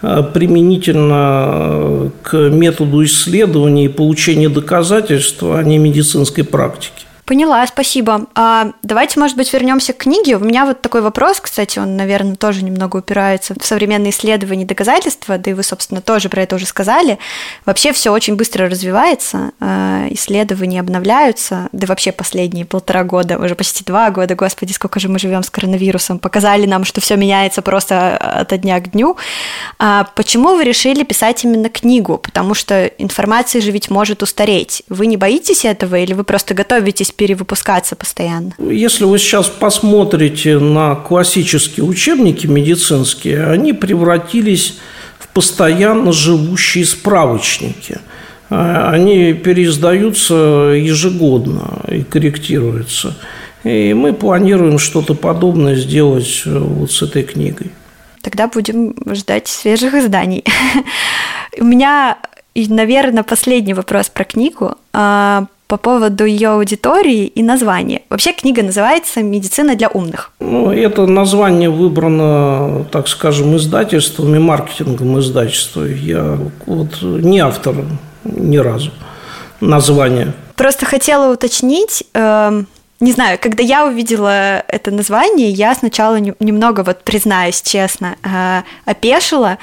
э, 0.03 0.23
применительно 0.33 1.49
э, 1.49 2.11
к 2.23 2.37
методу 2.51 3.05
исследования 3.05 3.87
и 3.87 3.89
получения 3.89 4.49
доказательств, 4.49 5.43
а 5.43 5.62
не 5.62 5.79
медицинской 5.79 6.45
практики. 6.45 7.04
Поняла, 7.27 7.66
спасибо. 7.66 8.27
А 8.35 8.72
давайте, 8.83 9.18
может 9.18 9.39
быть, 9.39 9.51
вернемся 9.51 9.95
к 9.95 9.99
книге. 9.99 10.37
У 10.37 10.41
меня 10.41 10.66
вот 10.66 10.83
такой 10.83 11.01
вопрос, 11.01 11.41
кстати, 11.41 11.79
он, 11.79 11.97
наверное, 11.97 12.37
тоже 12.37 12.62
немного 12.62 12.99
упирается 12.99 13.55
в 13.59 13.64
современные 13.64 14.11
исследования 14.11 14.66
доказательства, 14.66 15.39
да 15.39 15.51
и 15.51 15.55
вы, 15.55 15.62
собственно, 15.62 16.03
тоже 16.03 16.29
про 16.29 16.43
это 16.43 16.57
уже 16.57 16.66
сказали. 16.66 17.18
Вообще 17.64 17.93
все 17.93 18.12
очень 18.12 18.37
быстро 18.37 18.68
развивается, 18.68 19.53
а, 19.59 20.07
исследования 20.11 20.81
обновляются, 20.81 21.70
да 21.72 21.87
вообще 21.87 22.12
последние 22.12 22.66
полтора 22.66 23.05
года, 23.05 23.39
уже 23.39 23.55
почти 23.55 23.85
два 23.85 24.11
года, 24.11 24.35
господи, 24.35 24.72
сколько 24.72 25.01
же 25.01 25.09
мы 25.09 25.18
живем 25.18 25.43
с 25.43 25.49
коронавирусом, 25.49 26.18
показали 26.18 26.66
нам, 26.66 26.85
что 26.85 27.01
все 27.01 27.16
меняется 27.16 27.62
просто 27.62 28.18
от 28.18 28.61
дня 28.61 28.79
к 28.81 28.91
дню. 28.91 29.16
А 29.79 30.05
почему 30.14 30.57
вы 30.57 30.64
решили 30.64 31.05
писать 31.05 31.43
именно 31.45 31.70
книгу? 31.70 32.18
Потому 32.18 32.53
что 32.53 32.85
информация 32.99 33.62
же 33.62 33.70
ведь 33.70 33.89
может 33.89 34.22
устареть. 34.22 34.83
Вы 34.91 35.07
не 35.07 35.16
боитесь 35.16 35.64
этого 35.64 35.97
или 35.97 36.12
вы 36.12 36.25
просто 36.25 36.53
готовитесь 36.53 37.14
перевыпускаться 37.17 37.97
постоянно? 37.97 38.53
Если 38.59 39.05
вы 39.05 39.19
сейчас 39.19 39.49
посмотрите 39.49 40.59
на 40.59 40.95
классические 40.95 41.85
учебники 41.85 42.47
медицинские, 42.47 43.47
они 43.47 43.73
превратились 43.73 44.79
в 45.19 45.29
постоянно 45.29 46.12
живущие 46.12 46.85
справочники. 46.85 47.99
А, 48.51 48.91
они 48.91 49.33
переиздаются 49.33 50.35
ежегодно 50.75 51.81
и 51.89 52.03
корректируются. 52.03 53.17
И 53.65 53.95
мы 53.95 54.12
планируем 54.12 54.79
что-то 54.79 55.15
подобное 55.15 55.75
сделать 55.75 56.43
э, 56.45 56.59
вот 56.59 56.93
с 56.93 57.03
этой 57.03 57.23
книгой. 57.23 57.71
Тогда 58.21 58.47
будем 58.47 58.95
ждать 59.15 59.49
свежих 59.49 59.95
изданий. 59.95 60.45
У 61.59 61.65
меня, 61.65 62.19
наверное, 62.55 63.23
последний 63.23 63.75
вопрос 63.75 64.11
про 64.11 64.25
книгу. 64.25 64.77
А, 64.93 65.47
по 65.67 65.77
поводу 65.77 66.25
ее 66.25 66.51
аудитории 66.51 67.27
и 67.27 67.43
названия. 67.43 68.03
Вообще 68.11 68.33
книга 68.33 68.62
называется 68.62 69.23
«Медицина 69.23 69.77
для 69.77 69.89
умных». 69.89 70.31
Ну, 70.41 70.71
это 70.71 71.07
название 71.07 71.71
выбрано, 71.71 72.85
так 72.91 73.09
скажем, 73.09 73.57
издательством 73.57 74.35
и 74.35 74.39
маркетингом 74.39 75.19
издательства. 75.19 75.85
Я 75.85 76.39
вот 76.67 77.03
не 77.03 77.41
автор 77.41 77.75
ни 78.25 78.57
разу 78.59 78.91
названия. 79.61 80.35
Просто 80.57 80.87
хотела 80.87 81.33
уточнить, 81.33 82.05
э, 82.15 82.62
не 83.05 83.13
знаю, 83.13 83.39
когда 83.41 83.63
я 83.63 83.87
увидела 83.87 84.65
это 84.67 84.91
название, 84.91 85.51
я 85.51 85.75
сначала 85.75 86.17
немного, 86.17 86.83
вот 86.83 87.05
признаюсь 87.05 87.61
честно, 87.61 88.17
э, 88.23 88.63
опешила, 88.87 89.59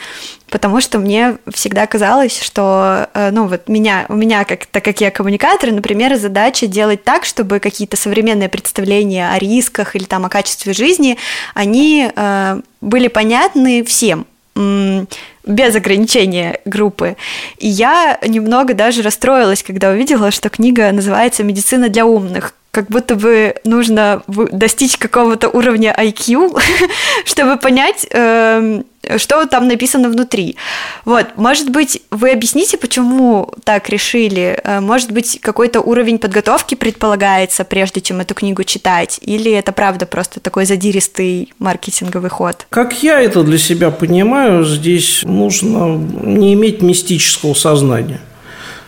потому 0.50 0.80
что 0.80 1.00
мне 1.00 1.38
всегда 1.52 1.88
казалось, 1.88 2.40
что, 2.40 3.10
э, 3.16 3.32
ну, 3.32 3.48
вот 3.48 3.68
меня, 3.68 4.06
у 4.10 4.14
меня, 4.14 4.46
как, 4.46 4.68
так 4.68 4.86
как 4.86 5.02
я 5.02 5.10
коммуникатор, 5.10 5.72
например, 5.72 6.16
задача 6.18 6.68
делать 6.68 7.04
так, 7.04 7.26
чтобы 7.26 7.60
какие-то 7.60 7.98
современные 7.98 8.48
представления 8.48 9.32
о 9.32 9.40
рисках 9.40 9.96
или 9.96 10.04
там 10.04 10.24
о 10.26 10.30
качестве 10.30 10.74
жизни, 10.74 11.18
они 11.56 12.12
э, 12.16 12.62
были 12.80 13.08
понятны 13.08 13.84
всем, 13.84 14.28
без 14.54 15.76
ограничения 15.76 16.60
группы. 16.66 17.16
И 17.58 17.68
я 17.68 18.20
немного 18.22 18.74
даже 18.74 19.02
расстроилась, 19.02 19.64
когда 19.64 19.90
увидела, 19.90 20.30
что 20.30 20.50
книга 20.50 20.92
называется 20.92 21.44
«Медицина 21.44 21.90
для 21.90 22.06
умных», 22.06 22.54
как 22.72 22.88
будто 22.88 23.16
бы 23.16 23.56
нужно 23.66 24.24
достичь 24.28 24.98
какого-то 24.98 25.50
уровня 25.50 25.94
IQ, 25.98 26.60
чтобы 27.26 27.58
понять, 27.58 28.08
эм, 28.12 28.86
что 29.18 29.46
там 29.46 29.68
написано 29.68 30.10
внутри. 30.10 30.56
Вот, 31.04 31.28
может 31.36 31.70
быть, 31.70 32.02
вы 32.12 32.32
объясните, 32.32 32.78
почему 32.78 33.52
так 33.66 33.90
решили? 33.90 34.58
Э, 34.64 34.80
может 34.80 35.12
быть, 35.12 35.40
какой-то 35.42 35.82
уровень 35.82 36.18
подготовки 36.18 36.76
предполагается, 36.76 37.66
прежде 37.66 38.00
чем 38.00 38.22
эту 38.22 38.36
книгу 38.36 38.64
читать? 38.64 39.20
Или 39.22 39.52
это 39.52 39.74
правда 39.74 40.06
просто 40.06 40.40
такой 40.40 40.66
задиристый 40.66 41.54
маркетинговый 41.60 42.30
ход? 42.30 42.68
Как 42.70 43.04
я 43.04 43.20
это 43.20 43.44
для 43.44 43.58
себя 43.58 43.92
понимаю, 43.92 44.64
здесь 44.64 45.24
нужно 45.24 45.98
не 45.98 46.54
иметь 46.54 46.82
мистического 46.82 47.54
сознания. 47.54 48.22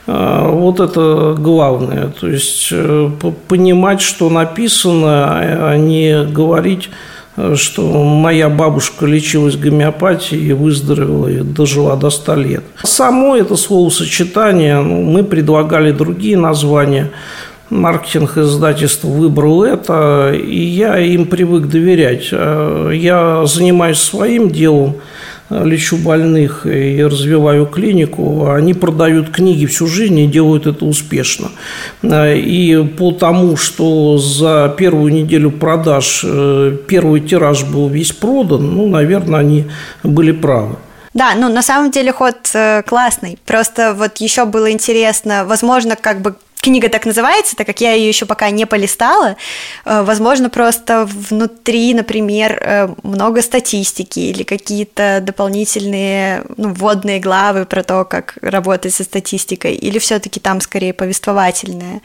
А, 0.06 0.50
вот 0.50 0.80
это 0.80 1.36
главное. 1.38 2.10
То 2.20 2.28
есть 2.28 2.70
э, 2.72 3.10
понимать, 3.48 4.02
что 4.02 4.30
написано, 4.30 5.70
а 5.70 5.78
не 5.78 6.26
говорить, 6.26 6.90
э, 7.38 7.56
что 7.56 8.04
моя 8.04 8.50
бабушка 8.50 9.06
лечилась 9.06 9.56
гомеопатией 9.56 10.50
и 10.50 10.54
выздоровела 10.54 11.28
и 11.28 11.40
дожила 11.40 11.96
до 11.96 12.10
100 12.10 12.36
лет. 12.36 12.64
Само 12.84 13.38
это 13.38 13.56
словосочетание, 13.56 14.82
ну, 14.82 15.04
мы 15.04 15.24
предлагали 15.24 15.92
другие 15.92 16.38
названия, 16.38 17.12
маркетинг 17.70 18.38
издательства 18.38 19.08
выбрал 19.08 19.64
это, 19.64 20.34
и 20.34 20.60
я 20.60 21.00
им 21.00 21.28
привык 21.28 21.68
доверять. 21.68 22.28
А, 22.34 22.90
я 22.90 23.46
занимаюсь 23.46 24.00
своим 24.00 24.50
делом– 24.50 24.98
лечу 25.50 25.98
больных 25.98 26.66
и 26.66 27.04
развиваю 27.04 27.66
клинику, 27.66 28.50
они 28.50 28.74
продают 28.74 29.30
книги 29.30 29.66
всю 29.66 29.88
жизнь 29.88 30.20
и 30.20 30.28
делают 30.28 30.68
это 30.68 30.86
успешно. 30.86 31.52
И 32.04 32.90
по 32.98 33.12
тому, 33.12 33.58
что 33.58 34.18
за 34.18 34.74
первую 34.78 35.14
неделю 35.14 35.52
продаж 35.52 36.24
э, 36.24 36.78
первый 36.88 37.22
тираж 37.22 37.64
был 37.64 37.90
весь 37.90 38.12
продан, 38.12 38.76
ну, 38.76 38.88
наверное, 38.88 39.40
они 39.40 39.66
были 40.04 40.32
правы. 40.32 40.78
Да, 41.14 41.36
ну 41.36 41.48
на 41.48 41.62
самом 41.62 41.92
деле 41.92 42.12
ход 42.12 42.36
э, 42.54 42.82
классный. 42.84 43.38
Просто 43.46 43.94
вот 43.94 44.18
еще 44.18 44.46
было 44.46 44.72
интересно, 44.72 45.46
возможно, 45.46 45.96
как 45.96 46.22
бы 46.22 46.36
книга 46.64 46.90
так 46.90 47.06
называется, 47.06 47.56
так 47.56 47.68
как 47.68 47.82
я 47.82 47.94
ее 47.94 48.08
еще 48.08 48.26
пока 48.26 48.50
не 48.50 48.66
полистала. 48.66 49.36
Э, 49.86 50.02
возможно, 50.04 50.50
просто 50.50 51.06
внутри, 51.06 51.94
например, 51.94 52.58
э, 52.62 52.88
много 53.04 53.42
статистики 53.42 54.20
или 54.20 54.44
какие-то 54.44 55.20
дополнительные 55.22 56.44
ну, 56.58 56.74
вводные 56.74 57.20
главы 57.20 57.66
про 57.66 57.84
то, 57.84 58.06
как 58.06 58.38
работать 58.42 58.94
со 58.94 59.04
статистикой, 59.04 59.76
или 59.76 60.00
все-таки 60.00 60.40
там 60.40 60.62
скорее 60.62 60.94
повествовательная 60.94 62.02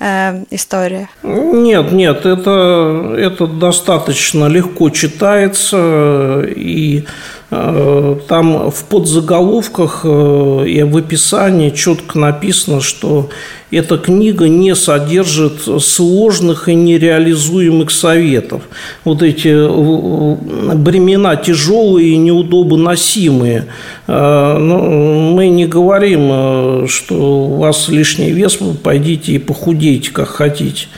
э, 0.00 0.44
история? 0.50 1.08
Нет, 1.22 1.92
нет, 1.92 2.26
это, 2.26 3.14
это 3.16 3.46
достаточно 3.46 4.46
легко 4.46 4.90
читается 4.90 6.42
и 6.48 7.04
Э, 7.52 8.16
там 8.28 8.70
в 8.70 8.84
подзаголовках 8.84 10.02
э, 10.04 10.64
и 10.68 10.82
в 10.84 10.96
описании 10.96 11.70
четко 11.70 12.16
написано, 12.16 12.80
что 12.80 13.28
эта 13.72 13.98
книга 13.98 14.48
не 14.48 14.76
содержит 14.76 15.62
сложных 15.82 16.68
и 16.68 16.74
нереализуемых 16.76 17.90
советов. 17.90 18.62
Вот 19.04 19.22
эти 19.22 19.48
э, 19.48 20.74
бремена 20.76 21.34
тяжелые 21.34 22.10
и 22.10 22.16
неудобоносимые. 22.18 23.66
Ну, 24.12 25.34
мы 25.34 25.48
не 25.50 25.66
говорим, 25.66 26.88
что 26.88 27.14
у 27.14 27.56
вас 27.58 27.88
лишний 27.88 28.32
вес, 28.32 28.58
пойдите 28.82 29.34
и 29.34 29.38
похудейте, 29.38 30.10
как 30.10 30.28
хотите. 30.28 30.88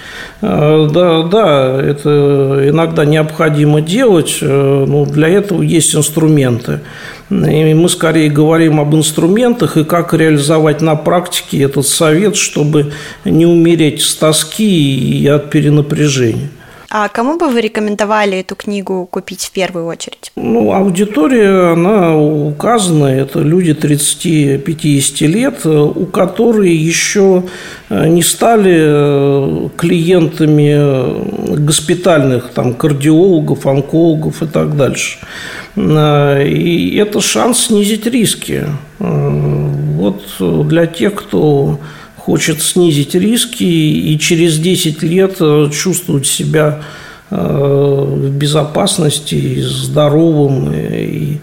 Да, 0.40 1.22
да, 1.30 1.78
это 1.82 2.64
иногда 2.70 3.04
необходимо 3.04 3.82
делать, 3.82 4.38
но 4.40 5.04
для 5.04 5.28
этого 5.28 5.60
есть 5.60 5.94
инструменты. 5.94 6.80
И 7.28 7.74
мы 7.74 7.90
скорее 7.90 8.30
говорим 8.30 8.80
об 8.80 8.94
инструментах 8.94 9.76
и 9.76 9.84
как 9.84 10.14
реализовать 10.14 10.80
на 10.80 10.94
практике 10.94 11.64
этот 11.64 11.86
совет, 11.86 12.36
чтобы 12.36 12.92
не 13.26 13.44
умереть 13.44 14.00
с 14.00 14.14
тоски 14.14 15.20
и 15.20 15.26
от 15.26 15.50
перенапряжения. 15.50 16.48
А 16.94 17.08
кому 17.08 17.38
бы 17.38 17.48
вы 17.48 17.62
рекомендовали 17.62 18.40
эту 18.40 18.54
книгу 18.54 19.08
купить 19.10 19.44
в 19.44 19.52
первую 19.52 19.86
очередь? 19.86 20.30
Ну, 20.36 20.74
аудитория, 20.74 21.72
она 21.72 22.14
указана, 22.14 23.06
это 23.06 23.40
люди 23.40 23.70
30-50 23.70 25.26
лет, 25.26 25.64
у 25.64 26.04
которых 26.04 26.66
еще 26.66 27.44
э, 27.88 28.08
не 28.08 28.22
стали 28.22 28.76
э, 28.76 29.68
клиентами 29.74 30.74
э, 30.76 31.56
госпитальных 31.56 32.50
там, 32.50 32.74
кардиологов, 32.74 33.66
онкологов 33.66 34.42
и 34.42 34.46
так 34.46 34.76
дальше. 34.76 35.16
И 35.74 37.02
это 37.02 37.22
шанс 37.22 37.68
снизить 37.68 38.04
риски. 38.06 38.66
Вот 38.98 40.22
для 40.68 40.84
тех, 40.84 41.14
кто 41.14 41.78
хочет 42.24 42.62
снизить 42.62 43.16
риски 43.16 43.64
и 43.64 44.16
через 44.18 44.58
10 44.58 45.02
лет 45.02 45.36
э, 45.40 45.68
чувствовать 45.72 46.26
себя 46.26 46.82
э, 47.30 47.36
в 47.36 48.30
безопасности, 48.30 49.60
здоровым 49.60 50.72
и 50.72 51.38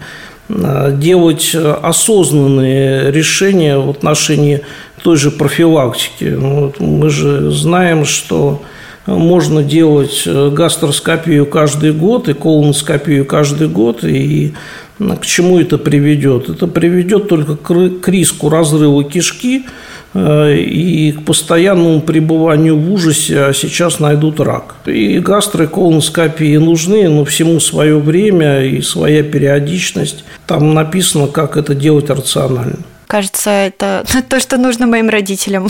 э, 0.48 0.96
делать 0.96 1.54
осознанные 1.54 3.12
решения 3.12 3.76
в 3.76 3.90
отношении 3.90 4.62
той 5.02 5.18
же 5.18 5.30
профилактики. 5.30 6.24
Ну, 6.24 6.66
вот 6.66 6.80
мы 6.80 7.10
же 7.10 7.50
знаем, 7.50 8.06
что 8.06 8.62
можно 9.06 9.62
делать 9.62 10.26
гастроскопию 10.26 11.44
каждый 11.44 11.92
год 11.92 12.28
и 12.30 12.32
колоноскопию 12.32 13.26
каждый 13.26 13.68
год, 13.68 14.02
и 14.02 14.54
к 14.98 15.26
чему 15.26 15.58
это 15.58 15.76
приведет? 15.76 16.48
Это 16.48 16.66
приведет 16.66 17.28
только 17.28 17.56
к 17.56 18.08
риску 18.08 18.48
разрыва 18.48 19.04
кишки– 19.04 19.66
и 20.14 21.12
к 21.12 21.24
постоянному 21.24 22.00
пребыванию 22.00 22.76
в 22.76 22.92
ужасе, 22.92 23.44
а 23.44 23.52
сейчас 23.52 24.00
найдут 24.00 24.40
рак. 24.40 24.74
И 24.86 25.18
гастроколоноскопии 25.20 26.56
нужны, 26.56 27.08
но 27.08 27.24
всему 27.24 27.60
свое 27.60 27.98
время 27.98 28.64
и 28.64 28.82
своя 28.82 29.22
периодичность. 29.22 30.24
Там 30.46 30.74
написано, 30.74 31.28
как 31.28 31.56
это 31.56 31.74
делать 31.74 32.10
рационально. 32.10 32.78
Кажется, 33.06 33.50
это 33.50 34.04
то, 34.28 34.40
что 34.40 34.56
нужно 34.56 34.86
моим 34.86 35.08
родителям. 35.08 35.68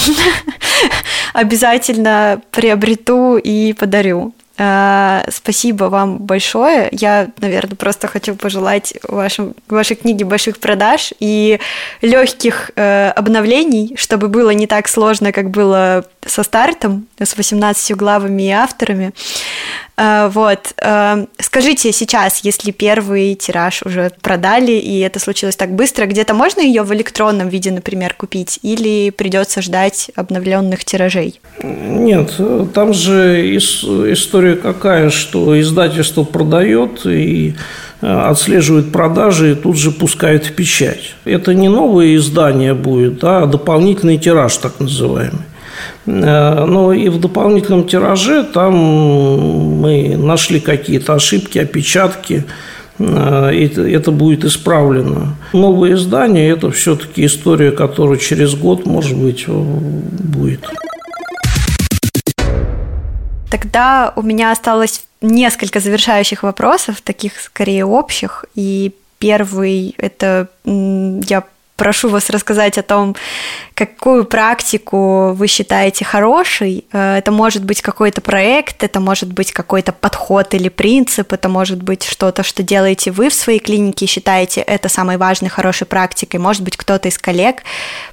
Обязательно 1.33 2.41
приобрету 2.51 3.37
и 3.37 3.73
подарю. 3.73 4.35
Э, 4.63 5.23
спасибо 5.31 5.85
вам 5.85 6.19
большое. 6.19 6.91
Я, 6.93 7.31
наверное, 7.39 7.77
просто 7.77 8.09
хочу 8.09 8.35
пожелать 8.35 8.93
вашим, 9.09 9.55
вашей 9.69 9.97
книге 9.97 10.27
больших 10.27 10.59
продаж 10.59 11.15
и 11.19 11.59
легких 12.03 12.71
э, 12.77 13.09
обновлений, 13.17 13.95
чтобы 13.97 14.29
было 14.29 14.51
не 14.51 14.67
так 14.67 14.87
сложно, 14.89 15.33
как 15.33 15.49
было 15.49 16.05
со 16.27 16.43
стартом, 16.43 17.07
с 17.19 17.37
18 17.37 17.97
главами 17.97 18.49
и 18.49 18.51
авторами. 18.51 19.13
Э, 19.97 20.31
вот. 20.33 20.75
Э, 20.83 21.27
скажите 21.39 21.93
сейчас, 21.93 22.41
если 22.45 22.71
первый 22.71 23.35
тираж 23.35 23.83
уже 23.83 24.11
продали, 24.21 24.73
и 24.73 25.01
это 25.01 25.19
случилось 25.19 25.57
так 25.57 25.75
быстро, 25.75 26.07
где-то 26.07 26.35
можно 26.35 26.61
ее 26.61 26.83
в 26.83 26.93
электронном 26.95 27.49
виде, 27.49 27.71
например, 27.71 28.15
купить, 28.15 28.59
или 28.63 29.11
придется 29.11 29.63
ждать 29.63 30.11
обновленных 30.15 30.85
тиражей? 30.85 31.41
Нет, 31.63 32.33
там 32.75 32.95
же 32.95 33.57
история 33.57 34.57
какая, 34.57 35.11
что 35.11 35.59
издательство 35.61 36.25
продает 36.25 37.05
и 37.05 37.55
э, 38.01 38.07
отслеживает 38.07 38.93
продажи 38.93 39.53
и 39.53 39.55
тут 39.55 39.77
же 39.77 39.91
пускает 39.91 40.47
в 40.47 40.53
печать. 40.53 41.15
Это 41.25 41.55
не 41.55 41.69
новое 41.69 42.17
издание 42.17 42.75
будет, 42.75 43.23
а 43.23 43.47
дополнительный 43.47 44.19
тираж, 44.19 44.57
так 44.57 44.81
называемый. 44.81 45.50
Э, 46.11 46.65
но 46.65 46.93
и 46.93 47.09
в 47.09 47.21
дополнительном 47.21 47.87
тираже 47.87 48.45
там 48.45 48.75
мы 48.75 50.17
нашли 50.17 50.61
какие-то 50.61 51.15
ошибки, 51.15 51.59
опечатки, 51.59 52.45
э, 52.99 53.69
это 53.77 54.11
будет 54.11 54.45
исправлено. 54.45 55.37
Новое 55.53 55.95
издание– 55.95 56.51
это 56.51 56.71
все-таки 56.71 57.25
история, 57.25 57.71
которая 57.71 58.19
через 58.19 58.55
год, 58.55 58.87
может 58.87 59.17
быть, 59.17 59.45
будет. 59.47 60.69
Тогда 63.51 64.13
у 64.17 64.23
меня 64.23 64.53
осталось 64.53 65.05
несколько 65.21 65.81
завершающих 65.81 66.43
вопросов, 66.43 67.01
таких 67.03 67.39
скорее 67.41 67.85
общих. 67.85 68.45
И 68.55 68.93
первый– 69.19 69.95
это 69.99 70.49
я 70.65 71.45
прошу 71.81 72.11
вас 72.11 72.29
рассказать 72.29 72.77
о 72.77 72.83
том, 72.83 73.17
какую 73.87 74.27
практику 74.27 75.33
вы 75.33 75.47
считаете 75.47 76.05
хорошей. 76.05 76.85
Э, 76.93 77.17
это 77.17 77.33
может 77.33 77.65
быть 77.65 77.81
какой-то 77.81 78.21
проект, 78.21 78.85
это 78.85 79.01
может 79.01 79.33
быть 79.33 79.53
какой-то 79.53 79.93
подход 79.93 80.53
или 80.55 80.69
принцип, 80.69 81.33
это 81.33 81.49
может 81.49 81.83
быть 81.83 82.05
что-то, 82.05 82.43
что 82.43 82.63
делаете 82.63 83.11
вы 83.11 83.31
в 83.31 83.35
своей 83.35 83.59
клинике 83.59 84.05
и 84.05 84.09
считаете 84.09 84.61
это 84.61 84.91
самой 84.91 85.17
важной, 85.17 85.49
хорошей 85.49 85.87
практикой. 85.87 86.37
Может 86.41 86.63
быть, 86.63 86.77
кто-то 86.77 87.09
из 87.09 87.17
коллег, 87.17 87.63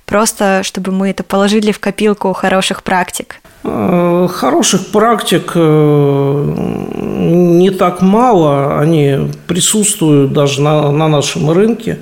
просто 0.06 0.62
чтобы 0.64 0.94
мы 0.94 1.10
это 1.10 1.24
положили 1.24 1.74
в 1.74 1.80
копилку 1.80 2.32
хороших 2.32 2.84
практик. 2.84 3.42
Э, 3.66 4.28
хороших 4.32 4.88
практик 4.88 5.52
э, 5.56 6.54
не 6.96 7.72
так 7.72 8.02
мало, 8.02 8.80
они 8.80 9.32
присутствуют 9.48 10.32
даже 10.32 10.62
на, 10.62 10.92
на 10.92 11.10
нашем 11.10 11.52
рынке. 11.52 12.00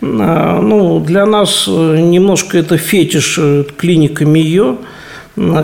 Ну, 0.00 1.00
для 1.00 1.26
нас 1.26 1.66
немножко 1.66 2.56
это 2.56 2.76
фетиш 2.76 3.07
клиника 3.76 4.24
МИО, 4.24 4.78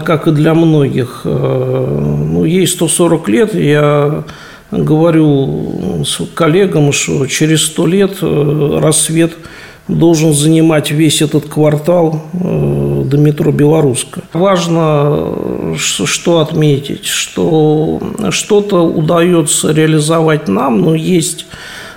как 0.05 0.29
и 0.29 0.31
для 0.31 0.55
многих. 0.55 1.23
Ну, 1.25 2.45
ей 2.45 2.67
140 2.67 3.29
лет, 3.29 3.55
я 3.55 4.25
говорю 4.71 6.05
с 6.05 6.21
коллегам, 6.35 6.93
что 6.93 7.27
через 7.27 7.67
100 7.67 7.87
лет 7.87 8.19
рассвет– 8.23 9.33
должен 9.89 10.33
занимать 10.33 10.91
весь 10.91 11.21
этот 11.21 11.47
квартал 11.47 12.23
э, 12.33 13.03
до 13.05 13.19
метро 13.19 13.53
Белорусска. 13.53 14.23
Важно 14.33 15.35
что 15.77 16.41
отметить, 16.41 17.05
что 17.05 18.01
что-то 18.31 18.81
удается 18.81 19.73
реализовать 19.73 20.49
нам, 20.49 20.81
но 20.81 20.95
есть 20.95 21.47
э, 21.51 21.55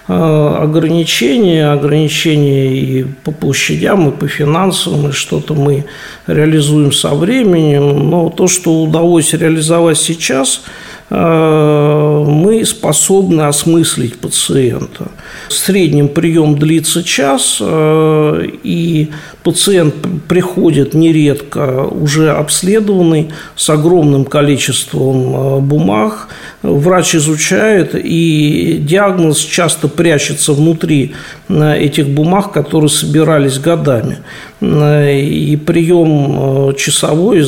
ограничения, 0.07 1.71
ограничения 1.71 2.67
и 2.75 3.03
по 3.03 3.31
площадям, 3.31 4.09
и 4.09 4.11
по 4.11 4.27
финансовым, 4.27 5.09
и 5.09 5.11
что-то 5.11 5.53
мы 5.53 5.85
реализуем 6.27 6.91
со 6.91 7.13
временем. 7.13 8.09
Но 8.09 8.29
то, 8.29 8.47
что 8.47 8.83
удалось 8.83 9.33
реализовать 9.33 9.97
сейчас– 9.97 10.61
Э, 10.71 10.86
мы 11.09 12.65
способны 12.65 13.43
осмыслить 13.43 14.17
пациента. 14.17 15.11
В 15.47 15.53
среднем 15.53 16.09
прием 16.09 16.57
длится 16.57 17.01
час, 17.01 17.59
э, 17.61 18.47
и 18.63 19.09
пациент 19.43 19.95
приходит 20.27 20.93
нередко 20.93 21.85
уже 21.85 22.31
обследованный 22.31 23.31
с 23.55 23.69
огромным 23.69 24.25
количеством 24.25 25.35
э, 25.35 25.59
бумаг. 25.61 26.27
Врач 26.61 27.15
изучает, 27.15 27.91
и 27.93 28.79
диагноз 28.81 29.37
часто 29.37 29.87
прячется 29.87 30.51
внутри 30.53 31.13
этих 31.49 32.09
бумаг, 32.09 32.51
которые 32.51 32.89
собирались 32.89 33.59
годами. 33.59 34.17
И 34.59 35.59
прием 35.65 36.73
часовой 36.75 37.43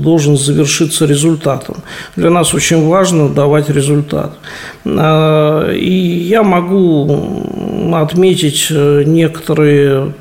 должен 0.00 0.36
завершиться 0.36 1.04
результатом. 1.04 1.76
Для 2.16 2.30
нас 2.30 2.54
очень 2.54 2.88
важно 2.88 3.04
важно 3.04 3.28
давать 3.28 3.68
результат. 3.68 4.38
А, 4.86 5.72
и 5.72 5.90
я 5.90 6.42
могу 6.42 7.44
отметить 7.94 8.66
э, 8.70 9.04
некоторые 9.06 10.12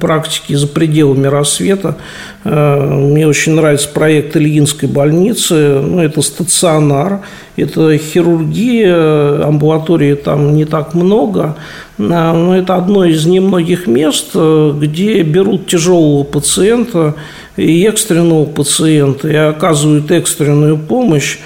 практики 0.00 0.54
за 0.54 0.68
пределами 0.68 1.26
рассвета. 1.26 1.96
Э, 2.44 2.82
мне 2.82 3.26
очень 3.26 3.54
нравится 3.54 3.88
проект 3.88 4.36
Ильинской 4.36 4.88
больницы. 4.88 5.80
Ну, 5.82 6.00
это 6.00 6.22
стационар, 6.22 7.20
это 7.56 7.96
хирургия, 7.98 9.44
амбулатории 9.44 10.14
там 10.14 10.54
не 10.54 10.64
так 10.64 10.94
много, 10.94 11.56
а, 11.98 12.32
но 12.32 12.56
это 12.56 12.76
одно 12.76 13.04
из 13.04 13.26
немногих 13.26 13.86
мест, 13.86 14.30
э, 14.34 14.72
где 14.76 15.22
берут 15.22 15.66
тяжелого 15.66 16.24
пациента 16.24 17.14
и 17.56 17.84
экстренного 17.84 18.44
пациента 18.44 19.28
и 19.28 19.34
оказывают 19.34 20.10
экстренную 20.10 20.76
помощь 20.78 21.38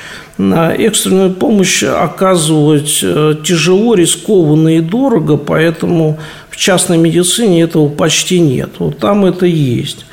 экстренную 0.78 1.32
помощь 1.32 1.82
оказывать 1.82 3.00
э, 3.02 3.34
тяжело, 3.44 3.94
рискованно 3.94 4.76
и 4.76 4.80
дорого, 4.80 5.36
поэтому 5.36 6.18
в 6.48 6.56
частной 6.56 6.98
медицине 6.98 7.62
этого 7.62 7.88
почти 7.88 8.40
нет. 8.40 8.70
Вот 8.78 8.98
там 8.98 9.24
это 9.26 9.46
есть. 9.46 10.06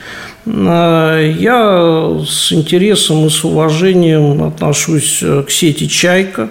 Я 0.46 2.18
с 2.26 2.54
интересом 2.54 3.26
и 3.26 3.30
с 3.30 3.44
уважением 3.44 4.44
отношусь 4.44 5.20
э, 5.22 5.44
к 5.44 5.52
сети 5.52 5.88
«Чайка», 5.88 6.50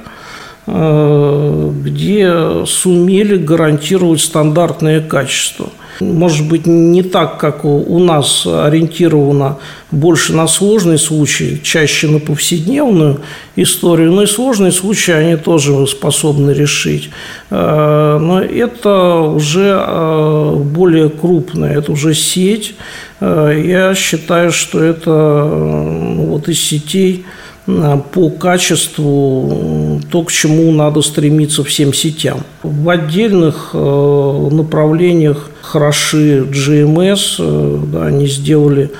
где 0.68 2.66
сумели 2.66 3.36
гарантировать 3.36 4.20
стандартное 4.20 5.00
качество– 5.00 5.70
может 6.00 6.48
быть, 6.48 6.66
не 6.66 7.02
так, 7.02 7.38
как 7.38 7.64
у 7.64 7.98
нас 7.98 8.46
ориентировано 8.46 9.58
больше 9.90 10.32
на 10.34 10.48
сложные 10.48 10.98
случаи, 10.98 11.60
чаще 11.62 12.08
на 12.08 12.18
повседневную 12.18 13.20
историю, 13.54 14.12
но 14.12 14.24
и 14.24 14.26
сложные 14.26 14.72
случаи 14.72 15.12
они 15.12 15.36
тоже 15.36 15.86
способны 15.86 16.50
решить. 16.50 17.10
Э, 17.50 18.18
но 18.20 18.40
это 18.40 19.20
уже 19.20 19.76
э, 19.78 20.56
более 20.56 21.08
крупная, 21.08 21.78
это 21.78 21.92
уже 21.92 22.14
сеть. 22.14 22.74
Э, 23.20 23.62
я 23.64 23.94
считаю, 23.94 24.50
что 24.50 24.82
это 24.82 25.48
вот 25.50 26.48
из 26.48 26.60
сетей 26.60 27.24
по 28.12 28.30
качеству 28.30 30.00
то, 30.12 30.22
к 30.22 30.30
чему 30.30 30.70
надо 30.70 31.02
стремиться 31.02 31.64
всем 31.64 31.92
сетям. 31.92 32.44
В 32.62 32.88
отдельных 32.88 33.74
направлениях 33.74 35.50
хороши 35.66 36.40
GMS, 36.42 37.36
э, 37.38 37.78
да, 37.92 38.06
они 38.06 38.26
сделали 38.28 38.90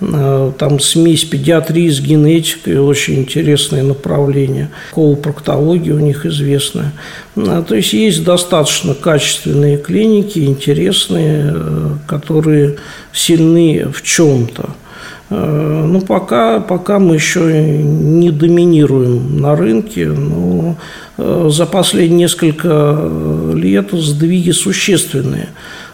э, 0.00 0.52
там 0.58 0.78
смесь 0.78 1.24
педиатрии 1.24 1.88
с 1.88 2.00
генетикой, 2.00 2.78
очень 2.78 3.20
интересное 3.20 3.82
направление. 3.82 4.68
Колопроктология 4.92 5.94
у 5.94 5.98
них 5.98 6.26
известная. 6.26 6.92
Э, 7.36 7.64
то 7.66 7.74
есть 7.74 7.94
есть 7.94 8.22
достаточно 8.22 8.94
качественные 8.94 9.78
клиники, 9.78 10.40
интересные, 10.40 11.54
которые 12.06 12.76
сильны 13.12 13.86
в 13.92 14.02
чем-то. 14.02 14.70
Ну, 15.32 16.00
пока, 16.00 16.58
пока 16.58 16.98
мы 16.98 17.14
еще 17.14 17.40
не 17.40 18.32
доминируем 18.32 19.40
на 19.40 19.54
рынке, 19.54 20.08
но 20.08 20.76
за 21.16 21.66
последние 21.66 22.22
несколько 22.22 22.98
лет 23.54 23.90
сдвиги 23.92 24.50
существенные. 24.50 25.50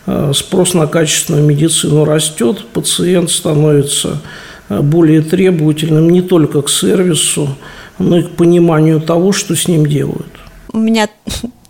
Э, 0.06 0.32
спрос 0.34 0.74
на 0.74 0.86
качественную 0.86 1.44
медицину 1.44 2.04
растет, 2.04 2.64
пациент 2.72 3.30
становится 3.30 4.22
э, 4.68 4.80
более 4.80 5.20
требовательным 5.20 6.10
не 6.10 6.22
только 6.22 6.62
к 6.62 6.70
сервису, 6.70 7.56
но 7.98 8.18
и 8.18 8.22
к 8.22 8.30
пониманию 8.30 9.00
того, 9.00 9.32
что 9.32 9.56
с 9.56 9.66
ним 9.66 9.86
делают. 9.86 10.26
У 10.72 10.78
меня 10.78 11.08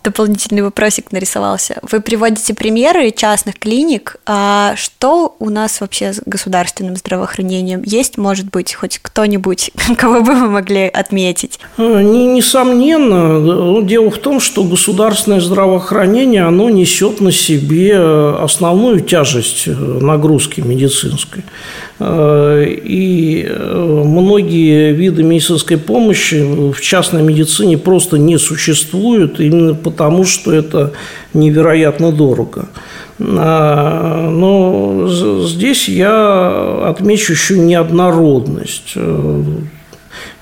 дополнительный 0.06 0.62
вопросик 0.62 1.10
нарисовался. 1.10 1.80
Вы 1.82 2.00
приводите 2.00 2.54
примеры 2.54 3.10
частных 3.10 3.58
клиник. 3.58 4.16
А 4.24 4.74
что 4.76 5.34
у 5.40 5.50
нас 5.50 5.80
вообще 5.80 6.12
с 6.12 6.22
государственным 6.24 6.94
здравоохранением? 6.94 7.82
Есть, 7.84 8.16
может 8.16 8.46
быть, 8.46 8.72
хоть 8.72 9.00
кто-нибудь, 9.02 9.72
кого 9.98 10.20
бы 10.20 10.34
вы 10.34 10.48
могли 10.48 10.82
отметить? 10.82 11.58
А, 11.76 12.02
несомненно. 12.02 13.82
Дело 13.82 14.10
в 14.12 14.18
том, 14.18 14.38
что 14.38 14.62
государственное 14.62 15.40
здравоохранение, 15.40 16.44
оно 16.44 16.70
несет 16.70 17.20
на 17.20 17.32
себе 17.32 17.98
основную 17.98 19.00
тяжесть 19.00 19.66
э, 19.66 19.72
нагрузки 19.72 20.60
медицинской. 20.60 21.42
Э, 21.98 22.64
и 22.66 23.46
э, 23.48 24.02
многие 24.04 24.92
виды 24.92 25.22
медицинской 25.22 25.78
помощи 25.78 26.44
в 26.72 26.80
частной 26.80 27.22
медицине 27.22 27.78
просто 27.78 28.18
не 28.18 28.38
существуют 28.38 29.40
именно 29.40 29.74
потому, 29.74 30.24
что 30.24 30.52
это 30.52 30.92
невероятно 31.32 32.12
дорого. 32.12 32.68
А, 33.18 34.28
но 34.30 35.08
здесь 35.46 35.88
я 35.88 36.84
отмечу 36.86 37.32
еще 37.32 37.58
неоднородность. 37.58 38.92
Э, 38.94 39.42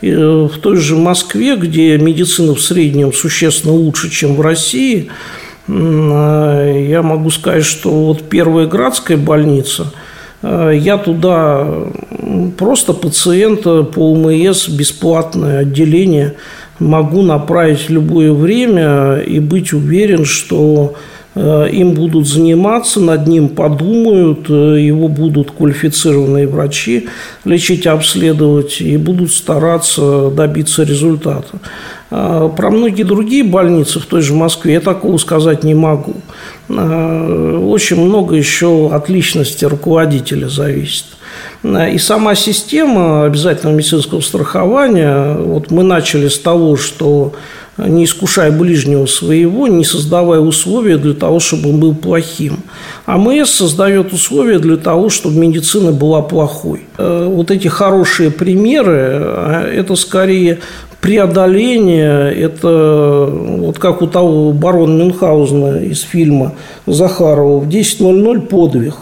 в 0.03 0.59
той 0.61 0.77
же 0.77 0.97
Москве, 0.97 1.57
где 1.57 1.97
медицина 1.97 2.55
в 2.55 2.61
среднем 2.61 3.13
существенно 3.13 3.73
лучше, 3.73 4.11
чем 4.11 4.35
в 4.35 4.41
России, 4.41 5.09
я 5.67 7.01
могу 7.03 7.31
сказать, 7.31 7.65
что 7.65 7.89
вот 7.91 8.29
первая 8.29 8.67
градская 8.67 9.17
больница– 9.17 9.95
Э, 10.04 10.04
я 10.45 10.99
туда 10.99 11.67
просто 12.59 12.93
пациента 12.93 13.83
по 13.83 14.13
УМС, 14.13 14.69
бесплатное 14.69 15.61
отделение, 15.61 16.35
могу 16.79 17.23
направить 17.23 17.89
в 17.89 17.91
любое 17.91 18.33
время 18.33 19.17
и 19.17 19.39
быть 19.39 19.73
уверен, 19.73 20.25
что 20.25 20.95
э, 21.35 21.69
им 21.73 21.95
будут 21.95 22.27
заниматься, 22.27 23.01
над 23.01 23.27
ним 23.27 23.49
подумают, 23.49 24.51
э, 24.51 24.81
его 24.81 25.09
будут 25.09 25.53
квалифицированные 25.53 26.47
врачи 26.47 27.09
лечить, 27.45 27.87
обследовать 27.87 28.81
и 28.81 28.97
будут 28.97 29.33
стараться 29.33 30.31
добиться 30.31 30.83
результата. 30.83 31.59
Про 32.11 32.71
многие 32.71 33.03
другие 33.03 33.43
больницы 33.43 33.99
в 33.99 34.07
той 34.07 34.21
же 34.21 34.35
Москве 34.35 34.75
я 34.75 34.81
такого 34.81 35.17
сказать 35.17 35.65
не 35.65 35.75
могу. 35.75 36.15
А, 36.69 37.59
очень 37.61 38.01
много 38.01 38.37
еще 38.37 38.91
от 38.93 39.09
личности 39.09 39.65
руководителя 39.65 40.49
зависит. 40.49 41.07
А, 41.63 41.89
и 41.89 41.99
сама 41.99 42.35
система 42.35 43.25
обязательного 43.25 43.77
медицинского 43.77 44.21
страхования, 44.21 45.35
вот 45.35 45.71
мы 45.71 45.83
начали 45.83 46.29
с 46.29 46.39
того, 46.39 46.77
что 46.77 47.35
не 47.77 48.05
искушая 48.05 48.53
ближнего 48.53 49.05
своего, 49.07 49.67
не 49.67 49.85
создавая 49.85 50.39
условия 50.39 50.97
для 50.97 51.13
того, 51.13 51.41
чтобы 51.41 51.71
он 51.71 51.81
был 51.81 51.93
плохим. 51.93 52.61
АМС 53.05 53.51
создает 53.51 54.13
условия 54.13 54.61
для 54.61 54.77
того, 54.77 55.11
чтобы 55.11 55.39
медицина 55.39 55.91
была 55.91 56.23
плохой. 56.23 56.85
Вот 56.97 57.51
эти 57.51 57.67
хорошие 57.67 58.31
примеры, 58.31 58.93
это 59.75 59.97
скорее 59.97 60.61
преодоление, 61.05 62.33
это 62.33 63.29
вот 63.31 63.79
как 63.79 64.01
у 64.01 64.07
того 64.07 64.53
барона 64.53 65.03
Мюнхгаузена 65.03 65.83
из 65.85 66.01
фильма 66.01 66.55
Захарова 66.87 67.59
в 67.59 67.69
10.00 67.69 68.41
подвиг. 68.47 68.95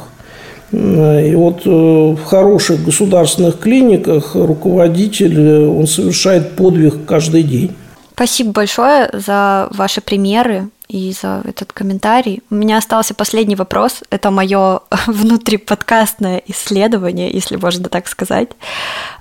И 0.72 1.32
вот 1.36 1.60
э, 1.64 1.70
в 1.70 2.24
хороших 2.24 2.84
государственных 2.84 3.60
клиниках 3.60 4.34
руководитель, 4.34 5.38
э, 5.38 5.68
он 5.68 5.86
совершает 5.86 6.56
подвиг 6.56 7.04
каждый 7.06 7.44
день. 7.44 7.70
Спасибо 8.14 8.50
большое 8.50 9.08
за 9.12 9.68
ваши 9.70 10.00
примеры 10.00 10.70
и 10.92 11.12
за 11.12 11.42
этот 11.44 11.72
комментарий. 11.72 12.42
У 12.50 12.54
меня 12.54 12.76
остался 12.76 13.14
последний 13.14 13.56
вопрос. 13.56 14.02
Это 14.10 14.30
мое 14.30 14.80
внутриподкастное 15.06 16.42
исследование, 16.46 17.30
если 17.30 17.56
можно 17.56 17.88
так 17.88 18.06
сказать. 18.08 18.48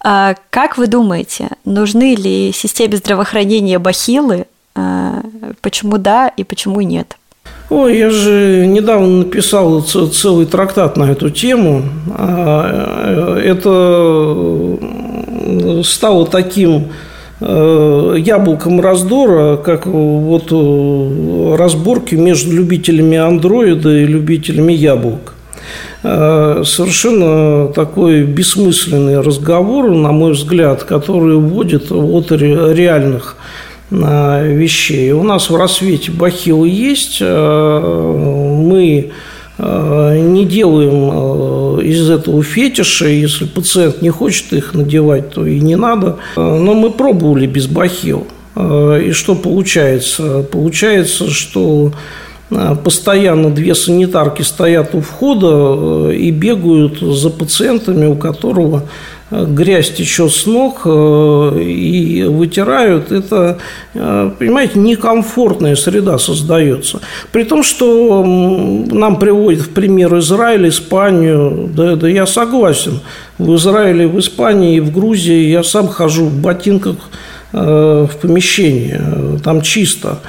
А, 0.03 0.35
как 0.49 0.77
вы 0.77 0.87
думаете, 0.87 1.47
нужны 1.63 2.15
ли 2.15 2.51
системе 2.51 2.97
здравоохранения 2.97 3.79
бахилы? 3.79 4.47
А, 4.75 5.21
почему 5.61 5.97
да 5.97 6.27
и 6.27 6.43
почему 6.43 6.81
нет? 6.81 7.17
Ой, 7.69 7.97
я 7.97 8.09
же 8.09 8.65
недавно 8.67 9.19
написал 9.19 9.81
целый 9.81 10.45
трактат 10.45 10.97
на 10.97 11.09
эту 11.09 11.29
тему. 11.29 11.83
А, 12.09 13.37
это 13.37 14.77
стало 15.83 16.27
таким 16.27 16.89
Э, 16.89 17.10
яблоком 17.41 18.79
раздора, 18.81 19.57
как 19.57 19.87
вот 19.87 20.51
э, 20.51 21.55
разборки 21.57 22.13
между 22.13 22.51
любителями 22.51 23.17
андроида 23.17 23.97
и 23.97 24.05
любителями 24.05 24.73
яблок. 24.73 25.33
Э, 26.03 26.61
совершенно 26.65 27.67
такой 27.73 28.23
бессмысленный 28.23 29.21
разговор, 29.21 29.89
на 29.89 30.11
мой 30.11 30.33
взгляд, 30.33 30.83
который 30.83 31.37
вводит 31.37 31.89
в 31.89 32.31
реальных 32.31 33.37
вещей. 33.89 35.11
У 35.11 35.23
нас 35.23 35.49
в 35.49 35.55
рассвете 35.57 36.11
бахилы 36.11 36.69
есть, 36.69 37.19
мы 37.21 39.09
Э, 39.09 39.09
не 39.61 40.45
делаем 40.45 41.77
э, 41.79 41.83
из 41.83 42.09
этого 42.09 42.41
фетиша. 42.41 43.07
Если 43.07 43.45
пациент 43.45 44.01
не 44.01 44.09
хочет 44.09 44.53
их 44.53 44.73
надевать, 44.73 45.29
то 45.29 45.45
и 45.45 45.59
не 45.59 45.75
надо. 45.75 46.17
Э, 46.35 46.41
но 46.41 46.73
мы 46.73 46.91
пробовали 46.91 47.45
без 47.45 47.67
бахил. 47.67 48.27
И 48.53 49.11
что 49.13 49.35
получается? 49.35 50.43
Получается, 50.51 51.29
что 51.29 51.93
постоянно 52.83 53.49
две 53.49 53.73
санитарки 53.75 54.41
стоят 54.41 54.93
у 54.93 54.99
входа 54.99 56.11
и 56.11 56.31
бегают 56.31 56.99
за 56.99 57.29
пациентами, 57.29 58.07
у 58.07 58.15
которого 58.15 58.83
грязь 59.31 59.93
течет 59.93 60.31
с 60.31 60.45
ног 60.45 60.81
э, 60.85 61.59
и 61.61 62.23
вытирают, 62.23 63.11
это, 63.11 63.57
э, 63.93 64.31
понимаете, 64.37 64.77
некомфортная 64.79 65.75
среда 65.75 66.17
создается. 66.17 66.99
При 67.31 67.43
том, 67.43 67.63
что 67.63 68.23
нам 68.25 69.17
приводят 69.19 69.61
в 69.61 69.69
пример 69.69 70.17
Израиль, 70.17 70.67
Испанию, 70.67 71.69
да, 71.73 71.95
да 71.95 72.09
я 72.09 72.25
согласен, 72.25 72.99
в 73.37 73.55
Израиле, 73.55 74.07
в 74.07 74.19
Испании 74.19 74.79
в 74.79 74.91
Грузии 74.91 75.49
я 75.49 75.63
сам 75.63 75.87
хожу 75.87 76.25
в 76.25 76.41
ботинках 76.41 76.97
э, 77.53 78.07
в 78.11 78.17
помещение, 78.17 79.39
там 79.43 79.61
чисто. 79.61 80.19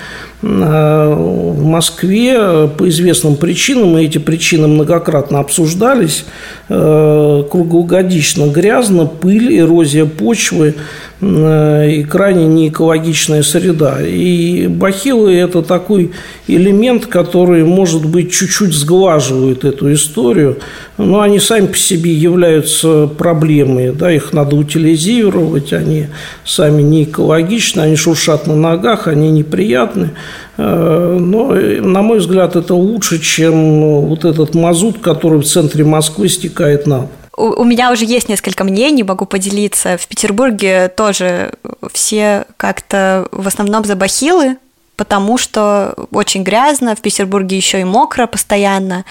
В 0.42 1.64
Москве 1.64 2.66
по 2.76 2.88
известным 2.88 3.36
причинам, 3.36 3.96
и 3.96 4.04
эти 4.04 4.18
причины 4.18 4.66
многократно 4.66 5.38
обсуждались, 5.38 6.24
круглогодично 6.66 8.46
грязно, 8.48 9.06
пыль, 9.06 9.56
эрозия 9.56 10.04
почвы, 10.04 10.74
и 11.20 12.04
крайне 12.10 12.46
неэкологичная 12.48 13.44
среда. 13.44 13.98
И 14.04 14.66
бахилы– 14.66 15.32
это 15.36 15.62
такой 15.62 16.10
элемент, 16.48 17.06
который, 17.06 17.62
может 17.62 18.04
быть, 18.04 18.32
чуть-чуть 18.32 18.74
сглаживает 18.74 19.64
эту 19.64 19.92
историю, 19.92 20.58
но 20.98 21.20
они 21.20 21.38
сами 21.38 21.66
по 21.66 21.76
себе 21.76 22.12
являются 22.12 23.06
проблемой, 23.06 23.92
да, 23.92 24.10
их 24.12 24.32
надо 24.32 24.56
утилизировать, 24.56 25.72
они 25.72 26.06
сами 26.44 26.82
не 26.82 27.04
экологичны, 27.04 27.82
они 27.82 27.94
шуршат 27.94 28.48
на 28.48 28.56
ногах, 28.56 29.06
они 29.06 29.30
неприятны, 29.30 30.06
э, 30.06 30.08
но, 30.56 31.54
на 31.54 32.02
мой 32.02 32.18
взгляд, 32.18 32.56
это 32.56 32.74
лучше, 32.74 33.20
чем 33.20 34.06
вот 34.06 34.24
этот 34.24 34.54
мазут, 34.54 34.98
который 34.98 35.40
в 35.40 35.44
центре 35.44 35.84
Москвы 35.84 36.28
стекает 36.28 36.86
на. 36.86 37.08
У, 37.36 37.62
у 37.62 37.64
меня 37.64 37.90
уже 37.90 38.04
есть 38.04 38.28
несколько 38.28 38.64
мнений, 38.64 39.02
могу 39.02 39.24
поделиться. 39.24 39.96
В 39.96 40.06
Петербурге 40.06 40.88
тоже 40.88 41.52
все 41.92 42.44
как-то 42.56 43.26
в 43.32 43.46
основном 43.46 43.84
за 43.84 43.96
бахилы, 43.96 44.58
потому 44.96 45.38
что 45.38 45.94
очень 46.12 46.42
грязно, 46.42 46.94
в 46.94 47.00
Петербурге 47.00 47.56
еще 47.56 47.80
и 47.80 47.84
мокро 47.84 48.26
постоянно. 48.26 49.04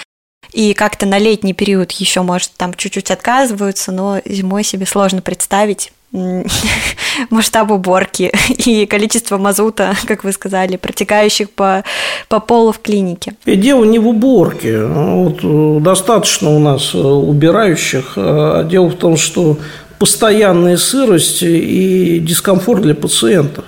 И 0.54 0.74
как-то 0.74 1.06
на 1.06 1.18
летний 1.18 1.54
период 1.54 1.92
еще, 1.92 2.22
может, 2.22 2.52
там 2.58 2.74
чуть-чуть 2.74 3.12
отказываются, 3.12 3.92
но 3.92 4.22
зимой 4.26 4.64
себе 4.64 4.86
сложно 4.86 5.22
представить 5.22 5.92
масштаб 7.30 7.72
уборки 7.72 8.32
и 8.66 8.86
количество 8.86 9.38
мазута, 9.38 9.94
как 10.06 10.24
вы 10.24 10.32
сказали, 10.32 10.78
протекающих 10.78 11.50
по, 11.50 11.84
по 12.28 12.40
полу 12.40 12.72
в 12.72 12.80
клинике. 12.80 13.34
И 13.46 13.56
дело 13.56 13.84
не 13.86 14.00
в 14.00 14.08
уборке. 14.08 14.84
Вот 14.86 15.40
э, 15.44 15.80
достаточно 15.82 16.50
у 16.50 16.60
нас 16.60 16.94
э, 16.94 16.98
убирающих. 16.98 18.14
А 18.18 18.64
дело 18.64 18.90
в 18.90 18.96
том, 18.96 19.18
что 19.18 19.58
постоянная 20.00 20.78
сырость 20.78 21.44
и 21.44 22.20
дискомфорт 22.20 22.82
для 22.82 22.96
пациентов. 22.96 23.66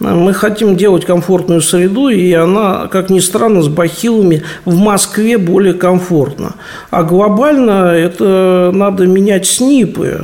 Мы 0.00 0.34
хотим 0.34 0.76
делать 0.76 1.04
комфортную 1.04 1.62
среду, 1.62 2.08
и 2.08 2.32
она, 2.32 2.88
как 2.88 3.10
ни 3.10 3.20
странно, 3.20 3.62
с 3.62 3.68
бахилами 3.68 4.42
в 4.64 4.76
Москве 4.76 5.38
более 5.38 5.74
комфортна. 5.74 6.54
А 6.90 7.04
глобально 7.04 7.92
это 7.92 8.72
надо 8.74 9.06
менять 9.06 9.46
СНИПы. 9.46 10.18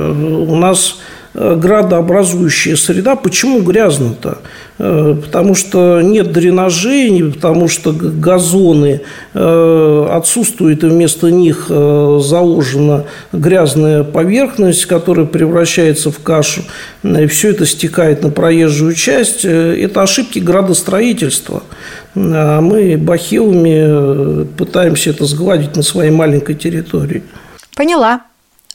У 0.47 0.55
нас 0.55 0.97
градообразующая 1.33 2.75
среда. 2.75 3.15
Почему 3.15 3.61
грязно-то? 3.61 4.39
Э, 4.79 5.15
потому 5.21 5.55
что 5.55 6.01
нет 6.01 6.31
дренажей, 6.31 7.31
потому 7.33 7.67
что 7.67 7.93
газоны 7.93 9.01
э, 9.33 10.07
отсутствуют, 10.11 10.83
и 10.83 10.87
вместо 10.87 11.29
них 11.29 11.67
заложена 11.67 13.05
грязная 13.31 14.03
поверхность, 14.03 14.85
которая 14.85 15.25
превращается 15.25 16.11
в 16.11 16.19
кашу. 16.19 16.63
И 17.03 17.27
все 17.27 17.51
это 17.51 17.65
стекает 17.65 18.23
на 18.23 18.29
проезжую 18.29 18.93
часть. 18.93 19.45
Это 19.45 20.01
ошибки 20.01 20.39
градостроительства. 20.39 21.63
А 22.15 22.61
мы 22.61 22.97
бахилами 22.97 24.45
пытаемся 24.57 25.11
это 25.11 25.25
сгладить 25.25 25.75
на 25.75 25.83
своей 25.83 26.11
маленькой 26.11 26.55
территории. 26.55 27.23
Поняла. 27.75 28.21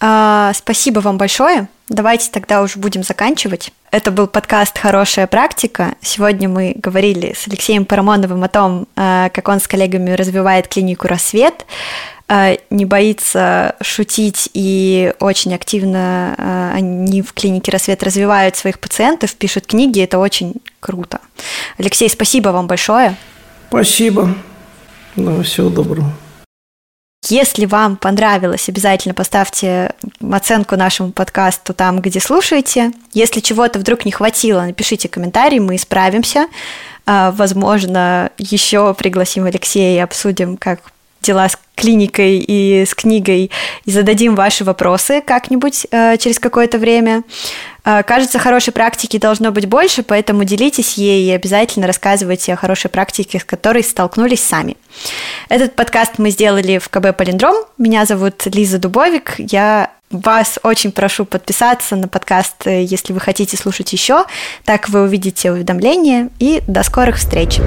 А, 0.01 0.53
спасибо 0.55 1.01
вам 1.01 1.19
большое. 1.19 1.69
Давайте 1.89 2.31
тогда 2.31 2.63
уже 2.63 2.79
будем 2.79 3.03
заканчивать. 3.03 3.73
Это 3.93 4.11
был 4.11 4.27
подкаст 4.27 4.77
«Хорошая 4.77 5.27
практика». 5.27 5.95
Сегодня 6.03 6.49
мы 6.49 6.75
говорили 6.77 7.35
с 7.37 7.47
Алексеем 7.47 7.85
Парамоновым 7.85 8.43
о 8.43 8.49
том, 8.49 8.89
а, 8.97 9.31
как 9.31 9.49
он 9.49 9.61
с 9.61 9.69
коллегами 9.69 10.11
развивает 10.11 10.69
клинику 10.69 11.07
«Рассвет», 11.07 11.65
а, 12.29 12.57
не 12.71 12.85
боится 12.85 13.77
шутить 13.81 14.51
и 14.53 15.15
очень 15.21 15.55
активно 15.55 16.35
а, 16.37 16.73
они 16.75 17.23
в 17.23 17.33
клинике 17.33 17.71
«Рассвет» 17.71 18.03
развивают 18.03 18.57
своих 18.57 18.81
пациентов, 18.81 19.35
пишут 19.37 19.67
книги, 19.67 20.03
это 20.03 20.19
очень 20.19 20.55
круто. 20.81 21.21
Алексей, 21.79 22.11
спасибо 22.11 22.49
вам 22.49 22.67
большое. 22.67 23.15
Спасибо. 23.69 24.35
Ну, 25.15 25.43
всего 25.45 25.71
доброго. 25.71 26.13
Если 27.29 27.67
вам 27.67 27.97
понравилось, 27.97 28.69
обязательно 28.69 29.15
поставьте 29.15 29.93
оценку 30.31 30.77
нашему 30.77 31.13
подкасту 31.13 31.75
там, 31.75 32.01
где 32.01 32.21
слушаете. 32.21 32.93
Если 33.13 33.41
чего-то 33.41 33.79
вдруг 33.79 34.05
не 34.05 34.13
хватило, 34.13 34.63
напишите 34.63 35.09
комментарий, 35.09 35.59
мы 35.59 35.77
исправимся. 35.77 36.47
А, 37.05 37.33
возможно, 37.33 38.31
еще 38.39 38.95
пригласим 38.95 39.45
Алексея 39.45 39.97
и 39.97 40.03
обсудим, 40.03 40.57
как 40.57 40.81
дела 41.27 41.49
с 41.49 41.59
клиникой 41.75 42.39
и 42.39 42.85
с 42.87 42.95
книгой 42.95 43.51
и 43.85 43.91
зададим 43.91 44.35
ваши 44.35 44.65
вопросы 44.65 45.21
как-нибудь 45.21 45.87
э, 45.91 46.17
через 46.17 46.39
какое-то 46.39 46.79
время. 46.79 47.23
Э, 47.85 48.03
кажется, 48.03 48.39
хорошей 48.39 48.73
практики 48.73 49.19
должно 49.19 49.53
быть 49.53 49.67
больше, 49.67 50.03
поэтому 50.03 50.45
делитесь 50.45 50.95
ей 50.95 51.29
и 51.29 51.33
обязательно 51.33 51.87
рассказывайте 51.87 52.55
о 52.55 52.57
хорошей 52.57 52.91
практике, 52.91 53.39
с 53.39 53.45
которой 53.45 53.85
столкнулись 53.85 54.43
сами. 54.43 54.77
Этот 55.49 55.77
подкаст 55.77 56.15
мы 56.19 56.31
сделали 56.31 56.79
в 56.79 56.89
КБ 56.89 57.17
«Полиндром». 57.17 57.57
Меня 57.77 58.07
зовут 58.07 58.47
Лиза 58.47 58.79
Дубовик. 58.79 59.35
Я 59.39 59.91
вас 60.11 60.59
очень 60.63 60.93
прошу 60.93 61.25
подписаться 61.25 61.97
на 61.97 62.09
подкаст, 62.09 62.67
э, 62.67 62.85
если 62.85 63.13
вы 63.13 63.21
хотите 63.21 63.57
слушать 63.57 63.93
еще. 63.93 64.25
Так 64.65 64.89
вы 64.89 65.03
увидите 65.03 65.53
уведомления. 65.53 66.31
И 66.39 66.63
до 66.67 66.83
скорых 66.83 67.17
встреч! 67.17 67.61